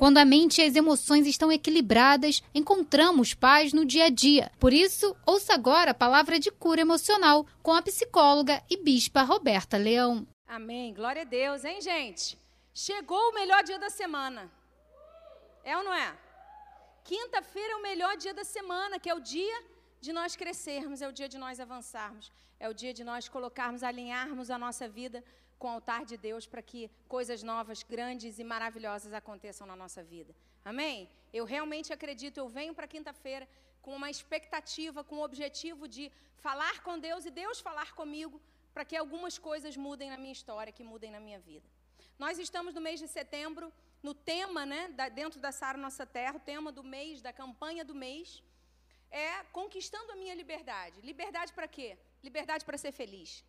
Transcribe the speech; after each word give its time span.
Quando 0.00 0.16
a 0.16 0.24
mente 0.24 0.62
e 0.62 0.64
as 0.64 0.76
emoções 0.76 1.26
estão 1.26 1.52
equilibradas, 1.52 2.42
encontramos 2.54 3.34
paz 3.34 3.74
no 3.74 3.84
dia 3.84 4.06
a 4.06 4.08
dia. 4.08 4.50
Por 4.58 4.72
isso, 4.72 5.14
ouça 5.26 5.52
agora 5.52 5.90
a 5.90 5.94
palavra 5.94 6.38
de 6.38 6.50
cura 6.50 6.80
emocional 6.80 7.46
com 7.62 7.74
a 7.74 7.82
psicóloga 7.82 8.64
e 8.70 8.78
bispa 8.78 9.20
Roberta 9.20 9.76
Leão. 9.76 10.26
Amém. 10.46 10.94
Glória 10.94 11.20
a 11.20 11.26
Deus, 11.26 11.66
hein, 11.66 11.82
gente? 11.82 12.38
Chegou 12.72 13.28
o 13.28 13.34
melhor 13.34 13.62
dia 13.62 13.78
da 13.78 13.90
semana. 13.90 14.50
É 15.62 15.76
ou 15.76 15.84
não 15.84 15.92
é? 15.92 16.16
Quinta-feira 17.04 17.74
é 17.74 17.76
o 17.76 17.82
melhor 17.82 18.16
dia 18.16 18.32
da 18.32 18.42
semana, 18.42 18.98
que 18.98 19.10
é 19.10 19.14
o 19.14 19.20
dia 19.20 19.62
de 20.00 20.14
nós 20.14 20.34
crescermos, 20.34 21.02
é 21.02 21.08
o 21.08 21.12
dia 21.12 21.28
de 21.28 21.36
nós 21.36 21.60
avançarmos, 21.60 22.32
é 22.58 22.70
o 22.70 22.72
dia 22.72 22.94
de 22.94 23.04
nós 23.04 23.28
colocarmos, 23.28 23.82
alinharmos 23.82 24.50
a 24.50 24.58
nossa 24.58 24.88
vida 24.88 25.22
com 25.60 25.68
o 25.68 25.76
altar 25.76 26.02
de 26.10 26.16
Deus 26.28 26.44
para 26.52 26.62
que 26.70 26.80
coisas 27.16 27.40
novas, 27.52 27.78
grandes 27.94 28.38
e 28.42 28.44
maravilhosas 28.52 29.12
aconteçam 29.20 29.66
na 29.70 29.76
nossa 29.82 30.02
vida. 30.14 30.32
Amém? 30.70 30.98
Eu 31.38 31.44
realmente 31.54 31.92
acredito, 31.96 32.38
eu 32.38 32.48
venho 32.58 32.74
para 32.78 32.92
quinta-feira 32.94 33.46
com 33.84 33.92
uma 33.98 34.10
expectativa, 34.14 35.04
com 35.08 35.16
o 35.18 35.26
objetivo 35.30 35.86
de 35.96 36.04
falar 36.46 36.76
com 36.86 36.98
Deus 37.08 37.24
e 37.26 37.30
Deus 37.42 37.60
falar 37.68 37.90
comigo 38.00 38.40
para 38.74 38.86
que 38.88 38.96
algumas 38.96 39.36
coisas 39.48 39.76
mudem 39.86 40.08
na 40.12 40.18
minha 40.22 40.36
história, 40.38 40.76
que 40.78 40.84
mudem 40.92 41.10
na 41.16 41.20
minha 41.26 41.40
vida. 41.50 41.68
Nós 42.18 42.38
estamos 42.46 42.72
no 42.76 42.82
mês 42.88 42.98
de 43.02 43.08
setembro, 43.18 43.66
no 44.02 44.14
tema, 44.32 44.62
né, 44.72 44.82
da, 44.98 45.06
dentro 45.20 45.38
da 45.44 45.52
Sara 45.60 45.78
Nossa 45.86 46.06
Terra, 46.18 46.36
o 46.36 46.46
tema 46.52 46.70
do 46.78 46.84
mês, 46.96 47.20
da 47.26 47.32
campanha 47.42 47.84
do 47.90 47.94
mês, 48.06 48.42
é 49.10 49.30
conquistando 49.58 50.12
a 50.12 50.16
minha 50.22 50.34
liberdade. 50.34 51.00
Liberdade 51.10 51.52
para 51.52 51.68
quê? 51.76 51.88
Liberdade 52.28 52.64
para 52.64 52.78
ser 52.78 52.92
feliz. 52.92 53.44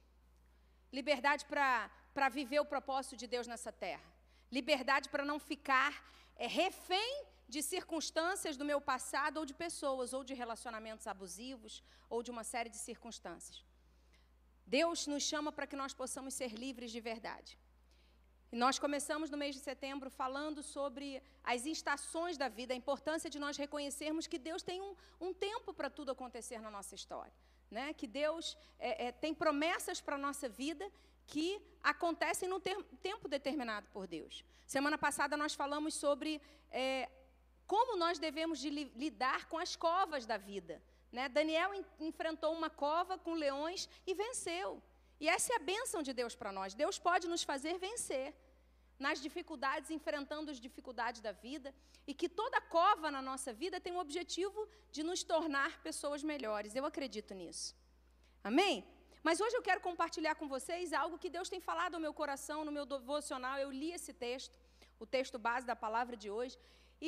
Liberdade 0.91 1.45
para 1.45 1.89
para 2.13 2.29
viver 2.29 2.59
o 2.59 2.65
propósito 2.65 3.15
de 3.15 3.27
Deus 3.27 3.47
nessa 3.47 3.71
terra. 3.71 4.03
Liberdade 4.51 5.09
para 5.09 5.25
não 5.25 5.39
ficar 5.39 5.93
é, 6.35 6.47
refém 6.47 7.25
de 7.47 7.61
circunstâncias 7.61 8.55
do 8.57 8.65
meu 8.65 8.79
passado 8.79 9.37
ou 9.37 9.45
de 9.45 9.53
pessoas, 9.53 10.13
ou 10.13 10.23
de 10.23 10.33
relacionamentos 10.33 11.05
abusivos, 11.07 11.83
ou 12.09 12.23
de 12.23 12.31
uma 12.31 12.43
série 12.43 12.69
de 12.69 12.77
circunstâncias. 12.77 13.65
Deus 14.65 15.05
nos 15.05 15.23
chama 15.23 15.51
para 15.51 15.67
que 15.67 15.75
nós 15.75 15.93
possamos 15.93 16.33
ser 16.33 16.51
livres 16.53 16.91
de 16.91 17.01
verdade. 17.01 17.59
E 18.51 18.55
nós 18.55 18.77
começamos 18.77 19.29
no 19.29 19.37
mês 19.37 19.55
de 19.55 19.61
setembro 19.61 20.09
falando 20.09 20.61
sobre 20.61 21.23
as 21.43 21.65
estações 21.65 22.37
da 22.37 22.49
vida, 22.49 22.73
a 22.73 22.81
importância 22.83 23.29
de 23.29 23.39
nós 23.39 23.57
reconhecermos 23.57 24.27
que 24.27 24.37
Deus 24.37 24.61
tem 24.61 24.81
um, 24.81 24.93
um 25.19 25.33
tempo 25.33 25.73
para 25.73 25.89
tudo 25.89 26.11
acontecer 26.11 26.59
na 26.61 26.69
nossa 26.69 26.93
história. 26.93 27.33
Né? 27.69 27.93
Que 27.93 28.07
Deus 28.07 28.57
é, 28.77 29.07
é, 29.07 29.11
tem 29.11 29.33
promessas 29.33 30.01
para 30.01 30.15
a 30.15 30.23
nossa 30.27 30.49
vida 30.49 30.85
que 31.31 31.49
acontecem 31.93 32.47
no 32.53 32.59
tempo 33.09 33.25
determinado 33.35 33.87
por 33.95 34.05
Deus. 34.15 34.43
Semana 34.75 34.97
passada 35.05 35.35
nós 35.43 35.53
falamos 35.61 35.93
sobre 36.05 36.41
é, 36.69 37.09
como 37.73 37.95
nós 38.03 38.19
devemos 38.25 38.57
de 38.63 38.69
li 38.77 38.85
lidar 39.03 39.41
com 39.51 39.57
as 39.65 39.71
covas 39.85 40.25
da 40.31 40.37
vida. 40.51 40.75
Né? 41.15 41.23
Daniel 41.37 41.71
enfrentou 42.09 42.51
uma 42.59 42.69
cova 42.69 43.17
com 43.25 43.33
leões 43.45 43.81
e 44.05 44.13
venceu. 44.13 44.69
E 45.23 45.27
essa 45.35 45.53
é 45.53 45.55
a 45.57 45.67
bênção 45.73 46.01
de 46.07 46.13
Deus 46.21 46.35
para 46.35 46.51
nós. 46.51 46.73
Deus 46.83 46.97
pode 47.07 47.27
nos 47.33 47.43
fazer 47.51 47.75
vencer 47.87 48.27
nas 49.05 49.19
dificuldades, 49.25 49.89
enfrentando 49.89 50.51
as 50.51 50.59
dificuldades 50.65 51.21
da 51.27 51.31
vida, 51.31 51.73
e 52.05 52.13
que 52.13 52.29
toda 52.41 52.65
cova 52.77 53.09
na 53.09 53.21
nossa 53.21 53.51
vida 53.61 53.79
tem 53.85 53.93
o 53.93 54.03
objetivo 54.05 54.67
de 54.95 55.01
nos 55.09 55.23
tornar 55.23 55.81
pessoas 55.81 56.23
melhores. 56.31 56.75
Eu 56.75 56.85
acredito 56.85 57.33
nisso. 57.33 57.75
Amém? 58.43 58.75
Mas 59.23 59.39
hoje 59.39 59.55
eu 59.55 59.61
quero 59.61 59.81
compartilhar 59.81 60.35
com 60.35 60.47
vocês 60.47 60.93
algo 60.93 61.19
que 61.23 61.29
Deus 61.29 61.49
tem 61.53 61.61
falado 61.69 61.95
ao 61.95 62.01
meu 62.05 62.13
coração, 62.21 62.65
no 62.65 62.71
meu 62.71 62.85
devocional. 62.85 63.57
Eu 63.57 63.69
li 63.71 63.91
esse 63.91 64.13
texto, 64.13 64.53
o 64.99 65.05
texto 65.05 65.37
base 65.37 65.65
da 65.65 65.75
palavra 65.75 66.15
de 66.17 66.29
hoje, 66.29 66.57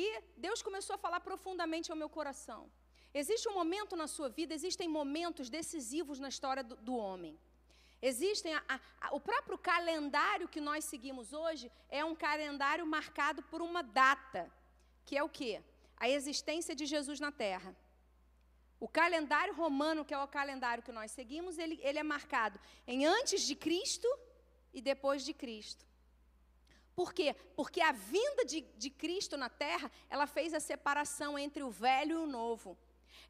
e 0.02 0.04
Deus 0.36 0.62
começou 0.62 0.94
a 0.94 0.98
falar 0.98 1.20
profundamente 1.20 1.90
ao 1.90 1.96
meu 1.96 2.08
coração. 2.08 2.70
Existe 3.12 3.48
um 3.48 3.54
momento 3.54 3.94
na 3.96 4.06
sua 4.06 4.28
vida, 4.28 4.52
existem 4.52 4.88
momentos 4.88 5.48
decisivos 5.48 6.18
na 6.18 6.28
história 6.28 6.64
do, 6.64 6.76
do 6.76 6.96
homem. 6.96 7.38
Existem 8.02 8.52
a, 8.54 8.62
a, 9.00 9.14
o 9.14 9.20
próprio 9.20 9.56
calendário 9.56 10.48
que 10.48 10.60
nós 10.60 10.84
seguimos 10.84 11.32
hoje 11.32 11.70
é 11.88 12.04
um 12.04 12.14
calendário 12.14 12.86
marcado 12.86 13.42
por 13.44 13.62
uma 13.62 13.82
data, 13.82 14.52
que 15.06 15.16
é 15.16 15.22
o 15.22 15.28
quê? 15.28 15.62
A 15.96 16.08
existência 16.08 16.74
de 16.74 16.86
Jesus 16.86 17.18
na 17.20 17.32
Terra. 17.32 17.74
O 18.84 18.88
calendário 19.02 19.54
romano, 19.54 20.04
que 20.04 20.12
é 20.12 20.18
o 20.18 20.28
calendário 20.28 20.82
que 20.82 20.92
nós 20.92 21.10
seguimos, 21.10 21.56
ele, 21.56 21.80
ele 21.82 21.98
é 21.98 22.02
marcado 22.02 22.60
em 22.86 23.06
antes 23.06 23.40
de 23.46 23.54
Cristo 23.54 24.06
e 24.74 24.82
depois 24.82 25.24
de 25.24 25.32
Cristo. 25.32 25.86
Por 26.94 27.14
quê? 27.14 27.34
Porque 27.56 27.80
a 27.80 27.92
vinda 27.92 28.44
de, 28.44 28.60
de 28.76 28.90
Cristo 28.90 29.38
na 29.38 29.48
terra, 29.48 29.90
ela 30.10 30.26
fez 30.26 30.52
a 30.52 30.60
separação 30.60 31.38
entre 31.38 31.62
o 31.62 31.70
velho 31.70 32.18
e 32.18 32.22
o 32.24 32.26
novo, 32.26 32.76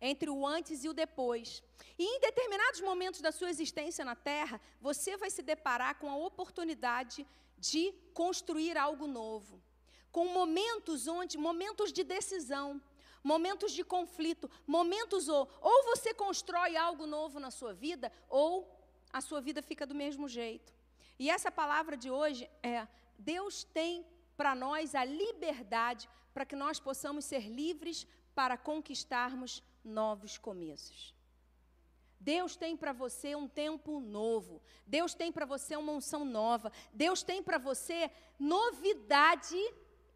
entre 0.01 0.29
o 0.29 0.45
antes 0.45 0.83
e 0.83 0.89
o 0.89 0.93
depois. 0.93 1.63
E 1.97 2.03
em 2.03 2.19
determinados 2.19 2.81
momentos 2.81 3.21
da 3.21 3.31
sua 3.31 3.49
existência 3.49 4.05
na 4.05 4.17
terra, 4.17 4.61
você 4.81 5.17
vai 5.17 5.31
se 5.31 5.41
deparar 5.41 6.01
com 6.01 6.11
a 6.11 6.17
oportunidade 6.17 7.25
de 7.59 7.95
construir 8.13 8.77
algo 8.77 9.07
novo. 9.07 9.63
Com 10.11 10.27
momentos 10.27 11.07
onde, 11.07 11.39
momentos 11.39 11.93
de 11.93 12.03
decisão, 12.03 12.83
momentos 13.25 13.73
de 13.73 13.83
conflito, 13.83 14.51
momentos 14.67 15.29
ou, 15.29 15.49
ou 15.61 15.85
você 15.85 16.13
constrói 16.13 16.77
algo 16.77 17.07
novo 17.07 17.41
na 17.41 17.51
sua 17.51 17.73
vida, 17.73 18.13
ou 18.29 18.71
a 19.11 19.21
sua 19.23 19.41
vida 19.41 19.63
fica 19.63 19.87
do 19.87 19.95
mesmo 19.95 20.29
jeito. 20.29 20.75
E 21.19 21.31
essa 21.31 21.51
palavra 21.51 21.97
de 21.97 22.11
hoje 22.11 22.49
é: 22.63 22.87
Deus 23.19 23.65
tem 23.65 24.07
para 24.37 24.55
nós 24.55 24.95
a 24.95 25.05
liberdade 25.05 26.09
para 26.35 26.45
que 26.45 26.55
nós 26.55 26.79
possamos 26.79 27.25
ser 27.25 27.49
livres 27.49 28.07
para 28.35 28.59
conquistarmos 28.59 29.63
novos 29.83 30.37
começos. 30.37 31.15
Deus 32.21 32.57
tem 32.57 32.77
para 32.77 32.93
você 32.93 33.37
um 33.37 33.47
tempo 33.47 34.01
novo. 34.01 34.61
Deus 34.87 35.15
tem 35.15 35.31
para 35.31 35.45
você 35.45 35.77
uma 35.77 35.93
unção 35.93 36.25
nova. 36.25 36.73
Deus 36.93 37.23
tem 37.23 37.43
para 37.43 37.59
você 37.59 38.11
novidade 38.39 39.59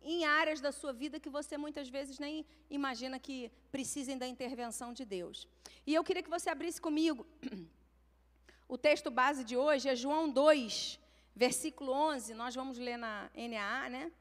em 0.03 0.25
áreas 0.25 0.61
da 0.61 0.73
sua 0.73 0.93
vida 0.93 1.21
que 1.21 1.29
você 1.29 1.57
muitas 1.57 1.89
vezes 1.89 2.19
nem 2.19 2.47
imagina 2.71 3.19
que 3.19 3.51
precisem 3.71 4.17
da 4.17 4.27
intervenção 4.27 4.93
de 4.93 5.05
Deus. 5.05 5.49
E 5.87 5.95
eu 5.95 6.05
queria 6.05 6.23
que 6.23 6.31
você 6.31 6.51
abrisse 6.51 6.81
comigo. 6.81 7.27
O 8.71 8.77
texto 8.77 9.11
base 9.11 9.45
de 9.45 9.57
hoje 9.57 9.89
é 9.89 9.97
João 9.97 10.29
2, 10.29 11.01
versículo 11.35 11.91
11. 11.91 12.35
Nós 12.35 12.55
vamos 12.55 12.77
ler 12.77 12.99
na 12.99 13.31
NAA, 13.35 13.89
né? 13.89 14.13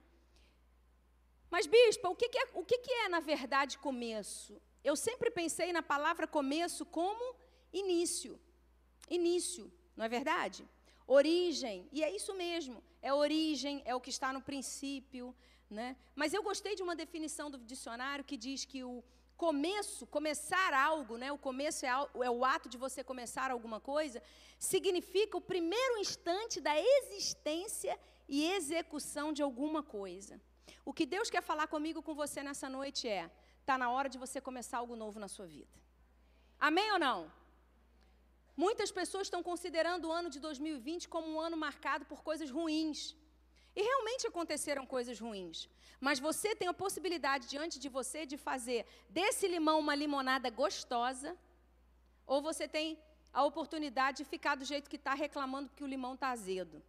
Mas, 1.50 1.68
bispo, 1.68 2.08
o 2.08 2.16
que, 2.16 2.30
que, 2.30 2.38
é, 2.38 2.48
o 2.54 2.64
que, 2.64 2.78
que 2.78 2.92
é, 2.92 3.10
na 3.10 3.20
verdade, 3.20 3.78
começo? 3.78 4.62
Eu 4.82 4.96
sempre 4.96 5.30
pensei 5.30 5.74
na 5.74 5.84
palavra 5.84 6.26
começo 6.26 6.86
como 6.86 7.36
início. 7.74 8.40
Início, 9.10 9.70
não 9.98 10.06
é 10.06 10.10
verdade? 10.10 10.66
Origem, 11.06 11.88
e 11.92 12.02
é 12.02 12.16
isso 12.16 12.34
mesmo. 12.34 12.82
É 13.02 13.14
origem, 13.14 13.82
é 13.86 13.94
o 13.96 14.02
que 14.02 14.10
está 14.10 14.32
no 14.34 14.42
princípio, 14.42 15.36
né? 15.70 15.96
Mas 16.16 16.34
eu 16.34 16.42
gostei 16.42 16.76
de 16.76 16.84
uma 16.84 16.96
definição 16.96 17.50
do 17.52 17.58
dicionário 17.58 18.24
que 18.24 18.38
diz 18.38 18.66
que 18.66 18.84
o 18.84 19.04
começo, 19.38 20.08
começar 20.08 20.74
algo, 20.74 21.16
né? 21.16 21.32
o 21.32 21.38
começo 21.38 21.86
é, 21.86 21.90
é 21.90 22.30
o 22.30 22.44
ato 22.44 22.68
de 22.68 22.78
você 22.78 23.04
começar 23.04 23.52
alguma 23.52 23.80
coisa, 23.80 24.22
significa 24.58 25.38
o 25.38 25.42
primeiro 25.42 26.00
instante 26.00 26.60
da 26.60 26.74
existência 26.76 27.98
e 28.28 28.52
execução 28.52 29.32
de 29.32 29.44
alguma 29.44 29.84
coisa. 29.84 30.42
O 30.84 30.92
que 30.92 31.06
Deus 31.06 31.30
quer 31.30 31.42
falar 31.42 31.68
comigo, 31.68 32.02
com 32.02 32.16
você 32.16 32.42
nessa 32.42 32.68
noite 32.68 33.08
é: 33.08 33.30
está 33.60 33.78
na 33.78 33.90
hora 33.92 34.10
de 34.10 34.18
você 34.18 34.42
começar 34.42 34.80
algo 34.80 34.96
novo 34.96 35.20
na 35.20 35.28
sua 35.28 35.46
vida. 35.46 35.78
Amém 36.60 36.92
ou 36.92 37.00
não? 37.00 37.32
Muitas 38.66 38.92
pessoas 39.00 39.28
estão 39.28 39.42
considerando 39.44 40.08
o 40.08 40.12
ano 40.20 40.30
de 40.36 40.40
2020 40.40 41.08
como 41.08 41.28
um 41.34 41.40
ano 41.40 41.56
marcado 41.56 42.06
por 42.12 42.24
coisas 42.24 42.50
ruins. 42.50 43.16
E 43.76 43.82
realmente 43.90 44.26
aconteceram 44.26 44.84
coisas 44.84 45.20
ruins. 45.20 45.70
Mas 46.00 46.20
você 46.20 46.56
tem 46.56 46.68
a 46.68 46.74
possibilidade 46.74 47.48
diante 47.48 47.78
de 47.78 47.90
você 47.98 48.26
de 48.26 48.36
fazer 48.36 48.86
desse 49.18 49.48
limão 49.48 49.80
uma 49.80 49.94
limonada 49.94 50.50
gostosa, 50.50 51.38
ou 52.26 52.42
você 52.42 52.68
tem 52.68 52.98
a 53.32 53.44
oportunidade 53.44 54.18
de 54.18 54.26
ficar 54.26 54.56
do 54.56 54.66
jeito 54.66 54.90
que 54.90 54.96
está 54.96 55.14
reclamando 55.14 55.70
que 55.76 55.84
o 55.84 55.88
limão 55.88 56.16
está 56.16 56.30
azedo. 56.30 56.82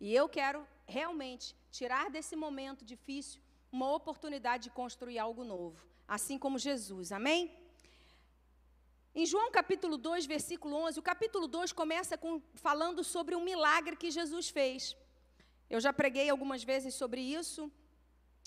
E 0.00 0.14
eu 0.14 0.28
quero 0.28 0.64
realmente 0.86 1.56
tirar 1.72 2.08
desse 2.08 2.36
momento 2.36 2.84
difícil 2.84 3.42
uma 3.72 3.92
oportunidade 3.92 4.64
de 4.64 4.70
construir 4.70 5.18
algo 5.18 5.42
novo, 5.42 5.84
assim 6.06 6.38
como 6.38 6.58
Jesus. 6.58 7.10
Amém? 7.10 7.59
Em 9.12 9.26
João 9.26 9.50
capítulo 9.50 9.96
2, 9.96 10.24
versículo 10.26 10.76
11, 10.76 11.00
o 11.00 11.02
capítulo 11.02 11.48
2 11.48 11.72
começa 11.72 12.16
com, 12.16 12.40
falando 12.54 13.02
sobre 13.02 13.34
um 13.34 13.42
milagre 13.42 13.96
que 13.96 14.08
Jesus 14.08 14.50
fez. 14.50 14.96
Eu 15.68 15.80
já 15.80 15.92
preguei 15.92 16.30
algumas 16.30 16.62
vezes 16.62 16.94
sobre 16.94 17.20
isso, 17.20 17.70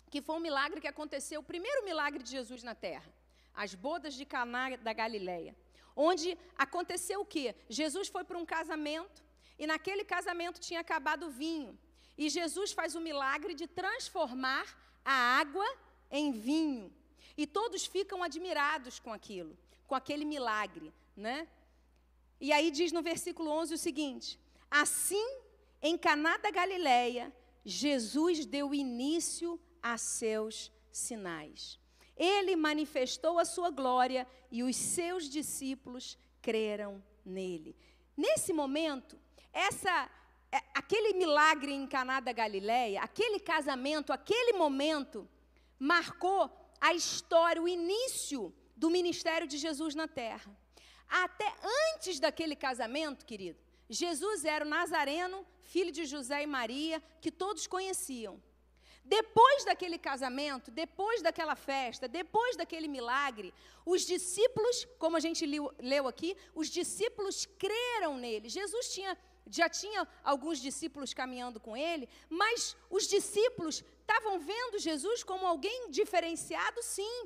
que 0.09 0.21
foi 0.21 0.35
um 0.37 0.39
milagre 0.39 0.79
que 0.79 0.87
aconteceu, 0.87 1.41
o 1.41 1.43
primeiro 1.43 1.83
milagre 1.83 2.23
de 2.23 2.31
Jesus 2.31 2.63
na 2.63 2.73
terra, 2.73 3.13
as 3.53 3.75
bodas 3.75 4.13
de 4.13 4.25
Caná 4.25 4.77
da 4.77 4.93
Galileia, 4.93 5.53
onde 5.97 6.37
aconteceu 6.57 7.19
o 7.19 7.25
quê? 7.25 7.53
Jesus 7.67 8.07
foi 8.07 8.23
para 8.23 8.37
um 8.37 8.45
casamento 8.45 9.21
e 9.59 9.67
naquele 9.67 10.05
casamento 10.05 10.61
tinha 10.61 10.79
acabado 10.79 11.27
o 11.27 11.29
vinho. 11.29 11.77
E 12.17 12.29
Jesus 12.29 12.71
faz 12.71 12.95
o 12.95 13.01
milagre 13.01 13.53
de 13.53 13.67
transformar 13.67 14.65
a 15.03 15.13
água 15.13 15.65
em 16.09 16.31
vinho. 16.31 16.93
E 17.35 17.45
todos 17.45 17.85
ficam 17.85 18.23
admirados 18.23 18.99
com 18.99 19.11
aquilo, 19.11 19.57
com 19.93 19.97
aquele 19.97 20.25
milagre, 20.25 20.91
né? 21.15 21.47
E 22.41 22.51
aí 22.51 22.71
diz 22.71 22.91
no 22.91 23.03
versículo 23.03 23.51
11 23.51 23.75
o 23.75 23.77
seguinte: 23.77 24.39
Assim, 24.71 25.23
em 25.83 25.95
Caná 25.95 26.35
da 26.37 26.49
Galileia, 26.49 27.31
Jesus 27.63 28.43
deu 28.43 28.73
início 28.73 29.59
a 29.83 29.95
seus 29.95 30.71
sinais. 30.91 31.79
Ele 32.17 32.55
manifestou 32.55 33.37
a 33.37 33.45
sua 33.45 33.69
glória 33.69 34.27
e 34.49 34.63
os 34.63 34.75
seus 34.75 35.29
discípulos 35.29 36.17
creram 36.41 37.03
nele. 37.23 37.75
Nesse 38.17 38.51
momento, 38.51 39.15
essa 39.53 40.09
é, 40.51 40.57
aquele 40.73 41.13
milagre 41.13 41.71
em 41.71 41.85
Caná 41.85 42.19
da 42.19 42.31
Galileia, 42.31 42.99
aquele 43.03 43.39
casamento, 43.39 44.11
aquele 44.11 44.53
momento 44.53 45.29
marcou 45.77 46.49
a 46.81 46.95
história, 46.95 47.61
o 47.61 47.67
início 47.67 48.51
do 48.83 48.89
ministério 48.99 49.47
de 49.51 49.57
Jesus 49.65 49.95
na 50.01 50.07
terra. 50.21 50.49
Até 51.25 51.49
antes 51.91 52.19
daquele 52.19 52.55
casamento, 52.67 53.25
querido, 53.31 53.59
Jesus 53.89 54.43
era 54.43 54.65
o 54.65 54.71
Nazareno, 54.77 55.37
filho 55.73 55.91
de 55.97 56.03
José 56.13 56.39
e 56.43 56.53
Maria, 56.57 56.97
que 57.21 57.31
todos 57.43 57.65
conheciam. 57.75 58.33
Depois 59.05 59.63
daquele 59.69 59.97
casamento, 60.09 60.69
depois 60.69 61.21
daquela 61.21 61.55
festa, 61.55 62.09
depois 62.19 62.57
daquele 62.57 62.89
milagre, 62.97 63.53
os 63.85 64.01
discípulos, 64.13 64.85
como 65.03 65.15
a 65.15 65.23
gente 65.25 65.45
leu 65.91 66.05
aqui, 66.11 66.35
os 66.61 66.67
discípulos 66.79 67.37
creram 67.63 68.13
nele. 68.17 68.49
Jesus 68.49 68.93
tinha, 68.95 69.17
já 69.59 69.69
tinha 69.69 70.01
alguns 70.25 70.59
discípulos 70.67 71.13
caminhando 71.13 71.59
com 71.59 71.75
ele, 71.75 72.09
mas 72.29 72.75
os 72.89 73.07
discípulos 73.07 73.75
estavam 74.01 74.39
vendo 74.39 74.85
Jesus 74.89 75.23
como 75.23 75.47
alguém 75.47 75.89
diferenciado, 75.89 76.81
sim. 76.83 77.17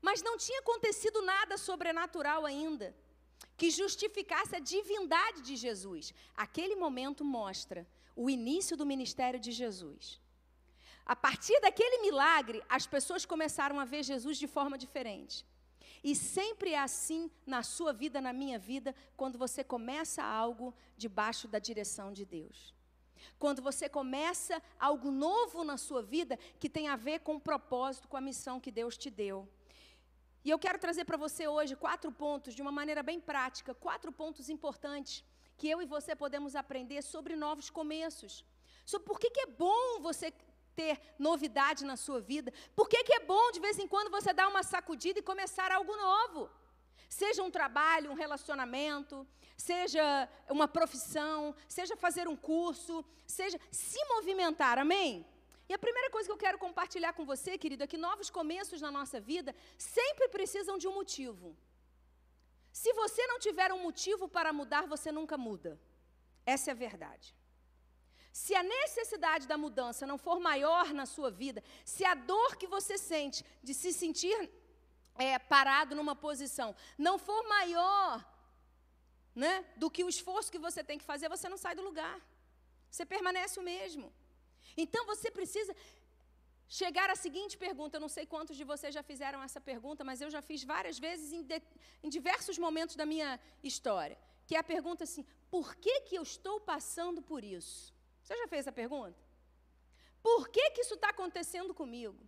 Mas 0.00 0.22
não 0.22 0.36
tinha 0.36 0.60
acontecido 0.60 1.22
nada 1.22 1.56
sobrenatural 1.56 2.44
ainda 2.44 2.94
que 3.56 3.70
justificasse 3.70 4.54
a 4.56 4.60
divindade 4.60 5.40
de 5.42 5.56
Jesus. 5.56 6.12
Aquele 6.36 6.76
momento 6.76 7.24
mostra 7.24 7.86
o 8.14 8.28
início 8.30 8.76
do 8.76 8.86
ministério 8.86 9.40
de 9.40 9.52
Jesus. 9.52 10.20
A 11.04 11.14
partir 11.14 11.58
daquele 11.60 11.98
milagre, 12.02 12.62
as 12.68 12.86
pessoas 12.86 13.24
começaram 13.24 13.78
a 13.78 13.84
ver 13.84 14.02
Jesus 14.02 14.36
de 14.38 14.46
forma 14.46 14.76
diferente. 14.76 15.46
E 16.02 16.14
sempre 16.14 16.70
é 16.72 16.78
assim 16.78 17.30
na 17.46 17.62
sua 17.62 17.92
vida, 17.92 18.20
na 18.20 18.32
minha 18.32 18.58
vida, 18.58 18.94
quando 19.16 19.38
você 19.38 19.62
começa 19.64 20.22
algo 20.22 20.74
debaixo 20.96 21.48
da 21.48 21.58
direção 21.58 22.12
de 22.12 22.24
Deus. 22.24 22.74
Quando 23.38 23.62
você 23.62 23.88
começa 23.88 24.62
algo 24.78 25.10
novo 25.10 25.64
na 25.64 25.76
sua 25.76 26.02
vida 26.02 26.38
que 26.58 26.68
tem 26.68 26.88
a 26.88 26.96
ver 26.96 27.20
com 27.20 27.36
o 27.36 27.40
propósito, 27.40 28.08
com 28.08 28.16
a 28.16 28.20
missão 28.20 28.60
que 28.60 28.70
Deus 28.70 28.96
te 28.96 29.10
deu. 29.10 29.48
E 30.46 30.50
eu 30.50 30.60
quero 30.60 30.78
trazer 30.78 31.04
para 31.04 31.16
você 31.16 31.48
hoje 31.48 31.74
quatro 31.74 32.10
pontos, 32.12 32.54
de 32.54 32.62
uma 32.62 32.70
maneira 32.70 33.02
bem 33.02 33.18
prática, 33.20 33.74
quatro 33.74 34.12
pontos 34.12 34.48
importantes 34.48 35.24
que 35.56 35.68
eu 35.68 35.82
e 35.82 35.86
você 35.86 36.14
podemos 36.14 36.54
aprender 36.54 37.02
sobre 37.02 37.34
novos 37.34 37.68
começos. 37.68 38.44
Sobre 38.84 39.08
por 39.08 39.18
que, 39.18 39.28
que 39.28 39.40
é 39.40 39.46
bom 39.46 40.00
você 40.00 40.32
ter 40.76 41.00
novidade 41.18 41.84
na 41.84 41.96
sua 41.96 42.20
vida? 42.20 42.52
Por 42.76 42.88
que, 42.88 43.02
que 43.02 43.14
é 43.14 43.18
bom 43.32 43.50
de 43.50 43.58
vez 43.58 43.76
em 43.80 43.88
quando 43.88 44.08
você 44.08 44.32
dar 44.32 44.46
uma 44.46 44.62
sacudida 44.62 45.18
e 45.18 45.30
começar 45.30 45.72
algo 45.72 45.96
novo? 45.96 46.48
Seja 47.08 47.42
um 47.42 47.50
trabalho, 47.50 48.12
um 48.12 48.20
relacionamento, 48.24 49.26
seja 49.56 50.28
uma 50.48 50.68
profissão, 50.68 51.56
seja 51.66 51.96
fazer 51.96 52.28
um 52.28 52.36
curso, 52.36 53.04
seja 53.26 53.58
se 53.72 53.98
movimentar, 54.14 54.78
amém? 54.78 55.26
E 55.68 55.74
a 55.74 55.78
primeira 55.78 56.10
coisa 56.10 56.28
que 56.28 56.32
eu 56.32 56.44
quero 56.44 56.58
compartilhar 56.58 57.12
com 57.12 57.24
você, 57.24 57.58
querido, 57.58 57.82
é 57.84 57.86
que 57.92 58.04
novos 58.08 58.28
começos 58.30 58.80
na 58.80 58.90
nossa 58.90 59.18
vida 59.20 59.54
sempre 59.76 60.28
precisam 60.28 60.76
de 60.78 60.86
um 60.86 60.94
motivo. 60.94 61.56
Se 62.82 62.92
você 62.92 63.26
não 63.26 63.38
tiver 63.38 63.72
um 63.72 63.82
motivo 63.88 64.28
para 64.28 64.52
mudar, 64.52 64.86
você 64.86 65.10
nunca 65.10 65.36
muda. 65.36 65.80
Essa 66.54 66.70
é 66.70 66.72
a 66.72 66.82
verdade. 66.86 67.34
Se 68.32 68.54
a 68.54 68.62
necessidade 68.62 69.48
da 69.48 69.56
mudança 69.56 70.06
não 70.06 70.18
for 70.18 70.38
maior 70.38 70.92
na 70.92 71.06
sua 71.06 71.30
vida, 71.30 71.64
se 71.84 72.04
a 72.04 72.14
dor 72.14 72.56
que 72.56 72.66
você 72.66 72.98
sente 72.98 73.44
de 73.62 73.72
se 73.72 73.92
sentir 73.92 74.38
é, 75.16 75.38
parado 75.38 75.94
numa 75.94 76.14
posição 76.14 76.76
não 76.98 77.18
for 77.18 77.42
maior 77.48 78.24
né, 79.34 79.64
do 79.76 79.90
que 79.90 80.04
o 80.04 80.08
esforço 80.08 80.52
que 80.52 80.58
você 80.58 80.84
tem 80.84 80.98
que 80.98 81.04
fazer, 81.04 81.28
você 81.28 81.48
não 81.48 81.56
sai 81.56 81.74
do 81.74 81.82
lugar. 81.82 82.20
Você 82.90 83.04
permanece 83.04 83.58
o 83.58 83.62
mesmo. 83.62 84.12
Então 84.76 85.04
você 85.06 85.30
precisa 85.30 85.74
chegar 86.68 87.08
à 87.10 87.16
seguinte 87.16 87.56
pergunta. 87.56 87.96
Eu 87.96 88.00
não 88.00 88.08
sei 88.08 88.26
quantos 88.26 88.56
de 88.56 88.64
vocês 88.64 88.94
já 88.94 89.02
fizeram 89.02 89.42
essa 89.42 89.60
pergunta, 89.60 90.04
mas 90.04 90.20
eu 90.20 90.30
já 90.30 90.42
fiz 90.42 90.64
várias 90.64 90.98
vezes 90.98 91.32
em, 91.32 91.42
de, 91.42 91.62
em 92.02 92.08
diversos 92.08 92.58
momentos 92.58 92.96
da 92.96 93.06
minha 93.06 93.38
história. 93.62 94.18
Que 94.46 94.56
é 94.56 94.58
a 94.58 94.64
pergunta 94.64 95.04
assim: 95.04 95.24
por 95.50 95.74
que, 95.76 96.00
que 96.02 96.16
eu 96.16 96.22
estou 96.22 96.60
passando 96.60 97.22
por 97.22 97.44
isso? 97.44 97.94
Você 98.22 98.36
já 98.36 98.48
fez 98.48 98.60
essa 98.60 98.72
pergunta? 98.72 99.18
Por 100.22 100.48
que, 100.48 100.70
que 100.70 100.80
isso 100.80 100.94
está 100.94 101.10
acontecendo 101.10 101.72
comigo? 101.72 102.18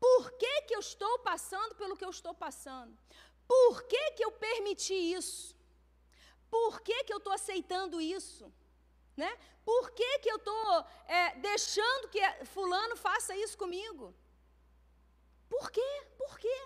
Por 0.00 0.32
que, 0.32 0.62
que 0.62 0.74
eu 0.74 0.80
estou 0.80 1.18
passando 1.20 1.74
pelo 1.74 1.96
que 1.96 2.04
eu 2.04 2.10
estou 2.10 2.34
passando? 2.34 2.96
Por 3.46 3.82
que, 3.84 4.12
que 4.12 4.24
eu 4.24 4.32
permiti 4.32 4.94
isso? 4.94 5.56
Por 6.50 6.80
que, 6.80 7.04
que 7.04 7.12
eu 7.12 7.18
estou 7.18 7.32
aceitando 7.32 8.00
isso? 8.00 8.52
Né? 9.18 9.30
Por 9.64 9.90
que, 9.98 10.10
que 10.20 10.30
eu 10.30 10.36
estou 10.36 10.86
é, 11.08 11.34
deixando 11.48 12.08
que 12.08 12.20
fulano 12.54 12.94
faça 12.94 13.34
isso 13.44 13.56
comigo? 13.62 14.14
Por 15.54 15.72
quê? 15.72 15.90
Por 16.16 16.38
quê? 16.38 16.58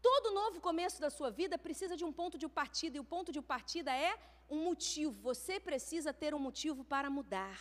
Todo 0.00 0.34
novo 0.40 0.60
começo 0.60 1.00
da 1.00 1.10
sua 1.10 1.28
vida 1.28 1.58
precisa 1.58 1.96
de 1.96 2.04
um 2.04 2.12
ponto 2.12 2.38
de 2.38 2.48
partida, 2.48 2.96
e 2.96 3.00
o 3.00 3.10
ponto 3.14 3.32
de 3.36 3.42
partida 3.42 3.92
é 3.92 4.12
um 4.48 4.60
motivo. 4.68 5.20
Você 5.22 5.58
precisa 5.58 6.12
ter 6.12 6.32
um 6.34 6.38
motivo 6.48 6.84
para 6.84 7.10
mudar. 7.10 7.58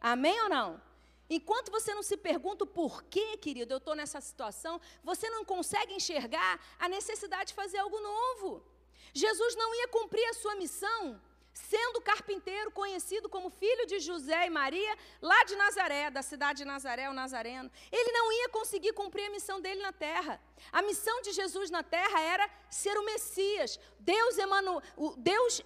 Amém 0.00 0.40
ou 0.44 0.48
não? 0.48 0.80
Enquanto 1.28 1.70
você 1.70 1.92
não 1.94 2.02
se 2.02 2.16
pergunta 2.16 2.64
o 2.64 2.72
porquê, 2.80 3.36
querido, 3.36 3.74
eu 3.74 3.82
estou 3.82 3.94
nessa 3.94 4.20
situação, 4.20 4.80
você 5.04 5.28
não 5.28 5.44
consegue 5.44 5.92
enxergar 5.92 6.58
a 6.78 6.88
necessidade 6.88 7.48
de 7.50 7.54
fazer 7.54 7.78
algo 7.78 8.00
novo. 8.00 8.64
Jesus 9.12 9.54
não 9.56 9.74
ia 9.74 9.88
cumprir 9.88 10.26
a 10.30 10.34
sua 10.34 10.54
missão 10.56 11.20
sendo 11.52 12.00
carpinteiro, 12.00 12.70
conhecido 12.70 13.28
como 13.28 13.50
filho 13.50 13.86
de 13.86 13.98
José 14.00 14.46
e 14.46 14.50
Maria, 14.50 14.96
lá 15.20 15.44
de 15.44 15.54
Nazaré, 15.54 16.10
da 16.10 16.22
cidade 16.22 16.58
de 16.58 16.64
Nazaré, 16.64 17.10
o 17.10 17.12
Nazareno. 17.12 17.70
Ele 17.90 18.12
não 18.12 18.32
ia 18.32 18.48
conseguir 18.48 18.92
cumprir 18.92 19.26
a 19.26 19.30
missão 19.30 19.60
dele 19.60 19.82
na 19.82 19.92
terra. 19.92 20.40
A 20.70 20.82
missão 20.82 21.20
de 21.20 21.32
Jesus 21.32 21.70
na 21.70 21.82
terra 21.82 22.20
era 22.20 22.50
ser 22.70 22.96
o 22.98 23.04
Messias, 23.04 23.78
Deus, 23.98 24.38
Emanu, 24.38 24.82
Deus 25.18 25.62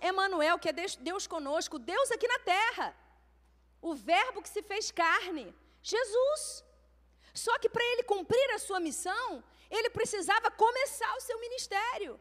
que 0.61 0.69
é 0.69 0.73
Deus 1.01 1.27
conosco, 1.27 1.79
Deus 1.79 2.11
aqui 2.11 2.27
na 2.27 2.39
terra. 2.41 2.97
O 3.81 3.95
verbo 3.95 4.43
que 4.43 4.49
se 4.49 4.63
fez 4.63 4.91
carne, 4.91 5.55
Jesus. 5.83 6.65
Só 7.33 7.57
que 7.59 7.69
para 7.69 7.85
ele 7.85 8.03
cumprir 8.03 8.51
a 8.53 8.59
sua 8.59 8.81
missão, 8.81 9.45
ele 9.71 9.91
precisava 9.91 10.51
começar 10.51 11.15
o 11.17 11.21
seu 11.21 11.39
ministério. 11.39 12.19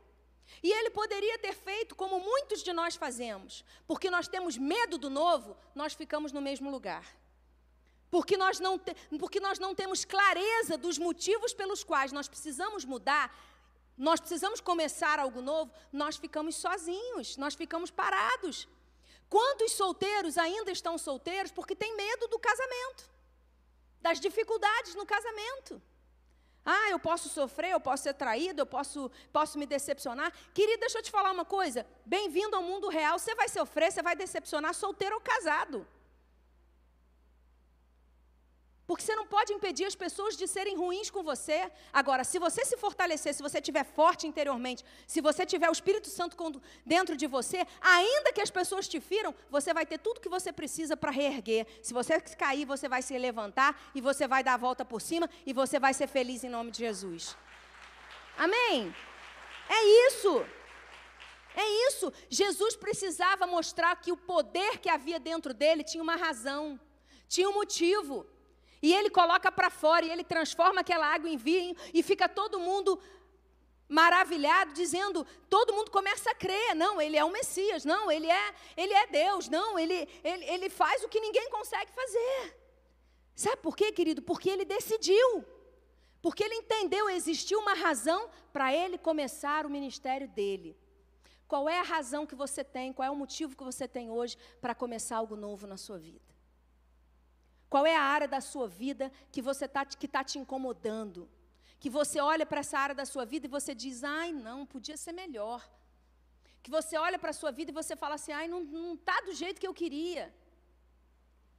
E 0.62 0.72
ele 0.72 0.90
poderia 0.90 1.38
ter 1.40 1.54
feito 1.54 1.96
como 1.96 2.20
muitos 2.20 2.64
de 2.64 2.74
nós 2.74 2.96
fazemos, 2.96 3.64
porque 3.88 4.10
nós 4.10 4.28
temos 4.28 4.58
medo 4.58 4.98
do 4.98 5.10
novo, 5.10 5.58
nós 5.74 5.94
ficamos 5.94 6.32
no 6.32 6.42
mesmo 6.42 6.70
lugar. 6.70 7.06
Porque 8.10 8.38
nós 8.38 8.60
não, 8.60 8.78
te, 8.78 8.96
porque 9.20 9.40
nós 9.40 9.60
não 9.60 9.76
temos 9.76 10.06
clareza 10.06 10.78
dos 10.78 10.98
motivos 10.98 11.54
pelos 11.54 11.84
quais 11.84 12.12
nós 12.12 12.28
precisamos 12.28 12.86
mudar, 12.86 13.36
nós 13.98 14.20
precisamos 14.20 14.62
começar 14.62 15.20
algo 15.20 15.42
novo, 15.42 15.72
nós 15.92 16.18
ficamos 16.18 16.56
sozinhos, 16.56 17.38
nós 17.38 17.56
ficamos 17.56 17.90
parados. 17.90 18.68
Quantos 19.30 19.72
solteiros 19.72 20.38
ainda 20.38 20.72
estão 20.72 20.98
solteiros 20.98 21.52
porque 21.52 21.76
têm 21.76 21.96
medo 21.96 22.28
do 22.28 22.38
casamento, 22.38 23.10
das 24.02 24.20
dificuldades 24.20 24.96
no 24.96 25.06
casamento? 25.06 25.82
Ah, 26.66 26.90
eu 26.90 26.98
posso 26.98 27.30
sofrer, 27.30 27.72
eu 27.72 27.80
posso 27.80 28.04
ser 28.04 28.14
traído, 28.14 28.62
eu 28.62 28.66
posso, 28.66 29.12
posso 29.32 29.60
me 29.60 29.68
decepcionar. 29.68 30.34
Querido, 30.54 30.80
deixa 30.80 30.98
eu 30.98 31.04
te 31.04 31.12
falar 31.12 31.32
uma 31.32 31.46
coisa. 31.46 31.86
Bem-vindo 32.06 32.56
ao 32.56 32.64
mundo 32.64 32.90
real. 32.90 33.20
Você 33.20 33.36
vai 33.36 33.48
sofrer, 33.48 33.92
você 33.92 34.02
vai 34.02 34.16
decepcionar 34.16 34.74
solteiro 34.74 35.16
ou 35.16 35.22
casado. 35.22 35.88
Porque 38.88 39.04
você 39.04 39.16
não 39.16 39.26
pode 39.26 39.52
impedir 39.52 39.86
as 39.86 39.96
pessoas 39.96 40.38
de 40.38 40.48
serem 40.48 40.78
ruins 40.78 41.10
com 41.10 41.24
você. 41.24 41.72
Agora, 41.92 42.24
se 42.24 42.38
você 42.38 42.64
se 42.64 42.78
fortalecer, 42.78 43.34
se 43.34 43.42
você 43.42 43.58
estiver 43.58 43.84
forte 43.84 44.28
interiormente, 44.28 44.86
se 45.08 45.22
você 45.22 45.46
tiver 45.46 45.68
o 45.70 45.72
Espírito 45.72 46.08
Santo 46.08 46.62
dentro 46.86 47.18
de 47.18 47.26
você, 47.26 47.66
ainda 47.82 48.32
que 48.32 48.42
as 48.42 48.52
pessoas 48.52 48.88
te 48.88 49.00
firam, 49.02 49.34
você 49.50 49.74
vai 49.74 49.86
ter 49.86 49.98
tudo 49.98 50.22
que 50.22 50.30
você 50.30 50.52
precisa 50.52 50.96
para 50.96 51.10
reerguer. 51.10 51.66
Se 51.82 51.94
você 51.94 52.20
cair, 52.20 52.66
você 52.66 52.88
vai 52.88 53.02
se 53.02 53.18
levantar 53.18 53.80
e 53.96 54.02
você 54.02 54.28
vai 54.28 54.44
dar 54.44 54.54
a 54.54 54.58
volta 54.58 54.86
por 54.86 55.02
cima 55.02 55.28
e 55.46 55.52
você 55.52 55.80
vai 55.80 55.94
ser 55.94 56.08
feliz 56.08 56.44
em 56.44 56.50
nome 56.50 56.70
de 56.70 56.80
Jesus. 56.80 57.36
Amém? 58.38 58.94
É 59.68 60.08
isso. 60.08 60.46
É 61.56 61.88
isso. 61.88 62.14
Jesus 62.30 62.76
precisava 62.76 63.48
mostrar 63.48 63.96
que 63.96 64.12
o 64.12 64.18
poder 64.18 64.78
que 64.78 64.90
havia 64.90 65.20
dentro 65.20 65.54
dele 65.54 65.84
tinha 65.84 66.04
uma 66.04 66.18
razão, 66.18 66.80
tinha 67.28 67.50
um 67.50 67.54
motivo. 67.54 68.28
E 68.86 68.94
ele 68.94 69.10
coloca 69.10 69.52
para 69.52 69.72
fora, 69.72 70.06
e 70.06 70.12
ele 70.12 70.24
transforma 70.24 70.82
aquela 70.82 71.08
água 71.12 71.28
em 71.28 71.38
vinho, 71.38 71.76
e 71.92 72.04
fica 72.04 72.30
todo 72.30 72.60
mundo 72.60 73.02
maravilhado, 73.90 74.74
dizendo, 74.74 75.26
todo 75.50 75.74
mundo 75.74 75.90
começa 75.90 76.30
a 76.30 76.36
crer, 76.36 76.76
não, 76.76 77.02
ele 77.02 77.18
é 77.18 77.26
o 77.26 77.32
Messias, 77.32 77.84
não, 77.84 78.12
ele 78.12 78.30
é, 78.30 78.54
ele 78.78 78.94
é 78.94 79.08
Deus, 79.08 79.50
não, 79.50 79.80
ele, 79.80 80.08
ele, 80.24 80.46
ele 80.46 80.70
faz 80.70 81.04
o 81.04 81.10
que 81.10 81.20
ninguém 81.20 81.50
consegue 81.50 81.92
fazer. 81.92 82.56
Sabe 83.36 83.58
por 83.58 83.76
quê, 83.76 83.92
querido? 83.92 84.22
Porque 84.22 84.52
ele 84.52 84.66
decidiu. 84.66 85.44
Porque 86.22 86.44
ele 86.44 86.54
entendeu, 86.54 87.10
existiu 87.10 87.58
uma 87.58 87.74
razão 87.74 88.30
para 88.54 88.72
ele 88.72 89.00
começar 89.00 89.66
o 89.66 89.70
ministério 89.78 90.28
dele. 90.28 90.78
Qual 91.48 91.68
é 91.68 91.80
a 91.80 91.90
razão 91.96 92.28
que 92.28 92.36
você 92.36 92.64
tem, 92.64 92.94
qual 92.94 93.08
é 93.08 93.10
o 93.10 93.16
motivo 93.16 93.58
que 93.58 93.64
você 93.64 93.88
tem 93.88 94.12
hoje 94.12 94.38
para 94.62 94.76
começar 94.76 95.18
algo 95.18 95.36
novo 95.36 95.66
na 95.66 95.76
sua 95.76 95.98
vida? 95.98 96.35
Qual 97.70 97.86
é 97.86 97.96
a 97.96 98.02
área 98.02 98.28
da 98.28 98.42
sua 98.42 98.68
vida 98.68 99.12
que 99.32 99.42
você 99.42 99.68
tá, 99.68 99.86
que 99.86 100.06
está 100.06 100.24
te 100.24 100.38
incomodando? 100.40 101.30
Que 101.80 101.90
você 101.90 102.20
olha 102.20 102.46
para 102.46 102.60
essa 102.60 102.78
área 102.78 102.96
da 102.96 103.06
sua 103.06 103.26
vida 103.26 103.46
e 103.48 103.50
você 103.50 103.74
diz, 103.74 104.04
ai 104.04 104.32
não, 104.32 104.66
podia 104.66 104.98
ser 104.98 105.12
melhor. 105.12 105.68
Que 106.64 106.72
você 106.72 106.98
olha 106.98 107.20
para 107.20 107.30
a 107.30 107.40
sua 107.42 107.52
vida 107.52 107.72
e 107.72 107.74
você 107.74 107.96
fala 107.96 108.16
assim, 108.16 108.32
ai, 108.32 108.48
não 108.48 108.94
está 108.94 109.22
do 109.22 109.34
jeito 109.34 109.60
que 109.60 109.68
eu 109.68 109.74
queria. 109.74 110.34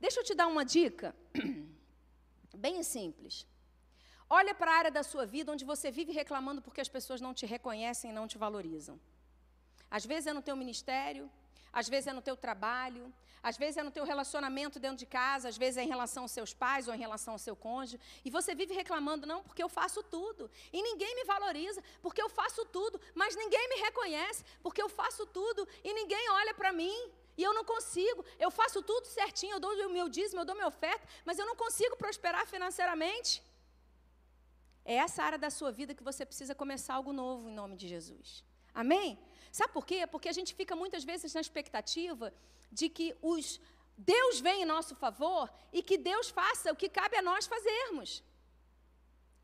Deixa 0.01 0.21
eu 0.21 0.25
te 0.25 0.35
dar 0.35 0.47
uma 0.47 0.65
dica, 0.65 1.15
bem 2.55 2.83
simples. 2.83 3.47
Olha 4.29 4.55
para 4.55 4.71
a 4.73 4.75
área 4.75 4.91
da 4.91 5.03
sua 5.03 5.25
vida 5.25 5.53
onde 5.53 5.65
você 5.65 5.91
vive 5.91 6.13
reclamando 6.13 6.61
porque 6.61 6.81
as 6.81 6.89
pessoas 6.89 7.21
não 7.21 7.33
te 7.33 7.47
reconhecem 7.47 8.11
e 8.11 8.15
não 8.15 8.27
te 8.27 8.37
valorizam. 8.37 9.01
Às 9.91 10.05
vezes 10.05 10.27
é 10.27 10.33
no 10.33 10.43
teu 10.43 10.57
ministério, 10.57 11.31
às 11.81 11.89
vezes 11.93 12.07
é 12.07 12.13
no 12.19 12.23
teu 12.29 12.37
trabalho, 12.45 13.05
às 13.49 13.57
vezes 13.63 13.77
é 13.77 13.83
no 13.89 13.91
teu 13.97 14.05
relacionamento 14.13 14.81
dentro 14.85 14.97
de 15.03 15.05
casa, 15.05 15.51
às 15.51 15.59
vezes 15.63 15.77
é 15.77 15.83
em 15.85 15.93
relação 15.95 16.23
aos 16.25 16.33
seus 16.37 16.53
pais 16.63 16.89
ou 16.89 16.95
em 16.95 17.03
relação 17.07 17.33
ao 17.35 17.39
seu 17.47 17.55
cônjuge, 17.55 18.01
e 18.25 18.31
você 18.37 18.55
vive 18.61 18.73
reclamando, 18.83 19.27
não, 19.33 19.43
porque 19.43 19.63
eu 19.63 19.69
faço 19.69 20.03
tudo, 20.15 20.51
e 20.73 20.81
ninguém 20.89 21.15
me 21.19 21.25
valoriza, 21.25 21.83
porque 22.01 22.23
eu 22.27 22.31
faço 22.31 22.65
tudo, 22.77 22.99
mas 23.15 23.37
ninguém 23.43 23.69
me 23.73 23.77
reconhece, 23.87 24.43
porque 24.63 24.81
eu 24.81 24.89
faço 24.89 25.27
tudo, 25.27 25.69
e 25.85 25.93
ninguém 25.93 26.31
olha 26.31 26.55
para 26.55 26.73
mim, 26.73 26.99
e 27.37 27.43
eu 27.43 27.53
não 27.53 27.65
consigo, 27.73 28.25
eu 28.39 28.51
faço 28.51 28.81
tudo 28.83 29.07
certinho, 29.19 29.57
eu 29.57 29.61
dou 29.61 29.73
o 29.89 29.93
meu 29.99 30.09
dízimo, 30.09 30.41
eu 30.41 30.47
dou 30.47 30.55
minha 30.55 30.73
oferta, 30.75 31.07
mas 31.27 31.39
eu 31.39 31.45
não 31.45 31.57
consigo 31.65 31.95
prosperar 32.05 32.47
financeiramente. 32.47 33.43
É 34.83 34.95
essa 34.95 35.23
área 35.23 35.41
da 35.47 35.51
sua 35.51 35.71
vida 35.71 35.95
que 35.95 36.03
você 36.11 36.25
precisa 36.25 36.55
começar 36.55 36.95
algo 36.95 37.13
novo 37.13 37.51
em 37.51 37.55
nome 37.63 37.77
de 37.77 37.87
Jesus. 37.87 38.43
Amém? 38.83 39.19
Sabe 39.59 39.73
por 39.73 39.85
quê? 39.91 40.07
Porque 40.07 40.29
a 40.29 40.37
gente 40.39 40.53
fica 40.61 40.75
muitas 40.83 41.03
vezes 41.11 41.33
na 41.37 41.41
expectativa 41.47 42.27
de 42.71 42.87
que 42.97 43.07
os 43.33 43.59
Deus 43.97 44.39
venha 44.47 44.65
em 44.65 44.73
nosso 44.77 44.95
favor 44.95 45.51
e 45.73 45.83
que 45.83 45.97
Deus 45.97 46.29
faça 46.29 46.73
o 46.73 46.77
que 46.77 46.89
cabe 46.99 47.17
a 47.17 47.23
nós 47.23 47.47
fazermos. 47.47 48.23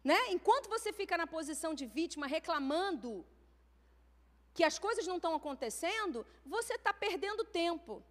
Né? 0.04 0.18
Enquanto 0.36 0.68
você 0.68 0.92
fica 0.92 1.16
na 1.16 1.26
posição 1.26 1.72
de 1.80 1.86
vítima 1.86 2.26
reclamando 2.26 3.24
que 4.52 4.64
as 4.70 4.78
coisas 4.78 5.06
não 5.06 5.16
estão 5.16 5.34
acontecendo, 5.34 6.26
você 6.44 6.74
está 6.74 6.92
perdendo 6.92 7.42
tempo. 7.44 8.04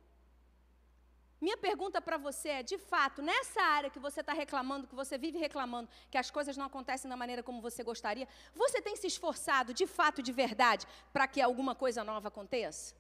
Minha 1.41 1.57
pergunta 1.57 1.99
para 1.99 2.17
você 2.17 2.49
é: 2.49 2.63
de 2.63 2.77
fato, 2.77 3.19
nessa 3.21 3.61
área 3.61 3.89
que 3.89 3.97
você 3.97 4.19
está 4.19 4.31
reclamando, 4.31 4.87
que 4.87 4.93
você 4.93 5.17
vive 5.17 5.39
reclamando, 5.39 5.89
que 6.11 6.17
as 6.17 6.29
coisas 6.29 6.55
não 6.55 6.67
acontecem 6.67 7.09
da 7.09 7.17
maneira 7.17 7.41
como 7.41 7.59
você 7.59 7.83
gostaria, 7.83 8.27
você 8.53 8.79
tem 8.79 8.95
se 8.95 9.07
esforçado 9.07 9.73
de 9.73 9.87
fato, 9.87 10.21
de 10.21 10.31
verdade, 10.31 10.85
para 11.11 11.27
que 11.27 11.41
alguma 11.41 11.73
coisa 11.73 12.03
nova 12.03 12.27
aconteça? 12.27 12.93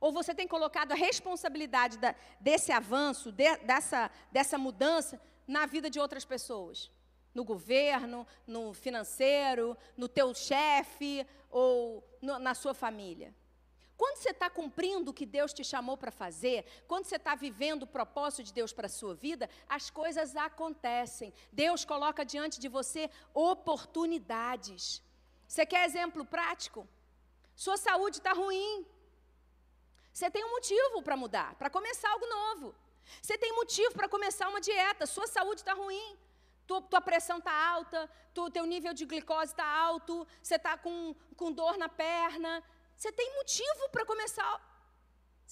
Ou 0.00 0.12
você 0.12 0.32
tem 0.32 0.46
colocado 0.46 0.92
a 0.92 0.94
responsabilidade 0.94 1.98
da, 1.98 2.14
desse 2.38 2.70
avanço, 2.70 3.32
de, 3.32 3.56
dessa, 3.58 4.10
dessa 4.30 4.56
mudança, 4.56 5.20
na 5.48 5.66
vida 5.66 5.90
de 5.90 5.98
outras 5.98 6.24
pessoas? 6.24 6.90
No 7.34 7.44
governo, 7.44 8.26
no 8.46 8.72
financeiro, 8.74 9.76
no 9.96 10.08
teu 10.08 10.32
chefe 10.34 11.26
ou 11.50 12.06
no, 12.22 12.38
na 12.38 12.54
sua 12.54 12.74
família? 12.74 13.34
Quando 13.96 14.18
você 14.18 14.30
está 14.30 14.50
cumprindo 14.50 15.10
o 15.10 15.14
que 15.14 15.24
Deus 15.24 15.52
te 15.52 15.64
chamou 15.64 15.96
para 15.96 16.10
fazer, 16.10 16.66
quando 16.86 17.06
você 17.06 17.16
está 17.16 17.34
vivendo 17.34 17.84
o 17.84 17.86
propósito 17.86 18.42
de 18.42 18.52
Deus 18.52 18.72
para 18.72 18.86
a 18.86 18.90
sua 18.90 19.14
vida, 19.14 19.48
as 19.68 19.88
coisas 19.88 20.36
acontecem. 20.36 21.32
Deus 21.50 21.84
coloca 21.84 22.24
diante 22.24 22.60
de 22.60 22.68
você 22.68 23.10
oportunidades. 23.32 25.02
Você 25.48 25.64
quer 25.64 25.86
exemplo 25.86 26.24
prático? 26.24 26.86
Sua 27.54 27.78
saúde 27.78 28.18
está 28.18 28.32
ruim. 28.32 28.86
Você 30.12 30.30
tem 30.30 30.44
um 30.44 30.50
motivo 30.50 31.02
para 31.02 31.16
mudar, 31.16 31.54
para 31.54 31.70
começar 31.70 32.10
algo 32.10 32.26
novo. 32.26 32.74
Você 33.22 33.38
tem 33.38 33.54
motivo 33.54 33.94
para 33.94 34.08
começar 34.08 34.48
uma 34.48 34.60
dieta. 34.60 35.06
Sua 35.06 35.26
saúde 35.26 35.60
está 35.62 35.72
ruim. 35.72 36.18
Tua, 36.66 36.82
tua, 36.82 37.00
pressão 37.00 37.38
está 37.38 37.52
alta, 37.52 38.10
tu, 38.34 38.50
teu 38.50 38.66
nível 38.66 38.92
de 38.92 39.06
glicose 39.06 39.52
está 39.52 39.64
alto, 39.64 40.26
você 40.42 40.56
está 40.56 40.76
com, 40.76 41.14
com 41.36 41.52
dor 41.52 41.78
na 41.78 41.88
perna, 41.88 42.60
você 42.96 43.10
tem 43.12 43.28
motivo 43.38 43.88
para 43.94 44.06
começar 44.12 44.46
a 44.54 44.60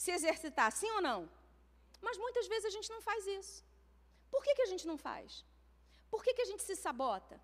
se 0.02 0.10
exercitar, 0.10 0.70
sim 0.72 0.90
ou 0.96 1.02
não? 1.08 1.20
Mas 2.06 2.16
muitas 2.24 2.46
vezes 2.52 2.66
a 2.70 2.74
gente 2.76 2.90
não 2.94 3.02
faz 3.08 3.26
isso. 3.26 3.64
Por 4.30 4.42
que, 4.44 4.54
que 4.54 4.62
a 4.66 4.70
gente 4.72 4.86
não 4.90 4.96
faz? 5.08 5.44
Por 6.10 6.22
que, 6.24 6.32
que 6.34 6.42
a 6.42 6.50
gente 6.50 6.62
se 6.62 6.76
sabota? 6.76 7.36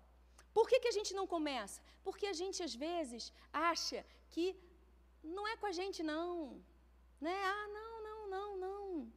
Por 0.53 0.67
que, 0.69 0.79
que 0.79 0.91
a 0.91 0.97
gente 0.97 1.13
não 1.13 1.25
começa? 1.35 1.81
Porque 2.05 2.25
a 2.25 2.33
gente, 2.41 2.61
às 2.67 2.73
vezes, 2.75 3.31
acha 3.53 4.05
que 4.33 4.45
não 5.23 5.47
é 5.47 5.55
com 5.55 5.67
a 5.71 5.71
gente, 5.79 6.01
não. 6.03 6.61
Né? 7.19 7.37
Ah, 7.55 7.67
não, 7.77 7.93
não, 8.07 8.19
não, 8.35 8.57
não. 8.65 9.13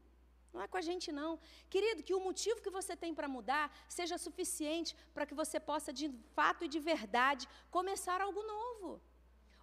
Não 0.52 0.60
é 0.62 0.68
com 0.68 0.76
a 0.76 0.86
gente, 0.88 1.10
não. 1.10 1.40
Querido, 1.68 2.02
que 2.02 2.14
o 2.14 2.20
motivo 2.20 2.62
que 2.64 2.70
você 2.78 2.94
tem 2.96 3.12
para 3.12 3.26
mudar 3.36 3.66
seja 3.88 4.16
suficiente 4.16 4.94
para 5.12 5.26
que 5.26 5.34
você 5.34 5.58
possa, 5.58 5.92
de 5.92 6.08
fato 6.36 6.64
e 6.64 6.68
de 6.68 6.78
verdade, 6.78 7.48
começar 7.70 8.20
algo 8.20 8.42
novo. 8.42 9.00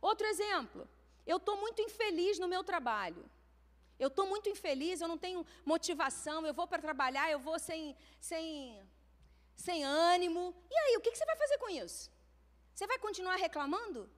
Outro 0.01 0.27
exemplo. 0.27 0.87
Eu 1.25 1.37
estou 1.37 1.57
muito 1.57 1.81
infeliz 1.81 2.39
no 2.39 2.47
meu 2.47 2.63
trabalho. 2.63 3.29
Eu 3.99 4.07
estou 4.07 4.25
muito 4.25 4.49
infeliz, 4.49 4.99
eu 4.99 5.07
não 5.07 5.17
tenho 5.17 5.45
motivação, 5.63 6.45
eu 6.45 6.53
vou 6.53 6.67
para 6.67 6.81
trabalhar, 6.81 7.29
eu 7.29 7.39
vou 7.39 7.59
sem, 7.59 7.95
sem, 8.19 8.81
sem 9.55 9.83
ânimo. 9.83 10.55
E 10.71 10.75
aí, 10.75 10.97
o 10.97 11.01
que, 11.01 11.11
que 11.11 11.17
você 11.17 11.25
vai 11.25 11.35
fazer 11.35 11.57
com 11.59 11.69
isso? 11.69 12.11
Você 12.73 12.87
vai 12.87 12.97
continuar 12.97 13.35
reclamando? 13.35 14.09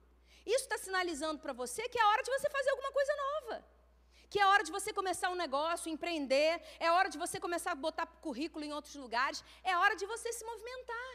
Isso 0.46 0.64
está 0.64 0.78
sinalizando 0.78 1.40
para 1.40 1.52
você 1.52 1.88
que 1.88 1.98
é 1.98 2.06
hora 2.06 2.22
de 2.22 2.30
você 2.30 2.48
fazer 2.48 2.70
alguma 2.70 2.92
coisa 2.92 3.12
nova. 3.16 3.64
Que 4.30 4.40
é 4.40 4.46
hora 4.46 4.64
de 4.64 4.72
você 4.72 4.92
começar 4.92 5.28
um 5.30 5.34
negócio, 5.34 5.90
empreender, 5.90 6.62
é 6.80 6.90
hora 6.90 7.08
de 7.08 7.18
você 7.18 7.38
começar 7.38 7.72
a 7.72 7.74
botar 7.74 8.06
currículo 8.06 8.64
em 8.64 8.72
outros 8.72 8.94
lugares, 8.94 9.44
é 9.62 9.76
hora 9.76 9.94
de 9.94 10.06
você 10.06 10.32
se 10.32 10.44
movimentar. 10.44 11.12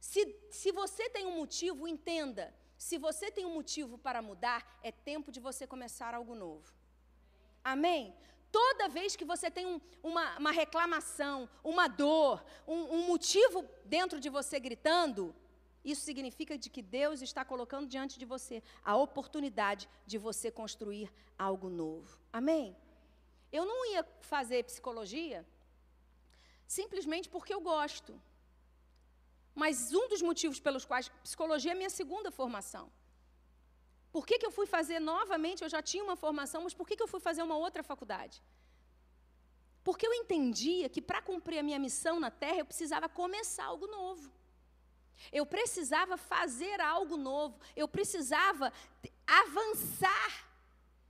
Se, 0.00 0.36
se 0.50 0.70
você 0.72 1.08
tem 1.08 1.26
um 1.26 1.36
motivo, 1.36 1.88
entenda 1.88 2.52
se 2.86 2.98
você 2.98 3.30
tem 3.30 3.46
um 3.46 3.54
motivo 3.54 3.96
para 3.96 4.20
mudar, 4.20 4.60
é 4.82 4.92
tempo 4.92 5.32
de 5.32 5.40
você 5.40 5.66
começar 5.66 6.12
algo 6.14 6.34
novo. 6.34 6.70
Amém? 7.72 8.14
Toda 8.52 8.90
vez 8.90 9.16
que 9.16 9.24
você 9.24 9.50
tem 9.50 9.64
um, 9.66 9.80
uma, 10.02 10.36
uma, 10.38 10.50
reclamação, 10.50 11.48
uma 11.72 11.88
dor, 11.88 12.44
um, 12.68 12.80
um 12.96 13.06
motivo 13.06 13.64
dentro 13.86 14.20
de 14.20 14.28
você 14.28 14.60
gritando, 14.60 15.34
isso 15.82 16.02
significa 16.02 16.58
de 16.58 16.68
que 16.68 16.82
Deus 16.82 17.22
está 17.22 17.42
colocando 17.42 17.86
diante 17.86 18.18
de 18.18 18.26
você 18.26 18.62
a 18.84 18.94
oportunidade 18.94 19.88
de 20.06 20.18
você 20.18 20.50
construir 20.50 21.10
algo 21.38 21.70
novo. 21.70 22.18
Amém? 22.30 22.76
Eu 23.50 23.64
não 23.64 23.80
ia 23.92 24.04
fazer 24.20 24.62
psicologia 24.64 25.42
simplesmente 26.66 27.30
porque 27.30 27.54
eu 27.54 27.62
gosto. 27.62 28.20
Mas 29.54 29.92
um 29.92 30.08
dos 30.08 30.22
motivos 30.22 30.58
pelos 30.58 30.84
quais 30.84 31.08
psicologia 31.22 31.72
é 31.72 31.74
minha 31.74 31.90
segunda 31.90 32.30
formação. 32.30 32.90
Por 34.14 34.26
que, 34.26 34.38
que 34.38 34.46
eu 34.46 34.50
fui 34.58 34.66
fazer 34.66 34.98
novamente? 35.00 35.62
Eu 35.62 35.68
já 35.68 35.82
tinha 35.82 36.02
uma 36.02 36.16
formação, 36.16 36.62
mas 36.62 36.74
por 36.74 36.86
que, 36.86 36.96
que 36.96 37.02
eu 37.02 37.12
fui 37.14 37.20
fazer 37.20 37.42
uma 37.42 37.56
outra 37.56 37.82
faculdade? 37.82 38.42
Porque 39.86 40.06
eu 40.06 40.14
entendia 40.14 40.88
que 40.88 41.02
para 41.02 41.20
cumprir 41.20 41.58
a 41.58 41.62
minha 41.62 41.78
missão 41.78 42.18
na 42.18 42.30
Terra, 42.30 42.60
eu 42.60 42.64
precisava 42.64 43.08
começar 43.08 43.64
algo 43.64 43.86
novo. 43.86 44.32
Eu 45.32 45.44
precisava 45.44 46.16
fazer 46.16 46.80
algo 46.80 47.16
novo. 47.16 47.58
Eu 47.76 47.86
precisava 47.86 48.72
avançar 49.26 50.32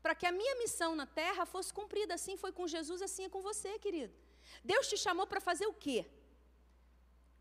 para 0.03 0.15
que 0.15 0.27
a 0.27 0.33
minha 0.33 0.57
missão 0.57 0.95
na 0.95 1.07
Terra 1.07 1.47
fosse 1.47 1.73
cumprida. 1.73 2.15
Assim 2.15 2.37
foi 2.37 2.53
com 2.53 2.67
Jesus, 2.67 3.01
assim 3.01 3.25
é 3.27 3.29
com 3.29 3.41
você, 3.41 3.79
querido. 3.79 4.13
Deus 4.63 4.89
te 4.89 4.97
chamou 4.97 5.27
para 5.27 5.41
fazer 5.41 5.67
o 5.67 5.73
quê? 5.73 6.05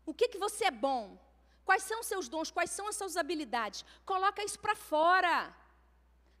O 0.06 0.12
que, 0.12 0.28
que 0.28 0.38
você 0.38 0.64
é 0.66 0.70
bom? 0.70 1.18
Quais 1.64 1.82
são 1.82 2.00
os 2.00 2.06
seus 2.06 2.28
dons? 2.28 2.50
Quais 2.50 2.70
são 2.70 2.86
as 2.86 2.96
suas 2.96 3.16
habilidades? 3.16 3.84
Coloca 4.04 4.44
isso 4.44 4.58
para 4.58 4.76
fora. 4.76 5.54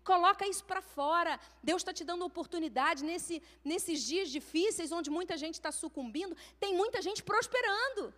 Coloca 0.04 0.46
isso 0.46 0.64
para 0.64 0.82
fora. 0.82 1.40
Deus 1.62 1.80
está 1.80 1.92
te 1.92 2.04
dando 2.04 2.24
oportunidade 2.24 3.02
nesse, 3.02 3.42
nesses 3.64 4.02
dias 4.04 4.28
difíceis, 4.28 4.92
onde 4.92 5.10
muita 5.10 5.36
gente 5.36 5.54
está 5.54 5.72
sucumbindo, 5.72 6.36
tem 6.60 6.76
muita 6.76 7.00
gente 7.00 7.22
prosperando. 7.22 8.12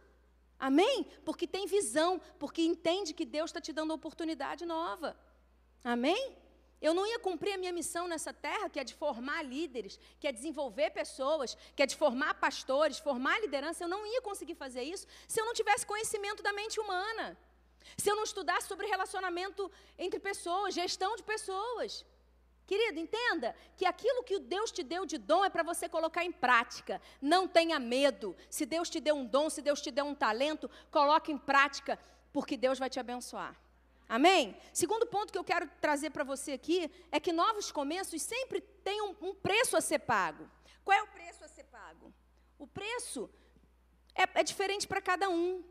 Amém? 0.58 1.06
Porque 1.24 1.46
tem 1.46 1.66
visão, 1.66 2.20
porque 2.38 2.62
entende 2.62 3.14
que 3.14 3.24
Deus 3.24 3.50
está 3.50 3.60
te 3.60 3.72
dando 3.72 3.94
oportunidade 3.94 4.64
nova. 4.66 5.16
Amém? 5.84 6.36
Eu 6.80 6.92
não 6.92 7.06
ia 7.06 7.18
cumprir 7.18 7.54
a 7.54 7.59
minha 7.59 7.73
missão 7.73 8.06
nessa 8.06 8.33
terra, 8.33 8.68
que 8.68 8.78
é 8.78 8.85
de 8.85 8.95
formar 8.95 9.42
líderes, 9.42 9.99
que 10.21 10.28
é 10.28 10.33
desenvolver 10.33 10.90
pessoas, 10.90 11.56
que 11.75 11.83
é 11.83 11.87
de 11.87 11.97
formar 11.97 12.35
pastores, 12.35 12.99
formar 12.99 13.40
liderança. 13.40 13.85
Eu 13.85 13.88
não 13.88 14.06
ia 14.06 14.21
conseguir 14.21 14.54
fazer 14.54 14.83
isso 14.83 15.06
se 15.26 15.40
eu 15.40 15.47
não 15.47 15.54
tivesse 15.54 15.87
conhecimento 15.87 16.42
da 16.42 16.52
mente 16.52 16.78
humana. 16.78 17.37
Se 17.97 18.11
eu 18.11 18.16
não 18.16 18.25
estudasse 18.25 18.68
sobre 18.68 18.87
relacionamento 18.87 19.71
entre 19.99 20.18
pessoas, 20.21 20.75
gestão 20.75 21.16
de 21.16 21.23
pessoas. 21.23 22.04
Querido, 22.66 22.99
entenda 22.99 23.54
que 23.76 23.87
aquilo 23.87 24.25
que 24.25 24.40
Deus 24.40 24.73
te 24.73 24.83
deu 24.83 25.06
de 25.06 25.18
dom 25.18 25.45
é 25.45 25.49
para 25.49 25.62
você 25.62 25.88
colocar 25.88 26.25
em 26.25 26.33
prática. 26.33 27.00
Não 27.23 27.47
tenha 27.47 27.78
medo. 27.78 28.37
Se 28.50 28.66
Deus 28.66 28.90
te 28.90 28.99
deu 28.99 29.14
um 29.14 29.25
dom, 29.25 29.49
se 29.49 29.62
Deus 29.62 29.80
te 29.80 29.92
deu 29.92 30.04
um 30.04 30.14
talento, 30.14 30.68
coloque 30.90 31.30
em 31.30 31.38
prática, 31.38 31.99
porque 32.33 32.56
Deus 32.56 32.78
vai 32.78 32.90
te 32.90 32.99
abençoar. 32.99 33.56
Amém? 34.08 34.56
Segundo 34.72 35.06
ponto 35.06 35.32
que 35.32 35.38
eu 35.38 35.44
quero 35.44 35.68
trazer 35.80 36.10
para 36.10 36.25
você 36.25 36.52
aqui 36.52 36.90
é 37.10 37.18
que 37.18 37.32
novos 37.32 37.72
começos 37.72 38.22
sempre 38.22 38.60
têm 38.60 39.02
um, 39.02 39.16
um, 39.20 39.34
preço 39.34 39.76
a 39.76 39.80
ser 39.80 40.00
pago. 40.00 40.48
Qual 40.84 40.96
é 40.96 41.02
o 41.02 41.08
preço 41.08 41.44
a 41.44 41.48
ser 41.48 41.64
pago? 41.64 42.12
O 42.58 42.66
preço 42.66 43.28
é, 44.14 44.40
é 44.40 44.42
diferente 44.42 44.86
para 44.86 45.00
cada 45.00 45.28
um. 45.28 45.64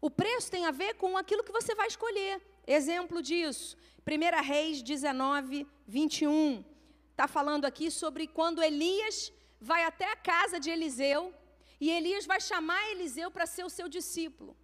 O 0.00 0.10
preço 0.10 0.50
tem 0.50 0.64
a 0.64 0.70
ver 0.70 0.94
com 0.94 1.16
aquilo 1.16 1.44
que 1.44 1.52
você 1.52 1.74
vai 1.74 1.88
escolher. 1.88 2.40
Exemplo 2.66 3.20
disso, 3.20 3.76
1 4.06 4.42
Reis 4.42 4.82
19, 4.82 5.66
21. 5.86 6.64
Está 7.10 7.26
falando 7.26 7.64
aqui 7.64 7.90
sobre 7.90 8.26
quando 8.26 8.62
Elias 8.62 9.32
vai 9.60 9.84
até 9.84 10.10
a 10.12 10.16
casa 10.16 10.60
de 10.60 10.70
Eliseu 10.70 11.34
e 11.80 11.90
Elias 11.90 12.26
vai 12.26 12.40
chamar 12.40 12.90
Eliseu 12.90 13.30
para 13.30 13.46
ser 13.46 13.64
o 13.64 13.70
seu 13.70 13.88
discípulo, 13.88 14.56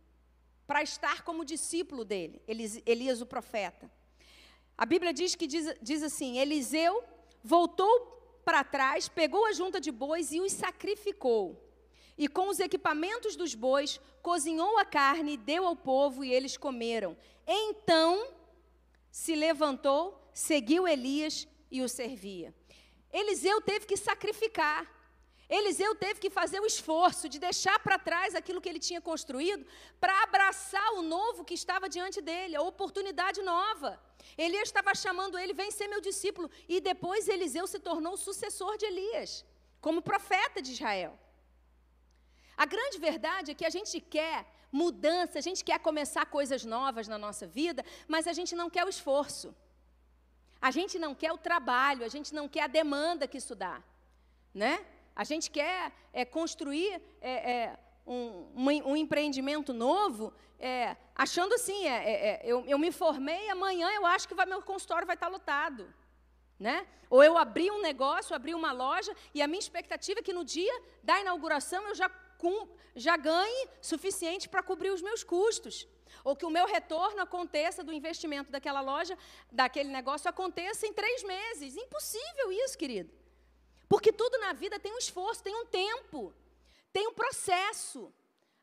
para 0.66 0.83
estar 0.83 1.23
como 1.23 1.44
discípulo 1.44 2.04
dele, 2.04 2.42
Elias 2.47 3.21
o 3.21 3.26
profeta. 3.26 3.90
A 4.76 4.85
Bíblia 4.85 5.12
diz 5.12 5.35
que 5.35 5.47
diz, 5.47 5.75
diz 5.80 6.02
assim: 6.02 6.38
Eliseu 6.38 7.02
voltou 7.42 8.40
para 8.44 8.64
trás, 8.64 9.09
pegou 9.09 9.47
a 9.47 9.52
junta 9.52 9.80
de 9.80 9.92
bois 9.92 10.33
e 10.33 10.40
os 10.40 10.52
sacrificou. 10.52 11.61
E 12.16 12.28
com 12.28 12.49
os 12.49 12.61
equipamentos 12.61 13.35
dos 13.35 13.54
bois, 13.54 14.00
cozinhou 14.23 14.78
a 14.78 14.85
carne, 14.85 15.37
deu 15.37 15.66
ao 15.66 15.75
povo 15.75 16.25
e 16.25 16.33
eles 16.33 16.56
comeram. 16.56 17.16
Então 17.47 18.28
se 19.11 19.35
levantou, 19.35 20.30
seguiu 20.33 20.87
Elias 20.87 21.47
e 21.71 21.83
o 21.83 21.88
servia. 21.88 22.54
Eliseu 23.12 23.61
teve 23.61 23.87
que 23.87 23.97
sacrificar. 23.97 24.92
Eliseu 25.48 25.94
teve 25.94 26.18
que 26.20 26.30
fazer 26.30 26.60
o 26.60 26.66
esforço 26.66 27.28
de 27.28 27.38
deixar 27.38 27.78
para 27.78 27.98
trás 27.98 28.34
aquilo 28.34 28.60
que 28.60 28.68
ele 28.68 28.78
tinha 28.78 29.00
construído 29.00 29.66
para 30.00 30.22
abraçar 30.22 30.92
o 30.94 31.02
novo 31.02 31.44
que 31.44 31.54
estava 31.54 31.88
diante 31.88 32.20
dele, 32.20 32.56
a 32.56 32.62
oportunidade 32.62 33.42
nova. 33.42 34.00
Elias 34.38 34.68
estava 34.68 34.94
chamando 34.94 35.38
ele, 35.38 35.52
vem 35.52 35.70
ser 35.70 35.86
meu 35.88 36.00
discípulo. 36.00 36.50
E 36.68 36.80
depois 36.80 37.28
Eliseu 37.28 37.66
se 37.66 37.78
tornou 37.78 38.14
o 38.14 38.22
sucessor 38.28 38.78
de 38.78 38.86
Elias, 38.86 39.44
como 39.80 40.00
profeta 40.00 40.62
de 40.62 40.72
Israel. 40.72 41.18
A 42.56 42.64
grande 42.64 42.98
verdade 42.98 43.50
é 43.50 43.54
que 43.54 43.66
a 43.66 43.70
gente 43.70 44.00
quer 44.00 44.46
mudança, 44.72 45.38
a 45.38 45.42
gente 45.42 45.62
quer 45.62 45.78
começar 45.78 46.24
coisas 46.26 46.64
novas 46.64 47.06
na 47.06 47.18
nossa 47.18 47.46
vida, 47.46 47.84
mas 48.08 48.26
a 48.26 48.32
gente 48.32 48.54
não 48.56 48.70
quer 48.70 48.84
o 48.84 48.88
esforço. 48.88 49.54
A 50.60 50.70
gente 50.70 50.98
não 50.98 51.14
quer 51.14 51.32
o 51.32 51.38
trabalho, 51.38 52.04
a 52.04 52.08
gente 52.08 52.34
não 52.34 52.48
quer 52.48 52.62
a 52.62 52.66
demanda 52.66 53.28
que 53.28 53.36
isso 53.36 53.54
dá. 53.54 53.82
Né? 54.52 54.74
A 55.14 55.25
gente 55.25 55.50
quer 55.50 55.92
é, 56.12 56.25
construir 56.25 57.00
é, 57.21 57.52
é, 57.52 57.78
um, 58.06 58.49
um, 58.54 58.97
empreendimento 58.97 59.73
novo, 59.73 60.33
é, 60.59 60.97
achando 61.14 61.54
assim, 61.54 61.87
é, 61.87 62.40
eu, 62.44 62.64
eu, 62.66 62.78
me 62.78 62.90
formei, 62.90 63.49
amanhã 63.49 63.90
eu 63.92 64.04
acho 64.06 64.26
que 64.26 64.35
vai, 64.35 64.44
meu 64.47 64.61
consultório 64.62 65.06
vai 65.06 65.14
estar 65.14 65.28
lotado. 65.28 65.92
Né? 66.59 66.87
Ou 67.11 67.23
eu 67.23 67.37
abri 67.37 67.71
um 67.71 67.80
negócio, 67.80 68.35
abri 68.35 68.54
uma 68.54 68.73
loja, 68.73 69.14
e 69.33 69.42
a 69.42 69.47
minha 69.47 69.59
expectativa 69.59 70.21
é 70.21 70.23
que 70.23 70.33
no 70.33 70.44
dia 70.44 70.83
da 71.02 71.21
inauguração 71.21 71.87
eu 71.88 71.94
já 71.94 72.09
com, 72.38 72.68
já 72.94 73.16
ganhe 73.16 73.68
suficiente 73.80 74.49
para 74.49 74.62
cobrir 74.62 74.90
os 74.90 75.02
meus 75.02 75.23
custos. 75.23 75.87
Ou 76.23 76.37
que 76.37 76.47
o 76.47 76.50
meu 76.50 76.66
retorno 76.66 77.21
aconteça 77.21 77.83
do 77.83 77.92
investimento 77.92 78.50
daquela 78.50 78.80
loja, 78.80 79.16
daquele 79.50 79.90
negócio, 79.90 80.29
aconteça 80.29 80.87
em 80.87 80.92
três 80.92 81.22
meses. 81.22 81.77
Impossível 81.77 82.53
isso, 82.53 82.79
querido. 82.79 83.23
Porque 83.94 84.12
tudo 84.12 84.37
na 84.38 84.52
vida 84.52 84.76
tem 84.85 84.92
um 84.92 84.98
esforço, 84.98 85.40
tem 85.40 85.54
um 85.54 85.66
tempo, 85.66 86.35
tem 86.92 87.07
um 87.07 87.14
processo. 87.14 88.12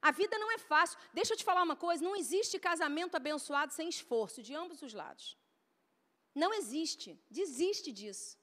A 0.01 0.11
vida 0.11 0.37
não 0.37 0.51
é 0.51 0.57
fácil. 0.57 0.99
Deixa 1.13 1.31
eu 1.31 1.37
te 1.37 1.45
falar 1.49 1.63
uma 1.63 1.77
coisa: 1.85 2.03
não 2.03 2.17
existe 2.17 2.59
casamento 2.59 3.15
abençoado 3.15 3.71
sem 3.71 3.87
esforço 3.87 4.43
de 4.43 4.53
ambos 4.53 4.81
os 4.81 4.93
lados. 4.93 5.37
Não 6.35 6.53
existe. 6.53 7.17
Desiste 7.29 7.93
disso. 7.93 8.37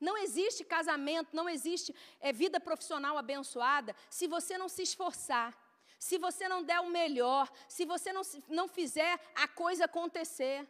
Não 0.00 0.16
existe 0.16 0.64
casamento, 0.64 1.36
não 1.36 1.46
existe 1.46 1.94
é, 2.20 2.32
vida 2.32 2.58
profissional 2.58 3.18
abençoada 3.18 3.94
se 4.08 4.26
você 4.26 4.56
não 4.56 4.68
se 4.76 4.82
esforçar, 4.88 5.50
se 5.98 6.16
você 6.16 6.48
não 6.48 6.62
der 6.62 6.80
o 6.80 6.88
melhor, 7.00 7.52
se 7.68 7.84
você 7.84 8.14
não, 8.14 8.22
não 8.48 8.66
fizer 8.66 9.20
a 9.34 9.46
coisa 9.46 9.84
acontecer. 9.84 10.66